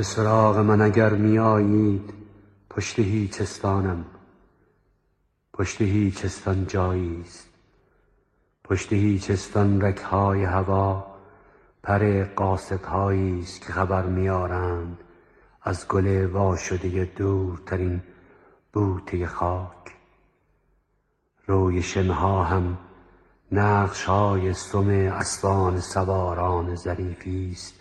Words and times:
به 0.00 0.04
سراغ 0.04 0.58
من 0.58 0.80
اگر 0.80 1.10
میآیید 1.10 2.14
پشت 2.70 2.98
هیچ 2.98 3.40
استانم. 3.40 4.04
پشت 5.52 5.80
هیچ 5.80 6.24
استان 6.24 6.66
جاییست 6.66 7.48
پشت 8.64 8.92
هیچ 8.92 9.30
استان 9.30 9.80
رگهای 9.80 10.44
هوا 10.44 11.06
پر 11.82 12.24
قاصدهاییست 12.24 13.60
که 13.60 13.72
خبر 13.72 14.06
میآرند 14.06 14.98
از 15.62 15.88
گل 15.88 16.26
واشده 16.26 17.04
دورترین 17.04 18.00
بوته 18.72 19.26
خاک. 19.26 19.96
روی 21.46 21.82
شنها 21.82 22.44
هم 22.44 22.78
نقشهای 23.52 24.54
سم 24.54 24.88
اسبان 24.88 25.80
سواران 25.80 26.74
ظریفیست 26.74 27.74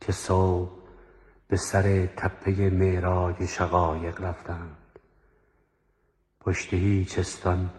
که 0.00 0.12
صبح 0.12 0.79
به 1.50 1.56
سر 1.56 2.06
تپه 2.06 2.70
معراج 2.70 3.46
شقایق 3.46 4.20
رفتند. 4.20 4.98
پشت 6.40 6.74
هیچ 6.74 7.18
استان 7.18 7.70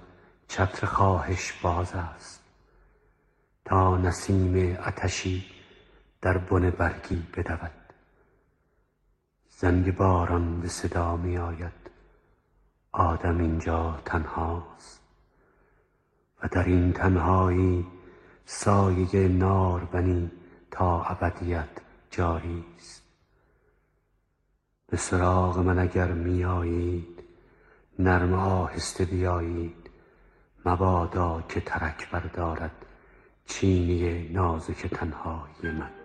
چتر 0.47 0.87
خواهش 0.87 1.53
باز 1.63 1.93
است. 1.93 2.43
تا 3.65 3.97
نسیم 3.97 4.77
عطشی 4.77 5.45
در 6.21 6.37
بن 6.37 6.69
برگی 6.69 7.27
بدود. 7.37 7.71
زنگ 9.49 9.95
باران 9.95 10.61
به 10.61 10.67
صدا 10.67 11.17
می 11.17 11.37
آید. 11.37 11.89
آدم 12.91 13.39
اینجا 13.39 13.99
تنهاست. 14.05 15.01
و 16.43 16.47
در 16.47 16.63
این 16.63 16.93
تنهایی 16.93 17.87
سایه 18.45 19.27
نارونی 19.27 20.31
تا 20.71 21.03
ابدیت 21.03 21.69
جاریست 22.09 23.00
به 24.91 24.97
سراغ 24.97 25.59
من 25.59 25.79
اگر 25.79 26.11
میآیید 26.11 27.23
نرم 27.99 28.33
آهسته 28.33 29.05
بیایید. 29.05 29.89
مبادا 30.65 31.43
که 31.49 31.61
ترک 31.61 32.09
بردارد 32.11 32.85
چینی 33.45 34.29
نازک 34.29 34.87
تنهایی 34.87 35.77
من. 35.79 36.00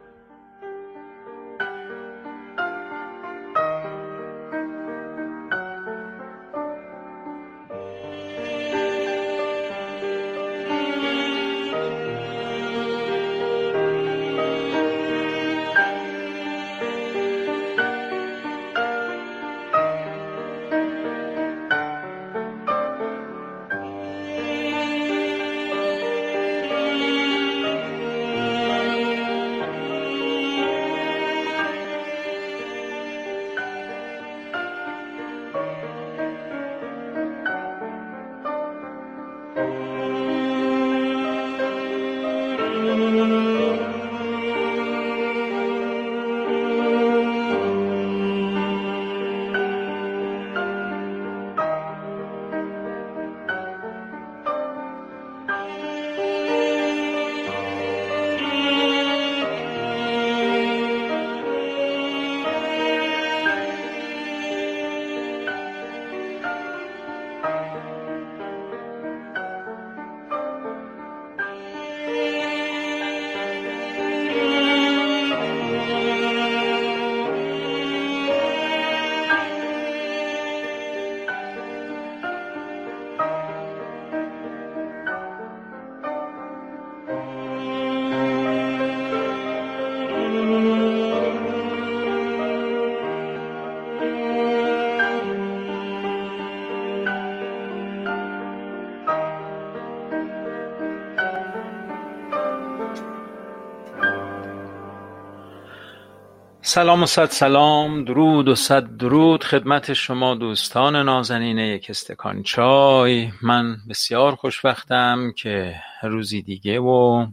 سلام 106.77 107.03
و 107.03 107.07
صد 107.07 107.31
سلام 107.31 108.05
درود 108.05 108.49
و 108.49 108.55
صد 108.55 108.97
درود. 108.97 109.45
خدمت 109.45 109.93
شما 109.93 110.35
دوستان 110.35 110.97
نازنین 110.97 111.59
یک 111.59 111.87
استکان 111.91 112.43
چای. 112.43 113.31
من 113.43 113.77
بسیار 113.89 114.35
خوشبختم 114.35 115.33
که 115.37 115.75
روزی 116.03 116.43
دیگه 116.43 116.81
و 116.81 117.27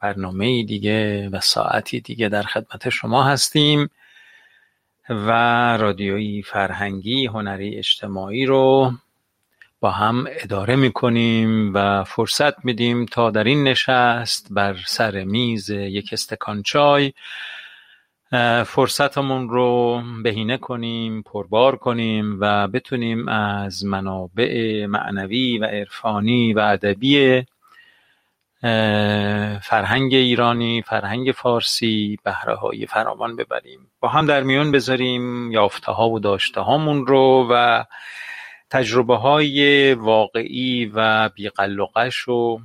برنامه 0.00 0.64
دیگه 0.64 1.28
و 1.28 1.40
ساعتی 1.40 2.00
دیگه 2.00 2.28
در 2.28 2.42
خدمت 2.42 2.88
شما 2.88 3.22
هستیم 3.22 3.90
و 5.08 5.30
رادیویی 5.76 6.42
فرهنگی 6.42 7.26
هنری 7.26 7.78
اجتماعی 7.78 8.46
رو 8.46 8.92
با 9.80 9.90
هم 9.90 10.26
اداره 10.30 10.76
می‌کنیم 10.76 11.74
و 11.74 12.04
فرصت 12.04 12.64
میدیم 12.64 13.06
تا 13.06 13.30
در 13.30 13.44
این 13.44 13.64
نشست 13.64 14.46
بر 14.50 14.76
سر 14.86 15.24
میز 15.24 15.70
یک 15.70 16.10
استکان 16.12 16.62
چای 16.62 17.12
فرصتمون 18.66 19.48
رو 19.48 20.02
بهینه 20.22 20.56
کنیم 20.56 21.22
پربار 21.22 21.76
کنیم 21.76 22.38
و 22.40 22.68
بتونیم 22.68 23.28
از 23.28 23.84
منابع 23.84 24.86
معنوی 24.86 25.58
و 25.58 25.64
عرفانی 25.64 26.52
و 26.52 26.58
ادبی 26.58 27.42
فرهنگ 29.62 30.14
ایرانی 30.14 30.82
فرهنگ 30.82 31.32
فارسی 31.32 32.18
بهره 32.24 32.54
های 32.54 32.86
فراوان 32.86 33.36
ببریم. 33.36 33.90
با 34.00 34.08
هم 34.08 34.26
در 34.26 34.42
میون 34.42 34.72
بذاریم 34.72 35.52
یافته 35.52 35.92
ها 35.92 36.10
و 36.10 36.20
داشته 36.20 36.60
هامون 36.60 37.06
رو 37.06 37.48
و 37.50 37.84
تجربه 38.70 39.16
های 39.16 39.94
واقعی 39.94 40.92
و 40.94 41.28
بیقلقش 41.28 42.28
و 42.28 42.60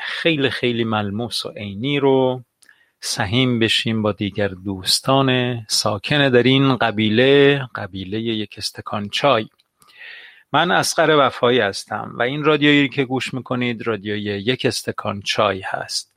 خیلی 0.00 0.50
خیلی 0.50 0.84
ملموس 0.84 1.46
و 1.46 1.50
عینی 1.50 1.98
رو 1.98 2.42
سهیم 3.00 3.58
بشیم 3.58 4.02
با 4.02 4.12
دیگر 4.12 4.48
دوستان 4.48 5.60
ساکن 5.68 6.28
در 6.28 6.42
این 6.42 6.76
قبیله 6.76 7.60
قبیله 7.74 8.20
یک 8.20 8.54
استکان 8.58 9.08
چای. 9.08 9.48
من 10.52 10.70
اسقر 10.70 11.26
وفایی 11.26 11.60
هستم 11.60 12.12
و 12.14 12.22
این 12.22 12.44
رادیویی 12.44 12.88
که 12.88 13.04
گوش 13.04 13.34
می‌کنید 13.34 13.86
رادیوی 13.86 14.20
یک 14.20 14.66
استکان 14.66 15.22
چای 15.22 15.60
هست. 15.60 16.12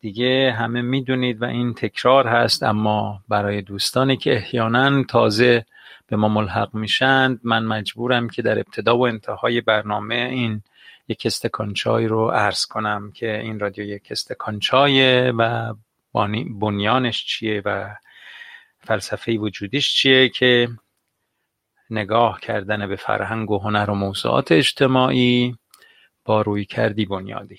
دیگه 0.00 0.52
همه 0.58 0.82
می‌دونید 0.82 1.42
و 1.42 1.44
این 1.44 1.74
تکرار 1.74 2.26
هست 2.26 2.62
اما 2.62 3.22
برای 3.28 3.62
دوستانی 3.62 4.16
که 4.16 4.36
احیانا 4.36 5.02
تازه 5.02 5.66
به 6.06 6.16
ما 6.16 6.28
ملحق 6.28 6.74
میشند 6.74 7.40
من 7.44 7.64
مجبورم 7.64 8.28
که 8.28 8.42
در 8.42 8.58
ابتدا 8.58 8.98
و 8.98 9.06
انتهای 9.06 9.60
برنامه 9.60 10.14
این 10.14 10.62
یک 11.08 11.22
استکان 11.26 11.74
چای 11.74 12.06
رو 12.06 12.28
عرض 12.28 12.66
کنم 12.66 13.12
که 13.14 13.40
این 13.40 13.60
رادیو 13.60 13.84
یک 13.84 14.08
استکان 14.10 14.58
چای 14.58 15.30
و 15.30 15.74
بنیانش 16.60 17.24
چیه 17.24 17.62
و 17.64 17.94
فلسفه 18.78 19.38
وجودیش 19.38 19.94
چیه 19.94 20.28
که 20.28 20.68
نگاه 21.90 22.40
کردن 22.40 22.88
به 22.88 22.96
فرهنگ 22.96 23.50
و 23.50 23.58
هنر 23.58 23.90
و 23.90 23.94
موضوعات 23.94 24.52
اجتماعی 24.52 25.56
با 26.24 26.42
روی 26.42 26.64
کردی 26.64 27.06
بنیادی. 27.06 27.58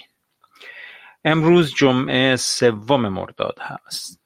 امروز 1.25 1.75
جمعه 1.75 2.35
سوم 2.35 3.07
مرداد 3.07 3.59
هست. 3.61 4.21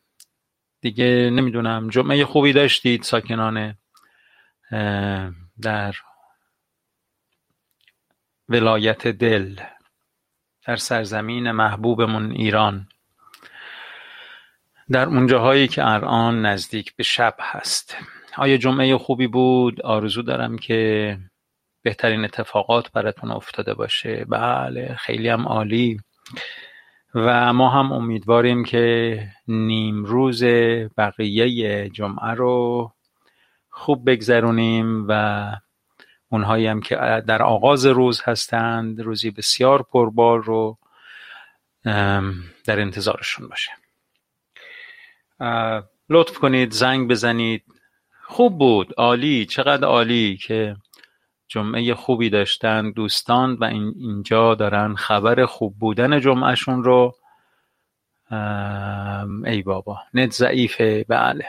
دیگه 0.81 1.29
نمی‌دونم 1.33 1.89
جمعه 1.89 2.25
خوبی 2.25 2.53
داشتید؟ 2.53 3.03
ساکنان 3.03 3.77
در 5.61 5.95
ولایت 8.49 9.07
دل 9.07 9.59
در 10.65 10.75
سرزمین 10.75 11.51
محبوبمون 11.51 12.31
ایران. 12.31 12.89
در 14.91 15.05
اونجاهایی 15.05 15.67
که 15.67 15.87
الان 15.87 16.45
نزدیک 16.45 16.95
به 16.95 17.03
شب 17.03 17.35
هست. 17.39 17.97
آیا 18.37 18.57
جمعه 18.57 18.97
خوبی 18.97 19.27
بود؟ 19.27 19.81
آرزو 19.81 20.21
دارم 20.21 20.57
که 20.57 21.17
بهترین 21.81 22.23
اتفاقات 22.23 22.91
براتون 22.91 23.31
افتاده 23.31 23.73
باشه. 23.73 24.25
بله 24.29 24.95
خیلی 24.99 25.29
هم 25.29 25.47
عالی. 25.47 25.99
و 27.15 27.53
ما 27.53 27.69
هم 27.69 27.91
امیدواریم 27.91 28.63
که 28.63 29.19
نیم 29.47 30.05
روز 30.05 30.43
بقیه 30.97 31.89
جمعه 31.89 32.31
رو 32.31 32.91
خوب 33.69 34.11
بگذرونیم 34.11 35.05
و 35.07 35.51
اونهایی 36.29 36.67
هم 36.67 36.81
که 36.81 36.95
در 37.27 37.43
آغاز 37.43 37.85
روز 37.85 38.21
هستند 38.25 39.01
روزی 39.01 39.31
بسیار 39.31 39.83
پربار 39.83 40.43
رو 40.43 40.77
در 42.65 42.79
انتظارشون 42.79 43.47
باشه. 43.47 43.80
لطف 46.09 46.37
کنید 46.37 46.71
زنگ 46.71 47.09
بزنید. 47.09 47.63
خوب 48.23 48.57
بود. 48.57 48.93
عالی. 48.97 49.45
چقدر 49.45 49.87
عالی 49.87 50.37
که 50.37 50.75
جمعه 51.47 51.93
خوبی 51.93 52.29
داشتن 52.29 52.91
دوستان 52.91 53.53
و 53.53 53.63
اینجا 53.63 54.55
دارن 54.55 54.95
خبر 54.95 55.45
خوب 55.45 55.79
بودن 55.79 56.19
جمعهشون 56.19 56.83
رو. 56.83 57.15
ای 59.45 59.61
بابا 59.61 59.99
نت 60.13 60.31
ضعیفه. 60.31 61.05
بله. 61.09 61.45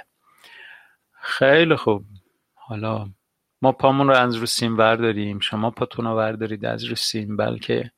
خیلی 1.21 1.77
خوب. 1.77 2.05
حالا 2.55 3.09
ما 3.63 3.73
پامون 3.73 4.09
رو 4.09 4.15
از 4.15 4.35
رو 4.35 4.47
سیم 4.47 4.77
داریم 4.77 5.39
شما 5.39 5.71
پاتون 5.71 6.05
رو 6.05 6.11
وردارید 6.17 6.65
از 6.65 6.85
رو 6.85 6.97
سیم. 6.97 7.37
بلکه 7.37 7.91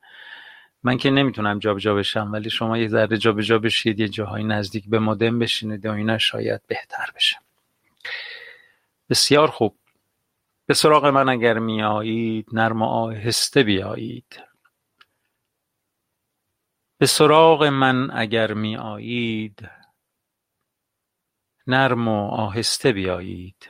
من 0.85 0.97
که 0.97 1.09
نمی‌تونم 1.09 1.59
جابجا 1.59 1.95
بشم 1.95 2.31
ولی 2.31 2.49
شما 2.49 2.77
یه 2.77 2.87
ذره 2.87 3.17
جابجا 3.17 3.59
بشید 3.59 3.99
یه 3.99 4.09
جاهای 4.09 4.43
نزدیک 4.43 4.89
به 4.89 4.99
مدم 4.99 5.39
بشینید 5.39 5.85
و 5.85 5.91
اینا 5.91 6.17
شاید 6.17 6.61
بهتر 6.67 7.05
بشه. 7.15 7.37
بسیار 9.09 9.47
خوب. 9.47 9.77
به 10.65 10.73
سراغ 10.73 11.05
من 11.05 11.29
اگر 11.29 11.59
میایید 11.59 12.47
نرم 12.53 12.81
و 12.81 12.85
آهسته 12.85 13.63
بیایید. 13.63 14.41
به 16.97 17.05
سراغ 17.05 17.63
من 17.63 18.11
اگر 18.11 18.53
میایید 18.53 19.69
نرم 21.67 22.07
و 22.07 22.29
آهسته 22.29 22.91
بیایید. 22.91 23.69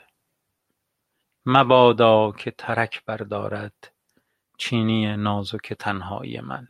مبادا 1.45 2.31
که 2.31 2.51
ترک 2.51 3.05
بردارد 3.05 3.93
چینی 4.57 5.17
نازک 5.17 5.73
تنهایی 5.73 6.41
من. 6.41 6.67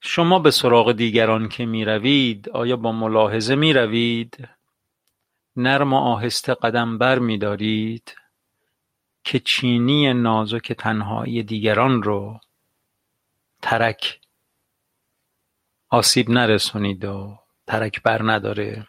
شما 0.00 0.38
به 0.38 0.50
سراغ 0.50 0.92
دیگران 0.92 1.48
که 1.48 1.66
می‌روید 1.66 2.48
آیا 2.48 2.76
با 2.76 2.92
ملاحظه 2.92 3.54
می‌روید؟ 3.54 4.48
نرم 5.56 5.92
و 5.92 5.96
آهسته 5.96 6.54
قدم 6.54 6.98
بر 6.98 7.18
میدارید 7.18 8.14
که 9.24 9.38
چینی 9.38 10.14
نازک 10.14 10.72
تنهایی 10.72 11.42
دیگران 11.42 12.02
رو 12.02 12.40
ترک 13.62 14.20
آسیب 15.88 16.30
نرسونید 16.30 17.04
و 17.04 17.38
ترک 17.66 18.02
بر 18.02 18.22
نداره. 18.32 18.86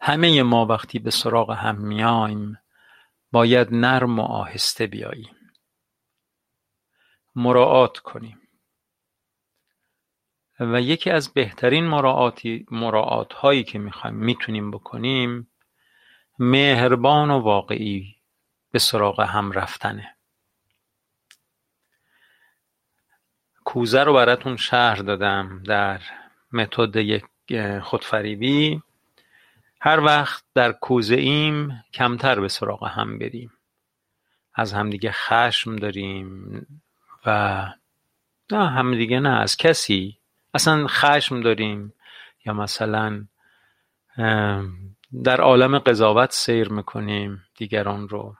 همه 0.00 0.42
ما 0.42 0.66
وقتی 0.66 0.98
به 0.98 1.10
سراغ 1.10 1.50
هم 1.50 1.76
میایم 1.76 2.58
باید 3.32 3.68
نرم 3.74 4.18
و 4.18 4.22
آهسته 4.22 4.86
بیاییم. 4.86 5.36
مراعات 7.34 7.98
کنیم. 7.98 8.41
و 10.72 10.80
یکی 10.80 11.10
از 11.10 11.32
بهترین 11.32 11.86
مراعات 12.70 13.32
هایی 13.32 13.64
که 13.64 13.78
می‌خوایم 13.78 14.16
می‌تونیم 14.16 14.70
بکنیم 14.70 15.48
مهربان 16.38 17.30
و 17.30 17.38
واقعی 17.38 18.16
به 18.70 18.78
سراغ 18.78 19.20
هم 19.20 19.52
رفتنه. 19.52 20.16
کوزه 23.64 24.04
رو 24.04 24.14
براتون 24.14 24.56
شهر 24.56 24.96
دادم 24.96 25.62
در 25.62 26.00
متد 26.52 26.96
یک 26.96 27.24
خودفریبی. 27.82 28.82
هر 29.80 30.00
وقت 30.00 30.44
در 30.54 30.72
کوزه 30.72 31.14
ایم 31.14 31.84
کمتر 31.92 32.40
به 32.40 32.48
سراغ 32.48 32.84
هم 32.84 33.18
بریم. 33.18 33.52
از 34.54 34.72
همدیگه 34.72 35.12
خشم 35.12 35.76
داریم 35.76 36.66
و 37.26 37.66
نه 38.52 38.70
همدیگه 38.70 39.20
نه 39.20 39.40
از 39.40 39.56
کسی 39.56 40.18
اصلا 40.54 40.86
خشم 40.86 41.40
داریم 41.40 41.94
یا 42.46 42.52
مثلا 42.52 43.26
در 45.24 45.40
عالم 45.40 45.78
قضاوت 45.78 46.32
سیر 46.32 46.68
می‌کنیم 46.68 47.44
دیگران 47.56 48.08
رو. 48.08 48.36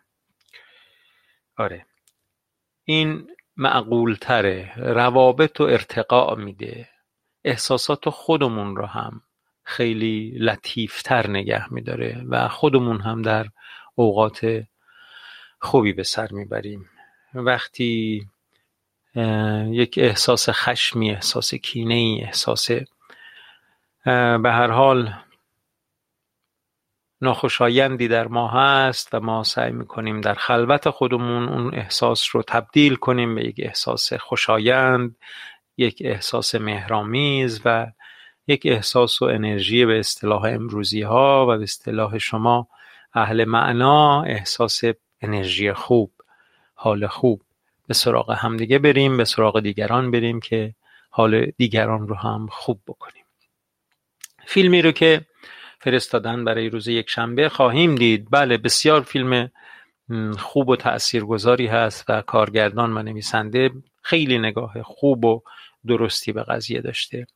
آره. 1.56 1.86
این 2.84 3.30
معقول 3.56 4.14
تره 4.14 4.72
روابط 4.76 5.60
و 5.60 5.64
ارتقاء 5.64 6.34
میده. 6.34 6.88
احساسات 7.44 8.08
خودمون 8.08 8.76
رو 8.76 8.86
هم 8.86 9.22
خیلی 9.64 10.36
لطیفتر 10.38 11.26
نگه 11.26 11.72
میداره 11.72 12.22
و 12.28 12.48
خودمون 12.48 13.00
هم 13.00 13.22
در 13.22 13.46
اوقات 13.94 14.64
خوبی 15.60 15.92
به 15.92 16.02
سر 16.02 16.28
می‌بریم. 16.32 16.90
وقتی 17.34 18.26
یک 19.70 19.98
احساس 19.98 20.50
خشمی 20.50 21.10
احساس 21.10 21.54
کینه 21.54 21.94
ای 21.94 22.22
احساس 22.24 22.70
به 24.04 24.50
هر 24.52 24.70
حال 24.70 25.14
ناخوشایندی 27.20 28.08
در 28.08 28.28
ما 28.28 28.48
هست 28.48 29.14
و 29.14 29.20
ما 29.20 29.42
سعی 29.42 29.72
می‌کنیم 29.72 30.20
در 30.20 30.34
خلوت 30.34 30.90
خودمون 30.90 31.48
اون 31.48 31.74
احساس 31.74 32.36
رو 32.36 32.42
تبدیل 32.42 32.94
کنیم 32.94 33.34
به 33.34 33.44
یک 33.44 33.56
احساس 33.58 34.12
خوشایند 34.12 35.16
یک 35.76 36.02
احساس 36.04 36.54
مهرامیز 36.54 37.60
و 37.64 37.86
یک 38.46 38.62
احساس 38.64 39.22
و 39.22 39.24
انرژی 39.24 39.86
به 39.86 39.98
اصطلاح 39.98 40.42
امروزی 40.44 41.02
ها 41.02 41.46
و 41.48 41.56
به 41.56 41.62
اصطلاح 41.62 42.18
شما 42.18 42.68
اهل 43.14 43.44
معنا 43.44 44.22
احساس 44.22 44.80
انرژی 45.20 45.72
خوب 45.72 46.12
حال 46.74 47.06
خوب. 47.06 47.42
به 47.92 47.96
سراغ 47.96 48.30
همدیگه 48.30 48.78
بریم 48.78 49.16
به 49.16 49.24
سراغ 49.24 49.60
دیگران 49.60 50.10
بریم 50.10 50.40
که 50.40 50.74
حال 51.10 51.46
دیگران 51.58 52.08
رو 52.08 52.14
هم 52.14 52.46
خوب 52.50 52.80
بکنیم. 52.86 53.24
فیلمی 54.46 54.82
رو 54.82 54.92
که 54.92 55.26
فرستادن 55.80 56.44
برای 56.44 56.68
روز 56.68 56.88
یک 56.88 57.10
شنبه 57.10 57.48
خواهیم 57.48 57.94
دید. 57.94 58.28
بله 58.30 58.56
بسیار 58.56 59.00
فیلم 59.00 59.50
خوب 60.38 60.68
و 60.68 60.76
تاثیرگذاری 60.76 61.66
هست 61.66 62.04
و 62.08 62.22
کارگردان 62.22 62.98
و 62.98 63.02
نویسنده 63.02 63.70
خیلی 64.02 64.38
نگاه 64.38 64.82
خوب 64.82 65.24
و 65.24 65.42
درستی 65.86 66.32
به 66.32 66.42
قضیه 66.42 66.80
داشته. 66.80 67.26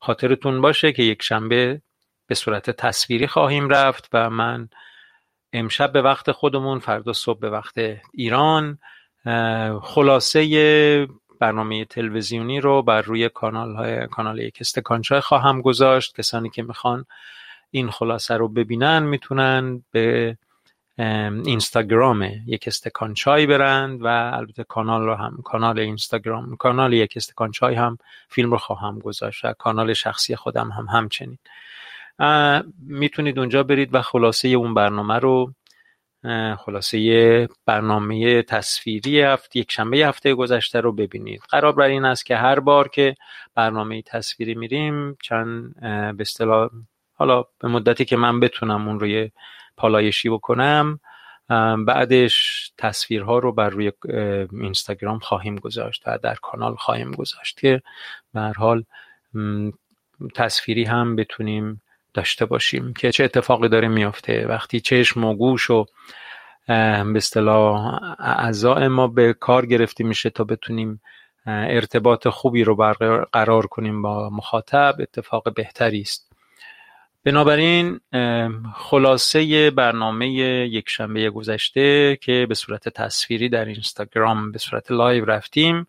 خاطرتون 0.00 0.60
باشه 0.60 0.92
که 0.92 1.02
یک 1.02 1.22
شنبه 1.22 1.82
به 2.26 2.34
صورت 2.34 2.70
تصویری 2.70 3.26
خواهیم 3.26 3.68
رفت 3.68 4.08
و 4.12 4.30
من 4.30 4.68
امشب 5.52 5.92
به 5.92 6.02
وقت 6.02 6.32
خودمون 6.32 6.78
فردا 6.78 7.12
صبح 7.12 7.40
به 7.40 7.50
وقت 7.50 7.74
ایران 8.12 8.78
خلاصه 9.82 11.08
برنامه 11.40 11.84
تلویزیونی 11.84 12.60
رو 12.60 12.82
بر 12.82 13.02
روی 13.02 13.28
کانال 13.28 13.74
های 13.74 14.06
کانال 14.06 14.38
یک 14.38 14.58
استکانچای 14.60 15.20
خواهم 15.20 15.60
گذاشت. 15.60 16.16
کسانی 16.16 16.50
که 16.50 16.62
می‌خوان 16.62 17.04
این 17.70 17.90
خلاصه 17.90 18.36
رو 18.36 18.48
ببینن 18.48 19.02
می‌تونن 19.02 19.84
به 19.90 20.36
اینستاگرام 21.44 22.22
یک 22.46 22.64
استکان 22.66 23.14
چای 23.14 23.46
برند 23.46 24.04
و 24.04 24.06
البته 24.06 24.64
کانال 24.64 25.02
رو 25.02 25.14
هم 25.14 25.38
کانال 25.44 25.78
اینستاگرام 25.78 26.56
کانال 26.56 26.92
یک 26.92 27.12
استکان 27.16 27.50
چای 27.50 27.74
هم 27.74 27.98
فیلم 28.28 28.50
رو 28.50 28.58
خواهم 28.58 28.98
گذاشت 28.98 29.44
و 29.44 29.52
کانال 29.52 29.92
شخصی 29.92 30.36
خودم 30.36 30.70
هم 30.70 30.86
همچنین. 30.86 31.38
می‌تونید 32.86 33.38
اونجا 33.38 33.62
برید 33.62 33.94
و 33.94 34.02
خلاصه 34.02 34.48
اون 34.48 34.74
برنامه 34.74 35.18
رو 35.18 35.54
خلاصه 36.58 37.48
برنامه 37.66 38.42
تصویری 38.42 39.20
هفته 39.22 39.58
یک 39.58 39.72
شنبه 39.72 39.96
هفته 39.96 40.34
گذشته 40.34 40.80
رو 40.80 40.92
ببینید. 40.92 41.42
قرار 41.48 41.72
بر 41.72 41.84
این 41.84 42.04
است 42.04 42.26
که 42.26 42.36
هر 42.36 42.60
بار 42.60 42.88
که 42.88 43.16
برنامه 43.54 44.02
تصویری 44.02 44.54
میریم 44.54 45.16
چند 45.22 45.80
به 46.16 46.20
اصطلاح 46.20 46.70
حالا 47.14 47.44
به 47.58 47.68
مدتی 47.68 48.04
که 48.04 48.16
من 48.16 48.40
بتونم 48.40 48.88
اون 48.88 49.00
روی 49.00 49.30
پالایشی 49.76 50.28
بکنم 50.28 51.00
بعدش 51.86 52.70
تصویرها 52.78 53.38
رو 53.38 53.52
بر 53.52 53.68
روی 53.68 53.92
اینستاگرام 54.52 55.18
خواهیم 55.18 55.56
گذاشت 55.56 56.02
و 56.06 56.18
در 56.18 56.34
کانال 56.34 56.74
خواهیم 56.74 57.10
گذاشت 57.10 57.60
که 57.60 57.82
به 58.34 58.52
حال 58.56 58.84
تصویری 60.34 60.84
هم 60.84 61.16
بتونیم 61.16 61.82
داشته 62.14 62.44
باشیم 62.46 62.92
که 62.92 63.12
چه 63.12 63.24
اتفاقی 63.24 63.68
داره 63.68 63.88
میافته. 63.88 64.46
وقتی 64.46 64.80
چشم 64.80 65.24
و 65.24 65.34
گوش 65.34 65.70
و 65.70 65.86
به 66.66 67.12
اصطلاح 67.16 68.00
اعضاء 68.18 68.88
ما 68.88 69.06
به 69.06 69.32
کار 69.32 69.66
گرفته 69.66 70.04
میشه 70.04 70.30
تا 70.30 70.44
بتونیم 70.44 71.00
ارتباط 71.46 72.28
خوبی 72.28 72.64
رو 72.64 72.76
برقرار 72.76 73.66
کنیم 73.66 74.02
با 74.02 74.30
مخاطب 74.30 74.96
اتفاق 74.98 75.54
بهتری 75.54 76.00
است. 76.00 76.32
بنابراین 77.24 78.00
خلاصه 78.74 79.70
برنامه 79.70 80.28
یک 80.28 80.88
شنبه 80.88 81.30
گذشته 81.30 82.18
که 82.20 82.46
به 82.48 82.54
صورت 82.54 82.88
تصویری 82.88 83.48
در 83.48 83.64
اینستاگرام 83.64 84.52
به 84.52 84.58
صورت 84.58 84.90
لایو 84.90 85.24
رفتیم 85.24 85.86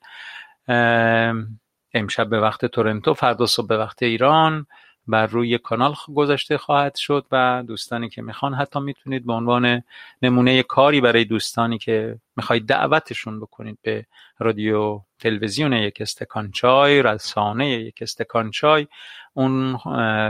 امشب 1.93 2.29
به 2.29 2.39
وقت 2.39 2.65
تورنتو 2.65 3.13
فردا 3.13 3.45
صبح 3.45 3.67
به 3.67 3.77
وقت 3.77 4.03
ایران 4.03 4.65
بر 5.07 5.25
روی 5.25 5.57
کانال 5.57 5.95
گذاشته 6.15 6.57
خواهد 6.57 6.95
شد 6.95 7.25
و 7.31 7.63
دوستانی 7.67 8.09
که 8.09 8.21
می‌خوان 8.21 8.53
حتی 8.53 8.79
می‌تونید 8.79 9.25
به 9.25 9.33
عنوان 9.33 9.83
نمونه 10.21 10.63
کاری 10.63 11.01
برای 11.01 11.25
دوستانی 11.25 11.77
که 11.77 12.19
می‌خواید 12.35 12.65
دعوتشون 12.65 13.39
بکنید 13.39 13.79
به 13.81 14.05
رادیو 14.39 15.01
تلویزیون 15.19 15.73
یک 15.73 15.97
استکان 16.01 16.51
چای 16.51 17.01
رسانه 17.01 17.69
یک 17.69 17.99
استکان 18.01 18.51
چای 18.51 18.87
اون 19.33 19.77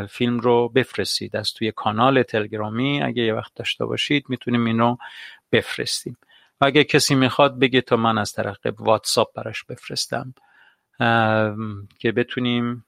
فیلم 0.07 0.39
رو 0.39 0.69
بفرستید. 0.69 1.35
از 1.35 1.53
توی 1.53 1.71
کانال 1.71 2.23
تلگرامی 2.23 3.01
اگه 3.01 3.23
یه 3.23 3.33
وقت 3.33 3.55
داشته 3.55 3.85
باشید 3.85 4.25
می‌تونیم 4.29 4.65
این 4.65 4.97
بفرستیم. 5.51 6.17
و 6.61 6.65
اگه 6.65 6.83
کسی 6.83 7.15
می‌خواد 7.15 7.59
بگه 7.59 7.81
تا 7.81 7.95
من 7.95 8.17
از 8.17 8.33
طریق 8.33 8.57
واتساپ 8.79 9.33
براش 9.35 9.63
بفرستم 9.63 10.33
که 11.99 12.11
بتونیم 12.11 12.85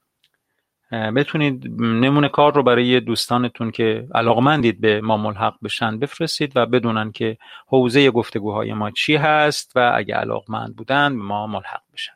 بتونید 0.94 1.82
نمونه 1.82 2.30
کار 2.30 2.54
رو 2.54 2.64
برای 2.64 3.00
دوستانتون 3.00 3.72
که 3.72 4.08
علاقمندید 4.16 4.82
به 4.82 5.02
ما 5.02 5.18
ملحق 5.18 5.56
بشن 5.64 6.00
بفرستید 6.00 6.52
و 6.56 6.66
بدونن 6.66 7.12
که 7.12 7.38
حوزه 7.68 8.12
گفتگوهای 8.12 8.74
ما 8.74 8.92
چی 8.92 9.16
هست 9.16 9.72
و 9.76 9.92
اگه 9.96 10.16
علاقمند 10.16 10.76
بودن 10.76 11.18
به 11.18 11.24
ما 11.24 11.48
ملحق 11.48 11.82
بشن. 11.94 12.14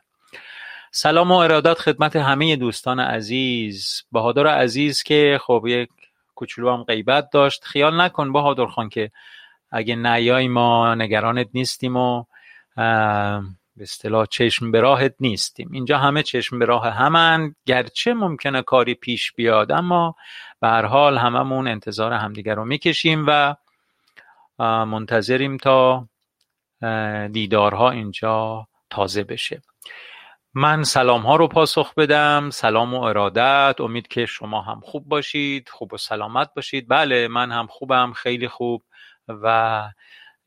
سلام 0.90 1.30
و 1.30 1.34
ارادت 1.34 1.78
خدمت 1.78 2.16
همه 2.16 2.56
دوستان 2.56 3.00
عزیز. 3.00 4.02
بهادر 4.12 4.46
عزیز 4.46 5.02
که 5.02 5.40
خب 5.42 5.64
یک 5.66 5.88
کوچولو 6.34 6.72
هم 6.72 6.82
غیبت 6.82 7.30
داشت. 7.30 7.64
خیال 7.64 8.00
نکن 8.00 8.32
بهادر 8.32 8.66
خان 8.66 8.88
که 8.88 9.10
اگه 9.70 9.96
نیای 9.96 10.48
ما 10.48 10.94
نگرانت 10.94 11.48
نیستیم 11.54 11.96
و 11.96 12.24
به 13.78 13.82
اصطلاح 13.82 14.26
چشم 14.26 14.70
به 14.70 14.80
راهت 14.80 15.14
نیستیم. 15.20 15.70
اینجا 15.72 15.98
همه 15.98 16.22
چشم 16.22 16.58
به 16.58 16.64
راه 16.64 16.90
همن. 16.90 17.54
گرچه 17.66 18.14
ممکنه 18.14 18.62
کاری 18.62 18.94
پیش 18.94 19.32
بیاد 19.32 19.72
اما 19.72 20.14
به 20.60 20.68
هر 20.68 20.84
حال 20.84 21.18
هممون 21.18 21.68
انتظار 21.68 22.12
همدیگر 22.12 22.54
رو 22.54 22.64
می‌کشیم 22.64 23.24
و 23.28 23.56
منتظریم 24.84 25.56
تا 25.56 26.08
دیدارها 27.32 27.90
اینجا 27.90 28.66
تازه 28.90 29.24
بشه. 29.24 29.62
من 30.54 30.82
سلام 30.82 31.20
ها 31.22 31.36
رو 31.36 31.48
پاسخ 31.48 31.94
بدم. 31.94 32.50
سلام 32.50 32.94
و 32.94 33.02
ارادت. 33.02 33.80
امید 33.80 34.08
که 34.08 34.26
شما 34.26 34.62
هم 34.62 34.80
خوب 34.80 35.08
باشید 35.08 35.68
خوب 35.68 35.94
و 35.94 35.96
سلامت 35.96 36.50
باشید. 36.56 36.86
بله 36.88 37.28
من 37.28 37.52
هم 37.52 37.66
خوبم 37.66 38.12
خیلی 38.12 38.48
خوب 38.48 38.82
و 39.28 39.82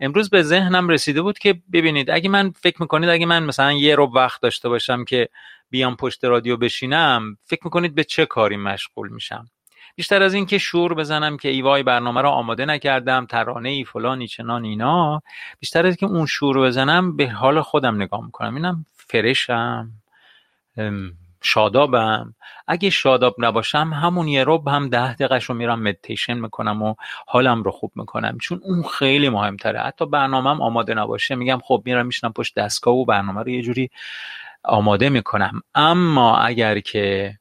امروز 0.01 0.29
به 0.29 0.43
ذهنم 0.43 0.89
رسیده 0.89 1.22
بود 1.22 1.39
که 1.39 1.62
ببینید 1.74 2.10
اگه 2.10 2.29
من 2.29 2.51
فکر 2.51 2.81
می‌کنید 2.81 3.10
اگه 3.10 3.25
من 3.25 3.43
مثلا 3.43 3.72
یه 3.72 3.96
ربع 3.95 4.11
وقت 4.15 4.41
داشته 4.41 4.70
باشم 4.70 5.05
که 5.05 5.29
بیام 5.70 5.96
پشت 5.96 6.25
رادیو 6.25 6.58
بشینم 6.58 7.38
فکر 7.46 7.62
می‌کنید 7.63 7.96
به 7.96 8.03
چه 8.03 8.25
کاری 8.25 8.58
مشغول 8.58 9.10
میشم؟ 9.10 9.48
بیشتر 9.96 10.24
از 10.24 10.34
این 10.34 10.46
که 10.46 10.58
شور 10.58 10.93
بزنم 10.93 11.38
که 11.38 11.50
ای 11.50 11.61
وای 11.61 11.83
برنامه 11.84 12.22
رو 12.22 12.29
آماده 12.29 12.65
نکردم 12.65 13.25
ترانه 13.25 13.70
ای 13.70 13.84
فلانی 13.84 14.27
چنان 14.27 14.63
اینا 14.63 15.22
بیشتر 15.60 15.86
از 15.86 15.98
که 15.98 16.05
اون 16.05 16.25
شور 16.25 16.60
بزنم 16.60 17.17
به 17.17 17.29
حال 17.29 17.62
خودم 17.62 17.96
نگاه 17.96 18.25
می‌کنم. 18.25 18.55
ببینم 18.55 18.85
fresh 18.95 19.64
م. 19.64 19.91
شادابم. 21.41 22.36
اگه 22.67 22.89
شاداب 22.89 23.36
نباشم 23.38 23.93
همون 23.93 24.27
یه 24.27 24.43
ربع 24.47 24.67
هم 24.67 24.89
ده 24.89 25.13
دقیقه 25.13 25.39
رو 25.48 25.55
میرم 25.55 25.79
مدیتیشن 25.79 26.33
می‌کنم 26.33 26.81
و 26.81 26.95
حالم 27.27 27.63
رو 27.63 27.71
خوب 27.71 27.91
می‌کنم. 27.95 28.38
چون 28.38 28.62
اون 28.63 28.83
خیلی 28.83 29.29
مهمتره. 29.29 29.79
حتی 29.79 30.05
برنامهم 30.05 30.62
آماده 30.62 30.93
نباشه. 30.93 31.36
میگم 31.36 31.60
خب 31.63 31.81
میرم 31.86 32.05
میشنم 32.05 32.33
پشت 32.33 32.55
دستگاه 32.55 32.94
و 32.94 33.05
برنامه 33.05 33.42
رو 33.42 33.50
یه 33.50 33.61
جوری 33.61 33.89
آماده 34.63 35.09
می‌کنم. 35.09 35.61
اما 35.75 36.37
اگر 36.37 36.79
که 36.79 37.37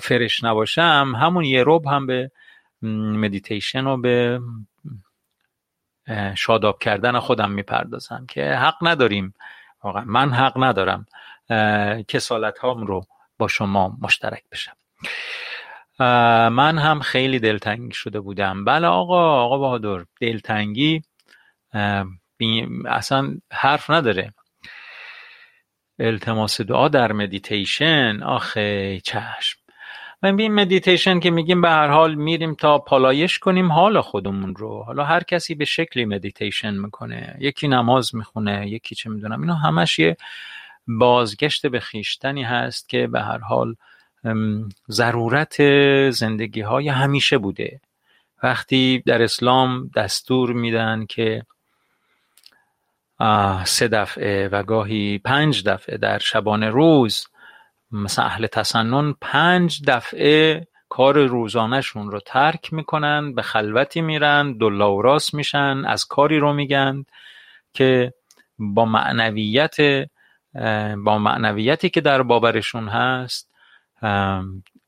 فرش 0.00 0.44
نباشم 0.44 1.12
همون 1.20 1.44
یه 1.44 1.64
رب 1.66 1.86
هم 1.86 2.06
به 2.06 2.30
مدیتیشن 2.82 3.86
و 3.86 3.96
به 3.96 4.40
شاداب 6.34 6.78
کردن 6.78 7.18
خودم 7.18 7.50
می‌پردازم 7.50 8.26
که 8.28 8.54
حق 8.54 8.76
نداریم. 8.82 9.34
واقعا 9.84 10.04
من 10.06 10.32
حق 10.32 10.64
ندارم. 10.64 11.06
کسالت 12.08 12.58
هام 12.58 12.86
رو 12.86 13.06
با 13.38 13.48
شما 13.48 13.96
مشترک 14.00 14.42
بشم. 14.52 14.76
من 16.48 16.78
هم 16.78 17.00
خیلی 17.00 17.38
دلتنگ 17.38 17.92
شده 17.92 18.20
بودم. 18.20 18.64
بله 18.64 18.86
آقا 18.86 19.42
آقا 19.42 19.58
بهادر 19.58 20.04
دلتنگی 20.20 21.02
اصلا 22.86 23.34
حرف 23.52 23.90
نداره. 23.90 24.34
التماس 25.98 26.60
دعا 26.60 26.88
در 26.88 27.12
مدیتیشن 27.12 28.22
آخه 28.22 29.00
چشم. 29.04 29.58
و 30.22 30.26
این 30.26 30.54
مدیتیشن 30.54 31.20
که 31.20 31.30
میگیم 31.30 31.60
به 31.60 31.68
هر 31.68 31.88
حال 31.88 32.14
میریم 32.14 32.54
تا 32.54 32.78
پالایش 32.78 33.38
کنیم 33.38 33.72
حال 33.72 34.00
خودمون 34.00 34.56
رو. 34.56 34.82
حالا 34.82 35.04
هر 35.04 35.22
کسی 35.22 35.54
به 35.54 35.64
شکلی 35.64 36.04
مدیتیشن 36.04 36.74
می‌کنه. 36.74 37.36
یکی 37.40 37.68
نماز 37.68 38.14
می‌خونه 38.14 38.68
یکی 38.68 38.94
چه 38.94 39.10
می‌دونم 39.10 39.40
اینا 39.40 39.54
همش 39.54 39.98
یه 39.98 40.16
بازگشت 40.86 41.66
به 41.66 41.80
خویشتنی 41.80 42.42
هست 42.42 42.88
که 42.88 43.06
به 43.06 43.20
هر 43.20 43.38
حال 43.38 43.74
ضرورت 44.90 45.56
زندگی 46.10 46.60
های 46.60 46.88
همیشه 46.88 47.38
بوده. 47.38 47.80
وقتی 48.42 49.02
در 49.06 49.22
اسلام 49.22 49.90
دستور 49.96 50.52
میدن 50.52 51.06
که 51.06 51.42
سه 53.64 53.88
دفعه 53.88 54.48
و 54.48 54.62
گاهی 54.62 55.18
پنج 55.18 55.64
دفعه 55.64 55.96
در 55.96 56.18
شبانه 56.18 56.68
روز 56.70 57.26
مثلا 57.90 58.24
اهل 58.24 58.46
تسنن 58.46 59.14
پنج 59.20 59.82
دفعه 59.86 60.66
کار 60.88 61.26
روزانهشون 61.26 62.10
رو 62.10 62.20
ترک 62.20 62.72
می‌کنن 62.72 63.34
به 63.34 63.42
خلوتی 63.42 64.00
میرن 64.00 64.58
دلا 64.58 64.94
و 64.94 65.02
راست 65.02 65.34
میشن 65.34 65.84
از 65.86 66.04
کاری 66.04 66.38
رو 66.38 66.52
میگن 66.52 67.04
که 67.72 68.12
با 68.58 68.84
معنویت 68.84 69.76
با 71.04 71.18
معنویتی 71.18 71.90
که 71.90 72.00
در 72.00 72.22
باورشون 72.22 72.88
هست 72.88 73.50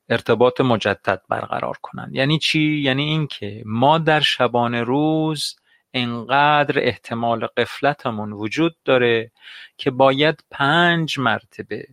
ارتباط 0.09 0.61
مجدد 0.61 1.23
برقرار 1.29 1.77
کنند. 1.83 2.15
یعنی 2.15 2.39
چی؟ 2.39 2.61
یعنی 2.61 3.03
اینکه 3.03 3.63
ما 3.67 3.99
در 3.99 4.21
شبانه 4.21 4.83
روز 4.83 5.57
انقدر 5.95 6.79
احتمال 6.85 7.47
قفلتمون 7.47 8.33
وجود 8.33 8.77
داره 8.85 9.33
که 9.77 9.91
باید 9.91 10.45
پنج 10.51 11.19
مرتبه 11.19 11.89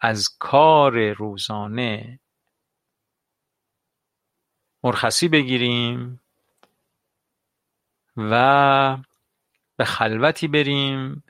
از 0.00 0.36
کار 0.38 1.12
روزانه 1.12 2.20
مرخصی 4.84 5.28
بگیریم 5.28 6.20
و 8.16 8.96
به 9.76 9.84
خلوتی 9.84 10.48
بریم 10.48 11.24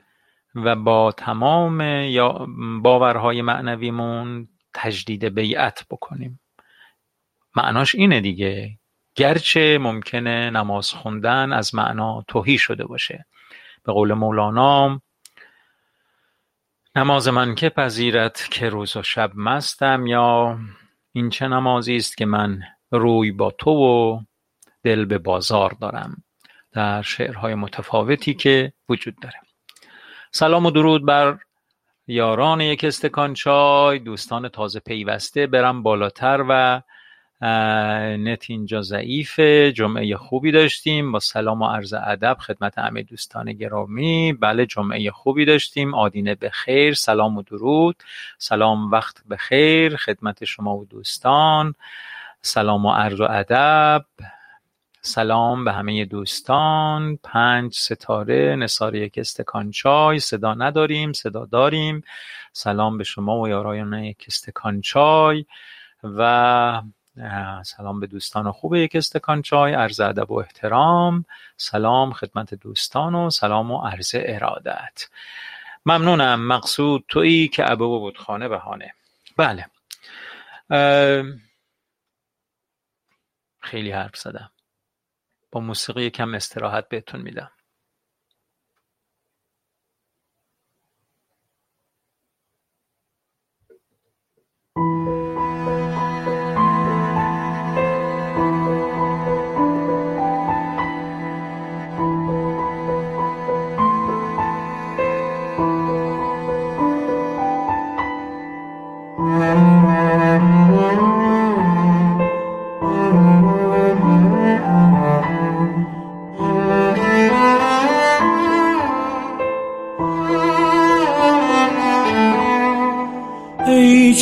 و 0.55 0.75
با 0.75 1.11
تمام 1.11 1.81
یا 1.81 2.47
باورهای 2.81 3.41
معنویمون 3.41 4.47
تجدید 4.73 5.25
بیعت 5.25 5.85
بکنیم. 5.89 6.39
معناش 7.55 7.95
اینه 7.95 8.21
دیگه. 8.21 8.79
گرچه 9.15 9.77
ممکنه 9.77 10.49
نماز 10.49 10.91
خوندن 10.91 11.53
از 11.53 11.75
معنا 11.75 12.23
توهی 12.27 12.57
شده 12.57 12.85
باشه. 12.85 13.25
به 13.83 13.93
قول 13.93 14.13
مولانا 14.13 15.01
نماز 16.95 17.27
من 17.27 17.55
که 17.55 17.69
پذیرت 17.69 18.47
که 18.51 18.69
روز 18.69 18.97
و 18.97 19.03
شب 19.03 19.31
مستم 19.35 20.07
یا 20.07 20.59
این 21.11 21.29
چه 21.29 21.47
نمازی 21.47 21.95
است 21.95 22.17
که 22.17 22.25
من 22.25 22.61
روی 22.91 23.31
با 23.31 23.51
تو 23.51 23.71
و 23.71 24.21
دل 24.83 25.05
به 25.05 25.17
بازار 25.17 25.75
دارم. 25.81 26.23
در 26.71 27.01
شعرهای 27.01 27.55
متفاوتی 27.55 28.33
که 28.33 28.73
وجود 28.89 29.15
داره. 29.21 29.48
سلام 30.31 30.65
و 30.65 30.71
درود 30.71 31.05
بر 31.05 31.37
یاران 32.07 32.61
یک 32.61 32.83
استکان 32.83 33.33
چای 33.33 33.99
دوستان 33.99 34.49
تازه 34.49 34.79
پیوسته 34.79 35.47
برم 35.47 35.83
بالاتر 35.83 36.45
و 36.49 36.81
نت 38.17 38.45
اینجا 38.49 38.81
ضعیفه. 38.81 39.71
جمعه 39.71 40.15
خوبی 40.15 40.51
داشتیم. 40.51 41.11
با 41.11 41.19
سلام 41.19 41.61
و 41.61 41.67
عرض 41.67 41.93
ادب 41.93 42.37
خدمت 42.39 42.77
همه 42.77 43.03
دوستان 43.03 43.53
گرامی. 43.53 44.33
بله 44.33 44.65
جمعه 44.65 45.11
خوبی 45.11 45.45
داشتیم. 45.45 45.93
آدینه 45.93 46.35
به 46.35 46.49
خیر. 46.49 46.93
سلام 46.93 47.37
و 47.37 47.41
درود. 47.41 47.95
سلام 48.37 48.91
وقت 48.91 49.17
به 49.25 49.37
خیر. 49.37 49.95
خدمت 49.95 50.45
شما 50.45 50.77
و 50.77 50.85
دوستان. 50.85 51.75
سلام 52.41 52.85
و 52.85 52.91
عرض 52.91 53.19
و 53.19 53.27
ادب. 53.29 54.05
سلام 55.01 55.65
به 55.65 55.73
همه 55.73 56.05
دوستان. 56.05 57.19
پنج 57.23 57.75
ستاره 57.75 58.55
نصار 58.55 58.95
یک 58.95 59.17
استکان 59.17 59.71
چای 59.71 60.19
صدا 60.19 60.53
نداریم 60.53 61.13
صدا 61.13 61.45
داریم. 61.45 62.03
سلام 62.53 62.97
به 62.97 63.03
شما 63.03 63.39
و 63.39 63.49
یارایان 63.49 63.93
یک 63.93 64.25
استکان 64.27 64.81
چای 64.81 65.45
و 66.03 66.81
سلام 67.63 67.99
به 67.99 68.07
دوستان 68.07 68.51
خوب 68.51 68.75
یک 68.75 68.95
استکان 68.95 69.41
چای 69.41 69.73
عرض 69.73 69.99
ادب 69.99 70.31
و 70.31 70.39
احترام. 70.39 71.25
سلام 71.57 72.13
خدمت 72.13 72.53
دوستان 72.53 73.15
و 73.15 73.29
سلام 73.29 73.71
و 73.71 73.81
عرض 73.87 74.15
ارادت. 74.15 75.07
ممنونم. 75.85 76.47
مقصود 76.47 77.05
تویی 77.07 77.47
که 77.47 77.71
ابه 77.71 77.85
و 77.85 77.99
بودخانه 77.99 78.47
بهانه. 78.47 78.93
بله. 79.37 79.65
خیلی 83.59 83.91
حرف 83.91 84.17
زدم. 84.17 84.51
با 85.51 85.61
موسیقی 85.61 86.09
کم 86.09 86.33
استراحت 86.33 86.89
بهتون 86.89 87.21
میدم. 87.21 87.51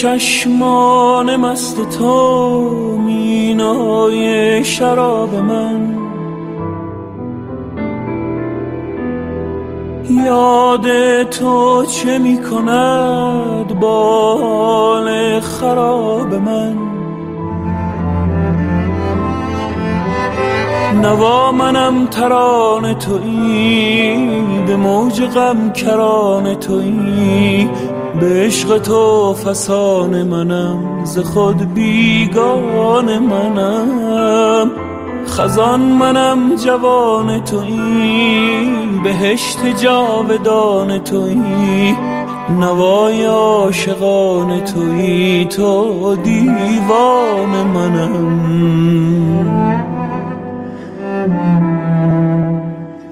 چشمان 0.02 1.36
مست 1.36 1.90
تو 1.90 2.98
مینای 2.98 4.64
شراب 4.64 5.36
من. 5.36 5.98
یاد 10.26 11.24
تو 11.24 11.86
چه 11.86 12.18
می 12.18 12.38
کند 12.38 13.80
با 13.80 14.38
حال 14.38 15.40
خراب 15.40 16.34
من؟ 16.34 16.78
نوا 21.02 21.52
منم 21.52 22.06
تران 22.08 22.94
تویی 22.94 24.16
به 24.68 24.76
موج 24.76 25.22
غم 25.22 25.74
کران 25.74 26.56
تویی. 26.56 27.70
به 28.20 28.46
عشق 28.46 28.78
تو 28.78 29.34
فسان 29.34 30.24
منم 30.24 31.06
ز 31.06 31.20
خود 31.20 31.74
بیگان 31.74 33.18
منم. 33.18 34.72
خزان 35.28 35.80
منم 35.80 36.56
جوان 36.56 37.44
تویی 37.44 38.72
بهشت 39.04 39.66
جاودان 39.82 40.98
تویی. 40.98 41.96
نوای 42.60 43.26
عاشقان 43.26 44.64
تویی 44.64 45.46
تو 45.46 46.16
دیوان 46.16 47.50
منم. 47.74 48.38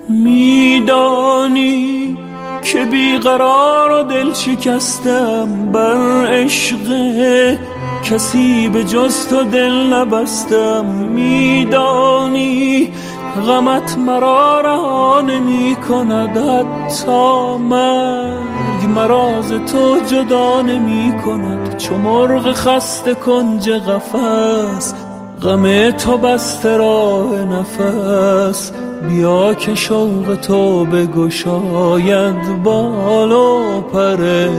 میدانی 0.10 2.05
که 2.66 2.86
بیقرار 2.86 3.92
و 3.92 4.04
دل 4.04 4.34
شکستم 4.34 5.72
بر 5.72 6.28
عشق 6.28 6.78
کسی 8.04 8.70
به 8.70 8.84
جز 8.84 9.28
تو 9.28 9.44
دل 9.44 9.94
نبستم 9.94 10.86
میدانی 10.86 12.94
غمت 13.48 13.98
مرا 13.98 14.62
رها 14.62 15.22
نمی 15.22 15.76
کند 15.90 16.38
حتی 16.38 17.58
مرگ. 17.58 18.90
مراز 18.96 19.50
تو 19.50 20.00
جدا 20.08 20.62
نمی 20.62 21.14
کند 21.26 21.78
چو 21.78 21.98
مرغ 21.98 22.52
خسته 22.52 23.14
کنج 23.14 23.70
قفس. 23.70 25.05
غم 25.46 25.92
تو 25.92 26.18
بسته 26.18 26.78
راه 26.78 27.46
نفس. 27.46 28.72
بیا 29.10 29.54
که 29.54 29.76
شوق 29.76 30.36
تو 30.36 30.86
بگشاید 30.86 32.64
بال 32.64 33.32
و 33.32 33.82
پره. 33.82 34.50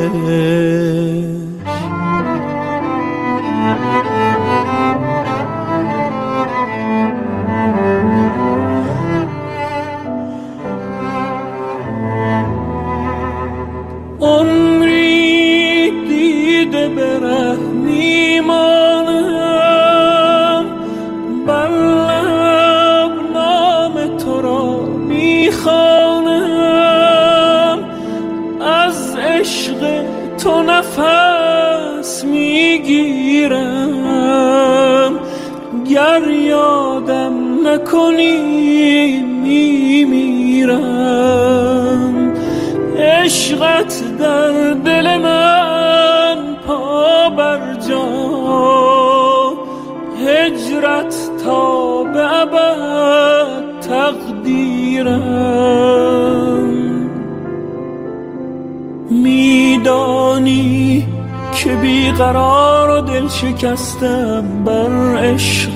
گر 35.96 36.30
یادم 36.30 37.68
نکنی 37.68 38.36
میمیرم. 39.42 40.82
عشقت 42.98 44.02
در 44.18 44.72
دل 44.72 45.16
من 45.16 46.36
پا 46.66 47.28
بر 47.28 47.74
جا. 47.88 48.08
هجرت 50.26 51.30
تا 51.44 52.02
به 52.02 52.40
ابد 52.42 53.80
تقدیرم. 53.80 55.16
میدانی 59.10 60.85
که 61.66 61.76
بیقرار 61.76 62.90
و 62.90 63.00
دل 63.00 63.28
شکستم 63.28 64.64
بر 64.64 65.16
عشق 65.16 65.70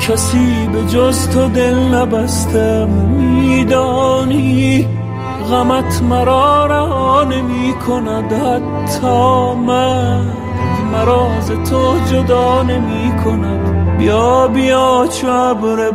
کسی 0.00 0.68
به 0.72 0.82
جز 0.82 1.28
تو 1.28 1.48
دل 1.48 1.94
نبستم 1.94 2.88
میدانی 2.88 4.86
غمت 5.50 6.02
مرا 6.02 6.66
رها 6.66 7.24
نمی 7.24 7.74
کند 7.86 8.32
حتی 8.32 9.54
من 9.66 10.24
مراز 10.92 11.50
تو 11.70 11.98
جدا 12.12 12.62
نمی 12.62 13.12
کند 13.24 13.96
بیا 13.98 14.48
بیا 14.48 15.06
چو 15.20 15.26
ابر 15.26 15.90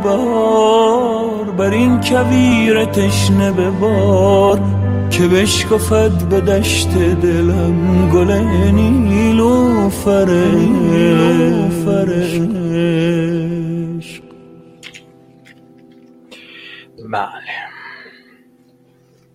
بر 1.56 1.70
این 1.70 2.00
کویر 2.00 2.84
تشنه 2.84 3.52
ببار. 3.52 4.83
که 5.18 5.28
بشکفد 5.28 6.28
به 6.28 6.40
دشت 6.40 6.88
دلم 6.94 8.10
گل 8.10 8.32
نیلو 8.72 9.88
فرش. 9.88 10.60
بله. 17.10 17.28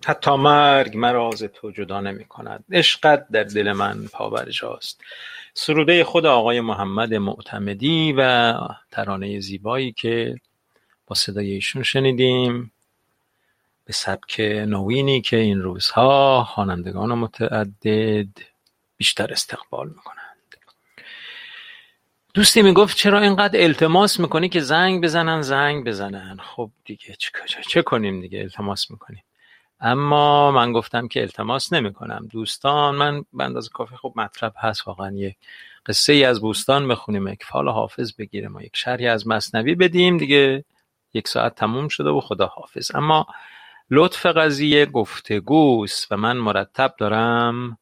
حتی 0.04 0.36
مرگ 0.36 0.96
مراز 0.96 1.42
تو 1.42 1.70
جدا 1.70 2.00
نمی 2.00 2.24
کند. 2.24 2.64
عشقت 2.72 3.28
در 3.28 3.44
دل 3.44 3.72
من 3.72 4.06
پابرجاست. 4.12 5.00
سروده 5.54 6.04
خود 6.04 6.26
آقای 6.26 6.60
محمد 6.60 7.14
معتمدی 7.14 8.14
و 8.16 8.54
ترانه 8.90 9.40
زیبایی 9.40 9.92
که 9.92 10.36
با 11.06 11.14
صدای 11.14 11.50
ایشون 11.50 11.82
شنیدیم. 11.82 12.72
به 13.90 13.94
سبک 13.94 14.40
نوینی 14.66 15.20
که 15.20 15.36
این 15.36 15.62
روزها 15.62 16.44
خوانندگان 16.44 17.14
متعدد 17.14 18.28
بیشتر 18.96 19.32
استقبال 19.32 19.88
می‌کنند. 19.88 20.56
دوستی 22.34 22.62
می‌گفت 22.62 22.96
چرا 22.96 23.20
اینقدر 23.20 23.62
التماس 23.62 24.20
می‌کنی 24.20 24.48
که 24.48 24.60
زنگ 24.60 25.04
بزنن 25.04 25.42
زنگ 25.42 25.84
بزنن؟ 25.84 26.38
خب 26.42 26.70
دیگه 26.84 27.16
چه 27.68 27.82
کنیم 27.82 28.20
دیگه؟ 28.20 28.38
التماس 28.38 28.90
می‌کنیم. 28.90 29.22
اما 29.80 30.50
من 30.50 30.72
گفتم 30.72 31.08
که 31.08 31.20
التماس 31.20 31.72
نمی‌کنم. 31.72 32.28
دوستان 32.30 32.94
من 32.94 33.24
به 33.32 33.44
اندازه 33.44 33.70
کافی 33.70 33.96
خب 33.96 34.12
مطلب 34.16 34.52
هست. 34.56 34.88
واقعا 34.88 35.10
یک 35.10 35.36
قصه 35.86 36.12
ای 36.12 36.24
از 36.24 36.40
بوستان 36.40 36.88
بخونیم. 36.88 37.28
یک 37.28 37.44
فال 37.44 37.68
حافظ 37.68 38.12
بگیریم 38.18 38.56
و 38.56 38.60
یک 38.62 38.76
شرحی 38.76 39.06
از 39.06 39.26
مصنوی 39.26 39.74
بدیم. 39.74 40.18
دیگه 40.18 40.64
یک 41.14 41.28
ساعت 41.28 41.54
تموم 41.54 41.88
شده 41.88 42.10
و 42.10 42.20
خدا 42.20 42.46
حافظ 42.46 42.90
اما 42.94 43.26
لطف 43.90 44.26
قضیه 44.26 44.86
گفتگوست 44.86 46.12
و 46.12 46.16
من 46.16 46.36
مرتب 46.36 46.94
دارم. 46.98 47.78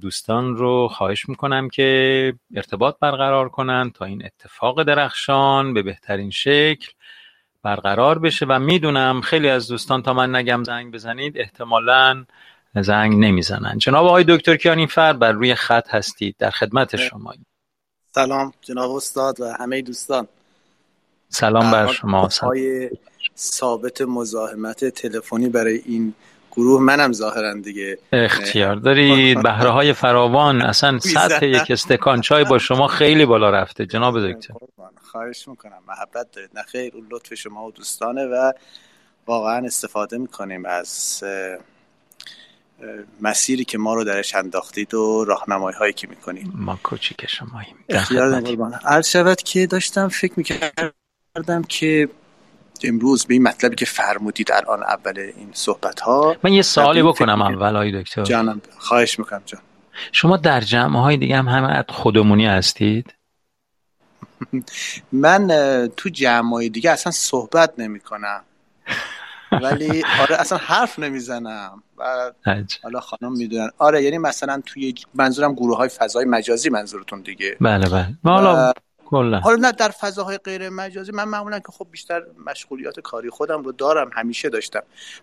دوستان 0.00 0.56
رو 0.56 0.88
خواهش 0.88 1.28
می‌کنم 1.28 1.68
که 1.68 2.34
ارتباط 2.54 2.96
برقرار 3.00 3.48
کنن 3.48 3.90
تا 3.90 4.04
این 4.04 4.24
اتفاق 4.24 4.82
درخشان 4.82 5.74
به 5.74 5.82
بهترین 5.82 6.30
شکل 6.30 6.92
برقرار 7.62 8.18
بشه 8.18 8.46
و 8.46 8.58
می‌دونم 8.58 9.20
خیلی 9.20 9.48
از 9.48 9.68
دوستان 9.68 10.02
تا 10.02 10.14
من 10.14 10.34
نگم 10.34 10.64
زنگ 10.64 10.94
بزنید 10.94 11.38
احتمالا 11.38 12.24
زنگ 12.74 13.24
نمی‌زنن. 13.24 13.78
جناب 13.78 14.06
آقای 14.06 14.24
دکتر 14.28 14.56
کیانی 14.56 14.86
فر 14.86 15.12
بر 15.12 15.32
روی 15.32 15.54
خط 15.54 15.94
هستید. 15.94 16.36
در 16.38 16.50
خدمت 16.50 16.96
شما. 16.96 17.34
سلام 18.14 18.52
جناب 18.60 18.90
استاد 18.90 19.40
و 19.40 19.52
همه 19.60 19.82
دوستان. 19.82 20.28
سلام 21.28 21.70
بر 21.70 21.86
شما. 21.86 22.28
های 22.42 22.90
ثابت 23.36 24.02
مزاحمت 24.02 24.84
تلفنی 24.84 25.48
برای 25.48 25.82
این 25.84 26.14
گروه 26.52 26.80
منم 26.80 27.12
ظاهرا 27.12 27.54
دیگه 27.54 27.98
اختیار 28.12 28.76
دارید؟ 28.76 29.42
بهره 29.48 29.70
های 29.70 29.92
فراوان 29.92 30.62
اصلا 30.62 30.98
سطح 30.98 31.46
یک 31.46 31.70
استکان 31.70 32.20
چای 32.20 32.44
با 32.44 32.58
شما 32.58 32.86
خیلی 32.86 33.26
بالا 33.26 33.50
رفته 33.50 33.86
جناب 33.86 34.30
دکتر. 34.30 34.54
خواهش 35.02 35.48
می‌کنم. 35.48 35.78
محبت 35.88 36.32
دارید. 36.32 36.50
نه 36.54 36.62
خیر 36.62 36.92
اون 36.94 37.06
لطف 37.10 37.34
شما 37.34 37.66
و 37.66 37.70
دوستانه 37.70 38.26
و 38.26 38.52
واقعا 39.26 39.66
استفاده 39.66 40.18
می‌کنیم 40.18 40.66
از 40.66 41.24
مسیری 43.20 43.64
که 43.64 43.78
ما 43.78 43.94
رو 43.94 44.04
درش 44.04 44.34
انداختید 44.34 44.94
و 44.94 45.24
راهنمایی 45.24 45.76
هایی 45.76 45.92
که 45.92 46.06
می‌کنیم 46.06 46.52
ما 46.54 46.78
کوچیک 46.82 47.26
شماییم. 47.26 47.76
عرض 48.84 49.08
شود 49.08 49.42
که 49.42 49.66
داشتم 49.66 50.08
فکر 50.08 50.32
می‌کردم 50.36 51.62
که 51.68 52.08
امروز 52.84 53.26
به 53.26 53.34
این 53.34 53.42
مطلبی 53.42 53.76
که 53.76 53.84
فرمودید 53.84 54.52
الان 54.52 54.82
اول 54.82 55.18
این 55.18 55.48
صحبت 55.52 56.00
ها 56.00 56.36
من 56.42 56.52
یه 56.52 56.62
سوالی 56.62 57.02
بکنم 57.02 57.42
اول 57.42 57.76
های 57.76 58.02
دکتر. 58.02 58.22
جانم 58.22 58.60
خواهش 58.78 59.18
می‌کنم 59.18 59.42
جان. 59.46 59.60
شما 60.12 60.36
در 60.36 60.60
جمع 60.60 60.98
های 60.98 61.16
دیگه 61.16 61.36
هم 61.36 61.48
همه 61.48 61.84
خودمونی 61.88 62.46
هستید؟ 62.46 63.14
من 65.12 65.48
تو 65.96 66.08
جمع 66.08 66.50
های 66.50 66.68
دیگه 66.68 66.90
اصلا 66.90 67.12
صحبت 67.12 67.72
نمی 67.78 68.00
کنم 68.00 68.42
ولی 69.62 70.04
آره 70.20 70.40
اصلا 70.40 70.58
حرف 70.58 70.98
نمی‌زنم. 70.98 71.82
و 71.98 72.32
حالا 72.82 73.00
خانم 73.00 73.32
می‌دونن. 73.32 73.70
آره 73.78 74.02
یعنی 74.02 74.18
مثلا 74.18 74.62
توی 74.66 74.94
منظورم 75.14 75.54
گروه 75.54 75.76
های 75.76 75.88
فضای 75.88 76.24
مجازی 76.24 76.70
منظورتون 76.70 77.20
دیگه. 77.20 77.56
بله 77.60 77.88
بله. 77.88 78.06
حالا 78.24 78.72
حالا 79.40 79.56
نه 79.56 79.72
در 79.72 79.88
فضاهای 79.88 80.38
غیر 80.38 80.68
مجازی 80.68 81.12
من 81.12 81.24
معمولا 81.24 81.58
که 81.58 81.72
خب 81.72 81.86
بیشتر 81.90 82.22
مشغولیات 82.46 83.00
کاری 83.00 83.30
خودم 83.30 83.62
رو 83.62 83.72
دارم 83.72 84.10
همیشه 84.12 84.48
داشتم. 84.48 84.82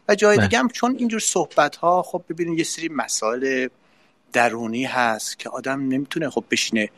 و 0.10 0.16
جای 0.16 0.38
بله. 0.38 0.48
دیگه 0.48 0.60
هم 0.60 0.68
چون 0.70 0.96
اینجور 0.98 1.20
صحبت 1.20 1.76
ها 1.76 2.02
خب 2.02 2.24
ببینید 2.30 2.58
یه 2.58 2.64
سری 2.64 2.90
مسائل 2.90 3.68
درونی 4.34 4.86
هست 4.86 5.40
که 5.40 5.50
آدم 5.50 5.88
نمی‌تونه 5.88 6.30
خب 6.30 6.44
بشینه 6.52 6.90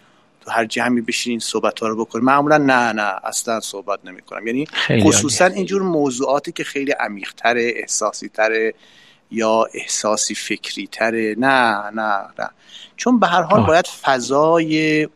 تو 0.41 0.52
هر 0.52 0.65
جمعی 0.65 1.02
بشین 1.02 1.32
این 1.32 1.39
صحبت 1.39 1.80
ها 1.80 1.88
رو 1.88 2.06
بکنه. 2.06 2.23
معمولا 2.23 2.58
نه 2.58 2.91
نه 2.93 3.13
اصلا 3.23 3.60
صحبت 3.60 4.00
نمی 4.06 4.21
کنم 4.21 4.47
یعنی 4.47 4.67
خصوصا 5.04 5.45
اینجور 5.45 5.82
موضوعاتی 5.82 6.52
که 6.52 6.63
خیلی 6.63 6.91
عمیقتره 6.91 7.73
احساسی 7.76 8.30
تره 8.30 8.73
یا 9.32 9.65
احساسی 9.73 10.36
فکری 10.36 10.88
تره 10.88 11.36
نه 11.38 11.89
نه 11.89 12.28
نه. 12.39 12.50
چون 12.95 13.19
به 13.19 13.28
هر 13.28 13.41
حال 13.41 13.65
باید 13.65 13.88
فضای 13.88 15.08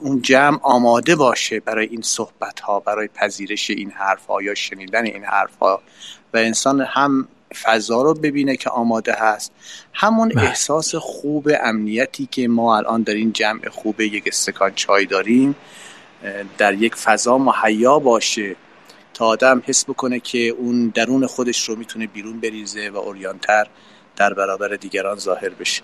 اون 0.00 0.22
جمع 0.22 0.58
آماده 0.62 1.16
باشه 1.16 1.60
برای 1.60 1.86
این 1.86 2.02
صحبت 2.02 2.60
ها 2.60 2.80
برای 2.80 3.08
پذیرش 3.08 3.70
این 3.70 3.90
حرف 3.90 4.26
ها 4.26 4.42
یا 4.42 4.54
شنیدن 4.54 5.04
این 5.04 5.24
حرف 5.24 5.56
ها 5.60 5.82
و 6.34 6.36
انسان 6.36 6.80
هم 6.80 7.28
فضا 7.62 8.02
رو 8.02 8.14
ببینه 8.14 8.56
که 8.56 8.70
آماده 8.70 9.12
هست 9.12 9.52
همون 9.92 10.28
بله. 10.28 10.44
احساس 10.44 10.94
خوب 10.94 11.50
امنیتی 11.62 12.28
که 12.30 12.48
ما 12.48 12.76
الان 12.76 13.02
در 13.02 13.14
این 13.14 13.32
جمع 13.32 13.68
خوب 13.68 14.00
یک 14.00 14.24
استکان 14.26 14.72
چای 14.74 15.06
داریم 15.06 15.54
در 16.58 16.74
یک 16.74 16.94
فضا 16.94 17.38
مهیا 17.38 17.98
باشه 17.98 18.56
تا 19.14 19.26
آدم 19.26 19.62
حس 19.66 19.84
بکنه 19.84 20.20
که 20.20 20.38
اون 20.48 20.88
درون 20.88 21.26
خودش 21.26 21.68
رو 21.68 21.76
می‌تونه 21.76 22.06
بیرون 22.06 22.40
بریزه 22.40 22.90
و 22.90 22.96
اوریانتر 22.96 23.66
در 24.16 24.34
برابر 24.34 24.68
دیگران 24.68 25.18
ظاهر 25.18 25.48
بشه 25.48 25.82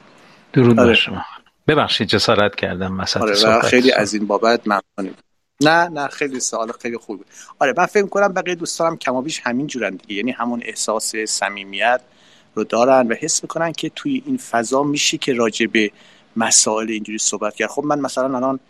درود 0.52 0.80
آره. 0.80 0.94
شما 0.94 1.24
ببخشید 1.68 2.08
جسارت 2.08 2.54
کردم 2.54 2.92
مثلا 2.92 3.22
آره 3.22 3.60
خیلی 3.60 3.92
از 3.92 4.14
این 4.14 4.26
بابت 4.26 4.60
ممنونیم. 4.66 5.16
نه 5.60 5.88
نه 5.88 6.08
خیلی 6.08 6.40
سوال 6.40 6.72
خیلی 6.72 6.96
خوب 6.96 7.24
آره 7.58 7.74
من 7.76 7.86
فکر 7.86 8.06
کنم 8.06 8.32
بقیه 8.32 8.54
دوستانم 8.54 8.96
کمابیش 8.96 9.40
همین 9.44 9.66
جورن 9.66 9.96
دیگه. 9.96 10.14
یعنی 10.14 10.30
همون 10.30 10.62
احساس 10.64 11.16
صمیمیت 11.16 12.00
رو 12.54 12.64
دارن 12.64 13.08
و 13.08 13.14
حس 13.14 13.42
می‌کنن 13.42 13.72
که 13.72 13.90
توی 13.94 14.22
این 14.26 14.36
فضا 14.36 14.82
میشه 14.82 15.18
که 15.18 15.32
راجع 15.32 15.66
به 15.66 15.90
مسائل 16.36 16.90
اینجوری 16.90 17.18
صحبت 17.18 17.54
کرد. 17.54 17.68
خب 17.68 17.84
من 17.84 18.00
مثلا 18.00 18.36
الان 18.36 18.60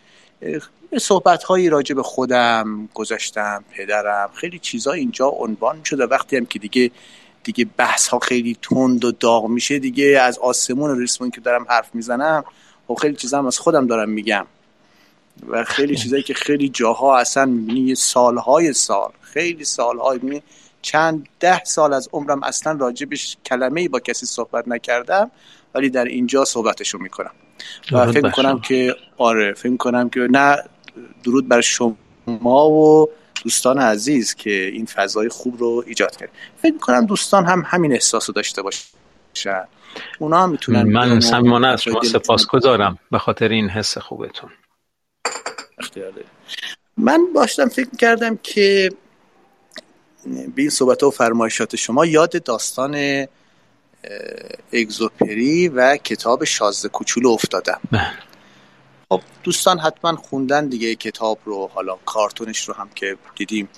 صحبت 1.00 1.44
هایی 1.44 1.68
راجع 1.68 1.94
به 1.94 2.02
خودم 2.02 2.88
گذاشتم 2.94 3.64
پدرم 3.76 4.30
خیلی 4.34 4.58
چیزا 4.58 4.92
اینجا 4.92 5.26
عنوان 5.26 5.80
شده. 5.84 6.06
وقتی 6.06 6.36
هم 6.36 6.46
که 6.46 6.58
دیگه 6.58 6.90
دیگه 7.44 7.66
بحث 7.76 8.08
ها 8.08 8.18
خیلی 8.18 8.56
تند 8.62 9.04
و 9.04 9.12
داغ 9.12 9.46
میشه 9.46 9.78
دیگه 9.78 10.20
از 10.22 10.38
آسمون 10.38 10.90
و 10.90 10.94
ریسمون 10.94 11.30
که 11.30 11.40
دارم 11.40 11.66
حرف 11.68 11.94
می‌زنم 11.94 12.44
و 12.90 12.94
خیلی 12.94 13.16
چیزا 13.16 13.38
هم 13.38 13.46
از 13.46 13.58
خودم 13.58 13.86
دارم 13.86 14.10
میگم. 14.10 14.46
و 15.48 15.64
خیلی 15.64 15.96
چیزایی 15.96 16.22
که 16.22 16.34
خیلی 16.34 16.68
جاها 16.68 17.18
اصلا 17.18 17.44
می‌بینی 17.44 17.94
سالهای 17.94 18.72
سال 18.72 19.10
خیلی 19.20 19.64
سالهای 19.64 20.18
می‌بینی. 20.22 20.42
چند 20.82 21.28
ده 21.40 21.64
سال 21.64 21.92
از 21.92 22.08
عمرم 22.12 22.42
اصلا 22.42 22.72
راجبش 22.72 23.36
کلمه 23.46 23.80
ای 23.80 23.88
با 23.88 24.00
کسی 24.00 24.26
صحبت 24.26 24.68
نکردم 24.68 25.30
ولی 25.74 25.90
در 25.90 26.04
اینجا 26.04 26.44
صحبتشو 26.44 26.98
می‌کنم. 26.98 27.30
و 27.92 28.12
فکر 28.12 28.24
می‌کنم 28.24 28.60
که 28.60 28.96
آره 29.16 29.52
فکر 29.52 29.68
می‌کنم 29.68 30.10
که 30.10 30.20
نه 30.30 30.56
درود 31.24 31.48
بر 31.48 31.60
شما 31.60 32.70
و 32.70 33.08
دوستان 33.44 33.78
عزیز 33.78 34.34
که 34.34 34.50
این 34.50 34.86
فضای 34.86 35.28
خوب 35.28 35.58
رو 35.58 35.84
ایجاد 35.86 36.16
کرد. 36.16 36.30
فکر 36.62 36.72
می‌کنم 36.72 37.06
دوستان 37.06 37.44
هم 37.44 37.62
همین 37.66 37.92
احساس 37.92 38.30
رو 38.30 38.32
داشته 38.32 38.62
باشن 38.62 38.97
اونا 40.18 40.42
هم 40.42 40.50
می‌تونن 40.50 40.82
من 40.82 41.20
صمیمانه 41.20 41.68
از 41.68 41.82
شما 41.82 42.02
سپاسگزارم 42.02 42.98
به 43.10 43.18
خاطر 43.18 43.48
این 43.48 43.68
حس 43.68 43.98
خوبتون. 43.98 44.50
اختیار 45.78 46.12
من 46.96 47.20
باشتم 47.34 47.68
فکر 47.68 47.96
کردم 47.98 48.36
که 48.42 48.90
به 50.24 50.62
این 50.62 50.70
صحبت 50.70 51.02
و 51.02 51.10
فرمایشات 51.10 51.76
شما 51.76 52.06
یاد 52.06 52.42
داستان 52.42 53.26
اگزوپری 54.72 55.68
و 55.68 55.96
کتاب 55.96 56.44
شازده 56.44 56.88
کوچولو 56.88 57.30
افتادم 57.30 57.80
بله. 57.92 58.12
خب 59.08 59.20
دوستان 59.42 59.78
حتما 59.78 60.16
خوندن 60.16 60.68
دیگه 60.68 60.94
کتاب 60.94 61.38
رو 61.44 61.70
حالا 61.74 61.98
کارتونش 62.04 62.68
رو 62.68 62.74
هم 62.74 62.88
که 62.94 63.16
دیدیم. 63.36 63.68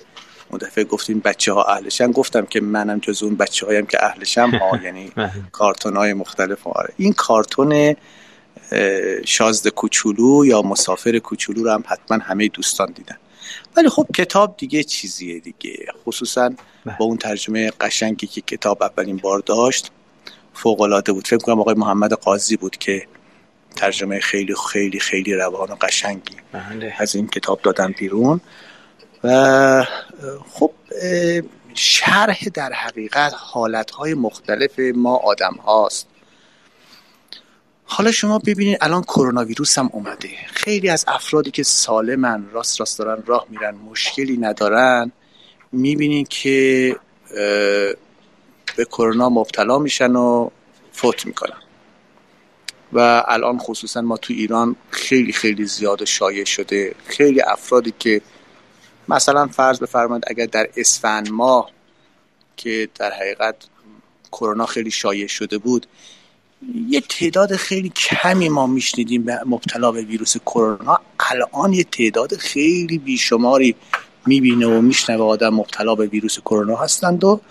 اون 0.51 0.57
دفعه 0.57 0.83
گفتیم 0.83 1.19
بچه 1.19 1.53
ها 1.53 1.63
اهلشن. 1.63 2.11
گفتم 2.11 2.45
که 2.45 2.61
منم 2.61 2.99
جز 2.99 3.23
اون 3.23 3.35
بچه 3.35 3.65
هایم 3.65 3.85
که 3.85 4.05
اهلشم 4.05 4.49
ها 4.49 4.77
یعنی 4.85 5.11
بله. 5.15 5.31
کارتون 5.51 5.95
های 5.97 6.13
مختلف. 6.13 6.67
آره. 6.67 6.93
این 6.97 7.13
کارتون 7.13 7.95
شازده 9.25 9.69
کوچولو 9.69 10.45
یا 10.45 10.61
مسافر 10.61 11.19
کوچولو 11.19 11.63
رو 11.63 11.71
هم 11.71 11.83
حتما 11.87 12.17
همه 12.17 12.47
دوستان 12.47 12.91
دیدن. 12.91 13.17
ولی 13.77 13.89
خب 13.89 14.07
کتاب 14.15 14.57
دیگه 14.57 14.83
چیزیه 14.83 15.39
دیگه. 15.39 15.85
خصوصا 16.05 16.49
بله. 16.85 16.95
با 16.99 17.05
اون 17.05 17.17
ترجمه 17.17 17.71
قشنگی 17.81 18.27
که 18.27 18.41
کتاب 18.41 18.83
اولین 18.83 19.17
بار 19.17 19.39
داشت 19.39 19.91
فوق 20.53 20.81
العاده 20.81 21.13
بود. 21.13 21.27
فکر 21.27 21.37
کنم 21.37 21.59
آقای 21.59 21.75
محمد 21.75 22.13
قاضی 22.13 22.57
بود 22.57 22.77
که 22.77 23.07
ترجمه 23.75 24.19
خیلی 24.19 24.55
خیلی 24.71 24.99
خیلی 24.99 25.33
روان 25.33 25.71
و 25.71 25.75
قشنگی 25.81 26.35
بله. 26.51 26.93
از 26.97 27.15
این 27.15 27.27
کتاب 27.27 27.61
دادن 27.61 27.93
بیرون. 27.97 28.41
و 29.23 29.85
خب 30.51 30.71
شرح 31.73 32.43
در 32.53 32.73
حقیقت 32.73 33.33
حالتهای 33.37 34.13
مختلف 34.13 34.79
ما 34.95 35.15
آدم 35.15 35.53
هاست 35.53 36.07
حالا 37.83 38.11
شما 38.11 38.39
ببینید 38.39 38.77
الان 38.81 39.03
کرونا 39.03 39.45
ویروس 39.45 39.77
هم 39.77 39.89
اومده. 39.93 40.29
خیلی 40.53 40.89
از 40.89 41.05
افرادی 41.07 41.51
که 41.51 41.63
سالمن 41.63 42.49
راست 42.51 42.79
راست 42.79 42.99
دارن 42.99 43.23
راه 43.25 43.45
میرن 43.49 43.75
مشکلی 43.75 44.37
ندارن 44.37 45.11
می‌بینید 45.71 46.27
که 46.27 46.95
به 48.75 48.85
کرونا 48.85 49.29
مبتلا 49.29 49.79
میشن 49.79 50.15
و 50.15 50.49
فوت 50.91 51.25
می‌کنن. 51.25 51.57
و 52.93 53.23
الان 53.27 53.57
خصوصا 53.57 54.01
ما 54.01 54.17
تو 54.17 54.33
ایران 54.33 54.75
خیلی 54.89 55.33
خیلی 55.33 55.65
زیاد 55.65 56.05
شایع 56.05 56.45
شده. 56.45 56.95
خیلی 57.05 57.41
افرادی 57.41 57.93
که 57.99 58.21
مثلا 59.09 59.47
فرض 59.47 59.79
بفرمایید 59.79 60.23
اگر 60.27 60.45
در 60.45 60.69
اسفند 60.77 61.31
ماه 61.31 61.69
که 62.57 62.89
در 62.95 63.11
حقیقت 63.11 63.55
کرونا 64.31 64.65
خیلی 64.65 64.91
شایع 64.91 65.27
شده 65.27 65.57
بود 65.57 65.87
یه 66.87 67.01
تعداد 67.01 67.55
خیلی 67.55 67.89
کمی 67.89 68.49
ما 68.49 68.67
میشنیدیم 68.67 69.23
به 69.23 69.39
مبتلا 69.45 69.91
به 69.91 70.01
ویروس 70.01 70.37
کرونا. 70.37 70.99
الان 71.19 71.73
یه 71.73 71.83
تعداد 71.83 72.35
خیلی 72.35 72.97
بیشماری 72.97 73.75
می‌بینه 74.25 74.67
و 74.67 74.81
میشنوه 74.81 75.23
آدم 75.23 75.49
مبتلا 75.49 75.95
به 75.95 76.05
ویروس 76.05 76.39
کرونا 76.39 76.75
هستند 76.75 77.23
و 77.23 77.41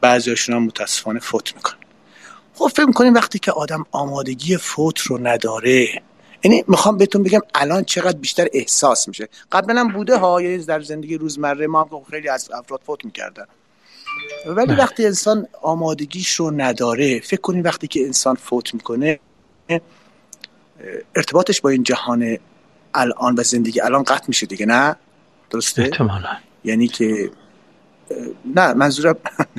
بعضیاشون 0.00 0.54
هم 0.54 0.62
متاسفانه 0.62 1.20
فوت 1.20 1.56
می‌کنن. 1.56 1.78
خب 2.54 2.68
فکر 2.68 2.84
می‌کنیم 2.84 3.14
وقتی 3.14 3.38
که 3.38 3.52
آدم 3.52 3.86
آمادگی 3.92 4.56
فوت 4.56 4.98
رو 4.98 5.26
نداره 5.26 6.02
یعنی 6.44 6.64
می‌خوام 6.68 6.96
بهتون 6.96 7.22
بگم 7.22 7.40
الان 7.54 7.84
چقدر 7.84 8.18
بیشتر 8.18 8.46
احساس 8.52 9.08
میشه. 9.08 9.28
قبلا 9.52 9.90
بوده 9.94 10.16
ها 10.16 10.42
یعنی 10.42 10.64
در 10.64 10.80
زندگی 10.80 11.18
روزمره 11.18 11.66
ما 11.66 11.82
هم 11.82 12.04
خیلی 12.10 12.28
از 12.28 12.50
افراد 12.50 12.80
فوت 12.86 13.04
می‌کردن. 13.04 13.46
ولی 14.46 14.74
وقتی 14.74 15.06
انسان 15.06 15.46
آمادگیش 15.62 16.34
رو 16.34 16.50
نداره 16.50 17.20
فکر 17.20 17.40
کنیم 17.40 17.64
وقتی 17.64 17.86
که 17.86 18.04
انسان 18.04 18.34
فوت 18.34 18.74
می‌کنه 18.74 19.20
ارتباطش 21.16 21.60
با 21.60 21.70
این 21.70 21.82
جهان 21.82 22.38
الان 22.94 23.34
و 23.34 23.42
زندگی 23.42 23.80
الان 23.80 24.02
قطع 24.02 24.24
میشه 24.28 24.46
دیگه 24.46 24.66
نه؟ 24.66 24.96
درسته؟ 25.50 25.82
احتمالا. 25.82 26.36
یعنی 26.64 26.88
که 26.88 27.30
نه 28.54 28.72
منظورم 28.72 29.16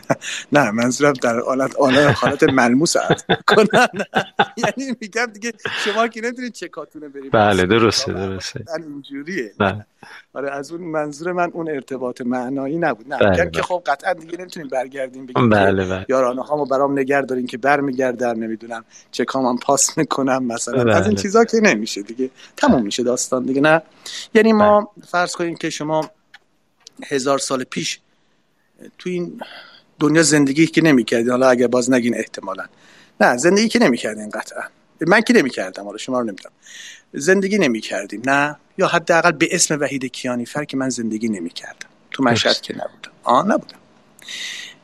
نه 0.53 0.71
منظورم 0.71 1.13
در 1.13 1.39
حالت 1.39 1.75
حالت, 2.15 2.43
ملموس 2.43 2.97
عرض 2.97 3.23
کنن 3.47 3.87
یعنی 4.63 4.95
میگم 5.01 5.25
دیگه 5.25 5.53
شما 5.85 6.07
که 6.07 6.21
نمی‌تونید 6.21 6.53
چه 6.53 6.67
کاتونه 6.67 7.07
برید 7.07 7.31
بله 7.31 7.65
درسته 7.65 8.13
درسته. 8.13 8.65
اینجوریه. 8.77 9.53
بله. 9.59 9.85
آره 10.33 10.51
از 10.51 10.71
اون 10.71 10.81
منظور 10.81 11.31
من 11.31 11.51
اون 11.53 11.69
ارتباط 11.69 12.21
معنایی 12.21 12.77
نبود. 12.77 13.13
نه 13.13 13.17
بله، 13.17 13.29
میگم 13.29 13.43
بله. 13.43 13.51
که 13.51 13.61
خب 13.61 13.83
قطعا 13.85 14.13
دیگه 14.13 14.37
نمی‌تونیم 14.37 14.69
برگردیم 14.69 15.25
بگیم 15.25 15.49
بله 15.49 15.85
بله. 15.85 16.05
یارانه 16.09 16.43
هامو 16.43 16.65
برام 16.65 16.99
نگر 16.99 17.21
دارین 17.21 17.47
که 17.47 17.57
برمیگردن 17.57 18.35
نمی‌دونم 18.35 18.85
چه 19.11 19.25
کامم 19.25 19.57
پاس 19.57 19.97
می‌کنم 19.97 20.43
مثلا. 20.43 20.83
بله. 20.83 20.95
از 20.95 21.07
این 21.07 21.15
چیزا 21.15 21.45
که 21.45 21.57
نمیشه 21.57 22.01
دیگه. 22.01 22.29
تموم 22.57 22.83
میشه 22.83 23.03
داستان 23.03 23.45
دیگه 23.45 23.61
نه؟ 23.61 23.81
یعنی 24.33 24.53
ما 24.53 24.91
فرض 25.07 25.35
کنیم 25.35 25.55
که 25.55 25.69
شما 25.69 26.11
هزار 27.07 27.37
سال 27.37 27.63
پیش 27.63 27.99
تو 28.97 29.09
این 29.09 29.41
دنیا 29.99 30.23
زندگی 30.23 30.67
که 30.67 30.81
نمی‌کردین 30.81 31.29
حالا 31.29 31.49
اگر 31.49 31.67
باز 31.67 31.91
نگین 31.91 32.17
احتمالا. 32.17 32.65
نه 33.21 33.37
زندگی 33.37 33.67
که 33.67 33.79
نمی‌کردین 33.79 34.29
قطعا. 34.29 34.61
من 35.07 35.21
که 35.21 35.33
نمی‌کردم 35.33 35.83
حالا 35.83 35.97
شما 35.97 36.19
رو 36.19 36.25
نمی‌دونم. 36.25 36.53
زندگی 37.13 37.57
نمی‌کردیم 37.57 38.21
نه؟ 38.25 38.55
یا 38.77 38.87
حداقل 38.87 39.31
به 39.31 39.47
اسم 39.51 39.79
وحید 39.79 40.05
کیانی 40.05 40.45
فر 40.45 40.65
که 40.65 40.77
من 40.77 40.89
زندگی 40.89 41.29
نمی‌کردم. 41.29 41.87
تو 42.11 42.23
مشهد. 42.23 42.61
که 42.61 42.73
نبودم. 42.73 43.11
آه 43.23 43.47
نبودم. 43.47 43.77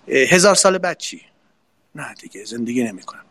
هزار 0.08 0.56
سال 0.56 0.78
بعد 0.78 0.98
چی؟ 0.98 1.22
نه 1.96 2.14
دیگه 2.22 2.46
زندگی 2.46 2.84
نمی‌کنم. 2.84 3.22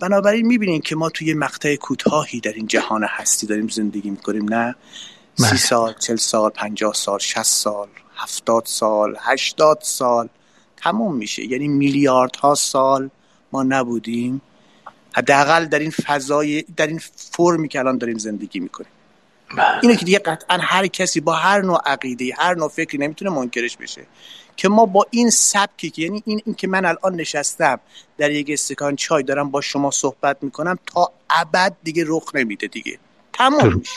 بنابراین 0.00 0.46
می‌بینیم 0.46 0.80
که 0.80 0.96
ما 0.96 1.10
توی 1.10 1.34
مقطع 1.34 1.76
کوتاهی 1.76 2.40
در 2.40 2.52
این 2.52 2.66
جهان 2.66 3.04
هستی 3.04 3.46
داریم 3.46 3.68
زندگی 3.68 4.10
می‌کنیم 4.10 4.54
نه؟ 4.54 4.74
سی 5.34 5.44
بله. 5.44 5.56
سال 5.56 5.94
چل 5.94 6.16
سال 6.16 6.50
پنجاه 6.50 6.94
سال 6.94 7.18
شست 7.18 7.62
سال. 7.62 7.88
هفتاد 8.18 8.62
سال 8.66 9.16
هشتاد 9.20 9.78
سال 9.82 10.28
تموم 10.76 11.14
میشه. 11.14 11.44
یعنی 11.44 11.68
میلیاردها 11.68 12.54
سال 12.54 13.10
ما 13.52 13.62
نبودیم. 13.62 14.40
حداقل 15.12 15.64
در 15.64 15.78
این 15.78 15.90
فضای 15.90 16.62
در 16.76 16.86
این 16.86 17.00
فرمی 17.14 17.68
که 17.68 17.78
الان 17.78 17.98
داریم 17.98 18.18
زندگی 18.18 18.60
می‌کنیم. 18.60 18.90
اینو 19.82 19.94
که 19.94 20.04
دیگه 20.04 20.18
قطعا 20.18 20.58
هر 20.60 20.86
کسی 20.86 21.20
با 21.20 21.32
هر 21.32 21.60
نوع 21.60 21.80
عقیده 21.86 22.34
هر 22.38 22.54
نوع 22.54 22.68
فکری 22.68 22.98
نمی‌تونه 22.98 23.30
منکرش 23.30 23.76
بشه. 23.76 24.06
که 24.56 24.68
ما 24.68 24.86
با 24.86 25.06
این 25.10 25.30
سبکی 25.30 25.90
که 25.90 26.02
یعنی 26.02 26.22
این, 26.26 26.42
این 26.44 26.54
که 26.54 26.68
من 26.68 26.84
الان 26.84 27.14
نشستم 27.14 27.80
در 28.18 28.30
یک 28.30 28.50
استکان 28.50 28.96
چای 28.96 29.22
دارم 29.22 29.50
با 29.50 29.60
شما 29.60 29.90
صحبت 29.90 30.36
می‌کنم 30.42 30.78
تا 30.86 31.12
ابد 31.30 31.76
دیگه 31.82 32.04
رخ 32.06 32.34
نمیده 32.34 32.66
دیگه. 32.66 32.98
تمام. 33.32 33.74
میشه. 33.74 33.92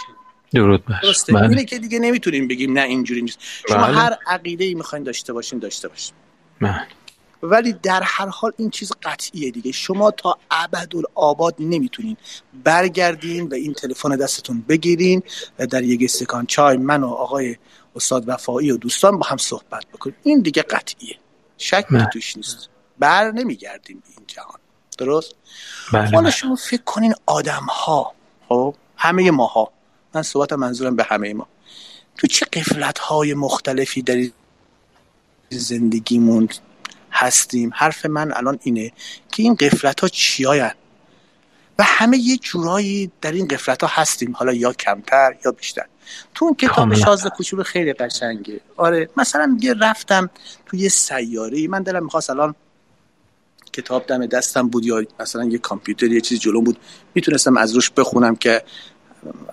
درود 0.54 0.84
درسته. 1.04 1.34
بله. 1.34 1.50
اینه 1.50 1.66
که 1.66 1.80
دیگه 1.80 2.00
نمی‌تونیم 2.00 2.48
بگیم 2.48 2.74
نه 2.74 2.82
اینجوری 2.82 3.22
نیست. 3.22 3.40
شما 3.70 3.78
بله. 3.78 3.98
هر 3.98 4.18
عقیده 4.28 4.64
ای 4.64 4.74
می‌خواین 4.74 5.04
داشته 5.04 5.34
باشین 5.34 5.60
داشته 5.60 5.88
باشین. 5.88 6.14
بله. 6.62 6.88
ولی 7.44 7.74
در 7.74 8.02
هر 8.04 8.28
حال 8.28 8.52
این 8.58 8.70
چیز 8.70 8.92
قطعیه 9.04 9.52
دیگه. 9.52 9.72
شما 9.72 10.12
تا 10.12 10.38
ابدالآباد 10.52 11.56
نمی‌تونین. 11.60 12.18
برگردین 12.64 13.48
و 13.48 13.54
این 13.54 13.74
تلفن 13.74 14.16
دستتون 14.16 14.66
بگیرین 14.70 15.24
و 15.60 15.68
در 15.68 15.84
یک 15.84 16.04
استکان 16.04 16.46
چای 16.46 16.78
من 16.78 17.04
و 17.04 17.08
آقای 17.08 17.58
استاد 17.96 18.24
وفایی 18.28 18.72
و 18.72 18.78
دوستان 18.78 19.20
با 19.20 19.28
هم 19.28 19.38
صحبت 19.38 19.86
بکنیم 19.94 20.16
این 20.24 20.42
دیگه 20.42 20.62
قطعیه. 20.62 21.16
شکی 21.58 21.86
نه. 21.92 22.10
توش 22.14 22.38
نیست. 22.38 22.70
بر 23.00 23.32
نمیگردیم 23.32 24.00
به 24.00 24.10
این 24.18 24.26
جهان. 24.28 24.60
درست؟ 24.98 25.36
بله 25.94 26.06
حالا 26.06 26.22
بله. 26.22 26.32
شما 26.32 26.56
فکر 26.56 26.84
کنین 26.84 27.14
آدم 27.26 27.64
ها 27.70 28.14
خب 28.50 28.76
همه 28.98 29.32
ماها 29.32 29.72
من 30.16 30.22
صحبت 30.22 30.54
منظورم 30.54 30.96
به 30.96 31.04
همه 31.04 31.34
ما. 31.34 31.48
تو 32.18 32.28
چه 32.28 32.46
قفلت 32.54 33.00
های 33.00 33.34
مختلفی 33.34 34.02
در 34.02 34.16
این 34.16 34.32
زندگیمون 35.50 36.50
هستیم؟ 37.12 37.72
حرف 37.74 38.06
من 38.06 38.34
الان 38.34 38.60
اینه 38.64 38.92
که 39.32 39.44
این 39.44 39.56
قفلت 39.56 40.00
ها 40.00 40.08
چیاین 40.08 40.72
و 41.80 41.84
همه 41.84 42.18
یه 42.18 42.38
جورایی 42.38 43.12
در 43.22 43.32
این 43.32 43.48
قفلت 43.48 43.84
ها 43.84 43.90
هستیم. 43.94 44.32
حالا 44.36 44.54
یا 44.54 44.74
کمتر 44.74 45.36
یا 45.46 45.52
بیشتر. 45.52 45.86
تو 46.36 46.46
اون 46.46 46.56
کتاب. 46.56 46.94
شازده 46.94 47.30
کوچولو 47.30 47.64
خیلی 47.64 47.94
قشنگه. 47.94 48.62
آره 48.78 49.10
مثلا 49.18 49.46
میگه 49.46 49.74
رفتم 49.74 50.30
تو 50.66 50.78
یه 50.78 50.90
سیاره 50.90 51.68
من 51.68 51.84
دلم 51.84 52.04
می‌خواست 52.04 52.30
الان 52.30 52.56
کتاب 53.74 54.06
دم 54.06 54.26
دستم 54.26 54.68
بود 54.68 54.86
یا 54.86 55.06
مثلا 55.20 55.44
یه 55.44 55.58
کامپیوتر 55.58 56.06
یه 56.06 56.22
چیز 56.22 56.40
جلوم 56.40 56.64
بود. 56.64 56.78
می‌تونستم 57.16 57.58
از 57.58 57.76
روش 57.76 57.92
بخونم 57.92 58.36
که 58.36 58.64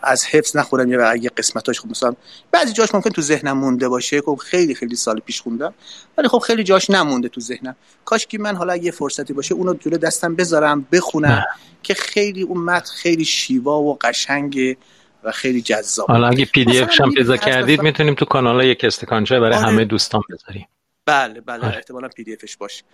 از 0.02 0.24
حفظ 0.24 0.56
نخورم 0.56 0.92
یا 0.92 1.16
یه 1.16 1.30
قسمتاش 1.30 1.80
خب 1.80 1.90
مثلا 1.90 2.14
بعضی 2.50 2.72
جاش 2.72 2.94
ممکن 2.94 3.10
تو 3.10 3.22
ذهنم 3.22 3.58
مونده 3.58 3.88
باشه. 3.88 4.20
خب 4.20 4.34
خیلی 4.34 4.74
خیلی 4.74 4.96
سال 4.96 5.20
پیش 5.20 5.40
خوندم. 5.40 5.74
ولی 6.18 6.28
خب 6.28 6.38
خیلی 6.38 6.64
جاش 6.64 6.90
نمونده 6.90 7.28
تو 7.28 7.40
ذهنم. 7.40 7.76
کاش 8.04 8.26
که 8.26 8.38
من 8.38 8.56
حالا 8.56 8.76
یه 8.76 8.90
فرصتی 8.90 9.32
باشه 9.32 9.54
اونو 9.54 9.74
جلو 9.74 9.96
دستم 9.96 10.34
بذارم 10.34 10.86
بخونم 10.92 11.28
نه. 11.28 11.46
که 11.82 11.94
خیلی 11.94 12.42
اون 12.42 12.64
متن 12.64 12.92
خیلی 12.94 13.24
شیوا 13.24 13.80
و 13.80 13.98
قشنگه 14.00 14.76
و 15.24 15.32
خیلی 15.32 15.62
جذاب. 15.62 16.10
حالا 16.10 16.28
اگه 16.28 16.44
PDF 16.44 17.00
هم 17.00 17.08
می‌بینی 17.08 17.24
پیدا 17.24 17.36
کردید 17.36 17.82
می‌تونیم 17.82 18.14
تو 18.14 18.24
کانال 18.24 18.64
یک 18.64 18.84
استکان 18.84 19.24
چای 19.24 19.40
برای 19.40 19.54
آره. 19.54 19.66
همه 19.66 19.84
دوستان 19.84 20.22
بذاریم. 20.30 20.68
بله 21.06 21.40
بله 21.40 21.66
آره. 21.66 21.76
احتمالا 21.76 22.08
PDF 22.08 22.32
ش 22.32 22.56
باشه. 22.56 22.84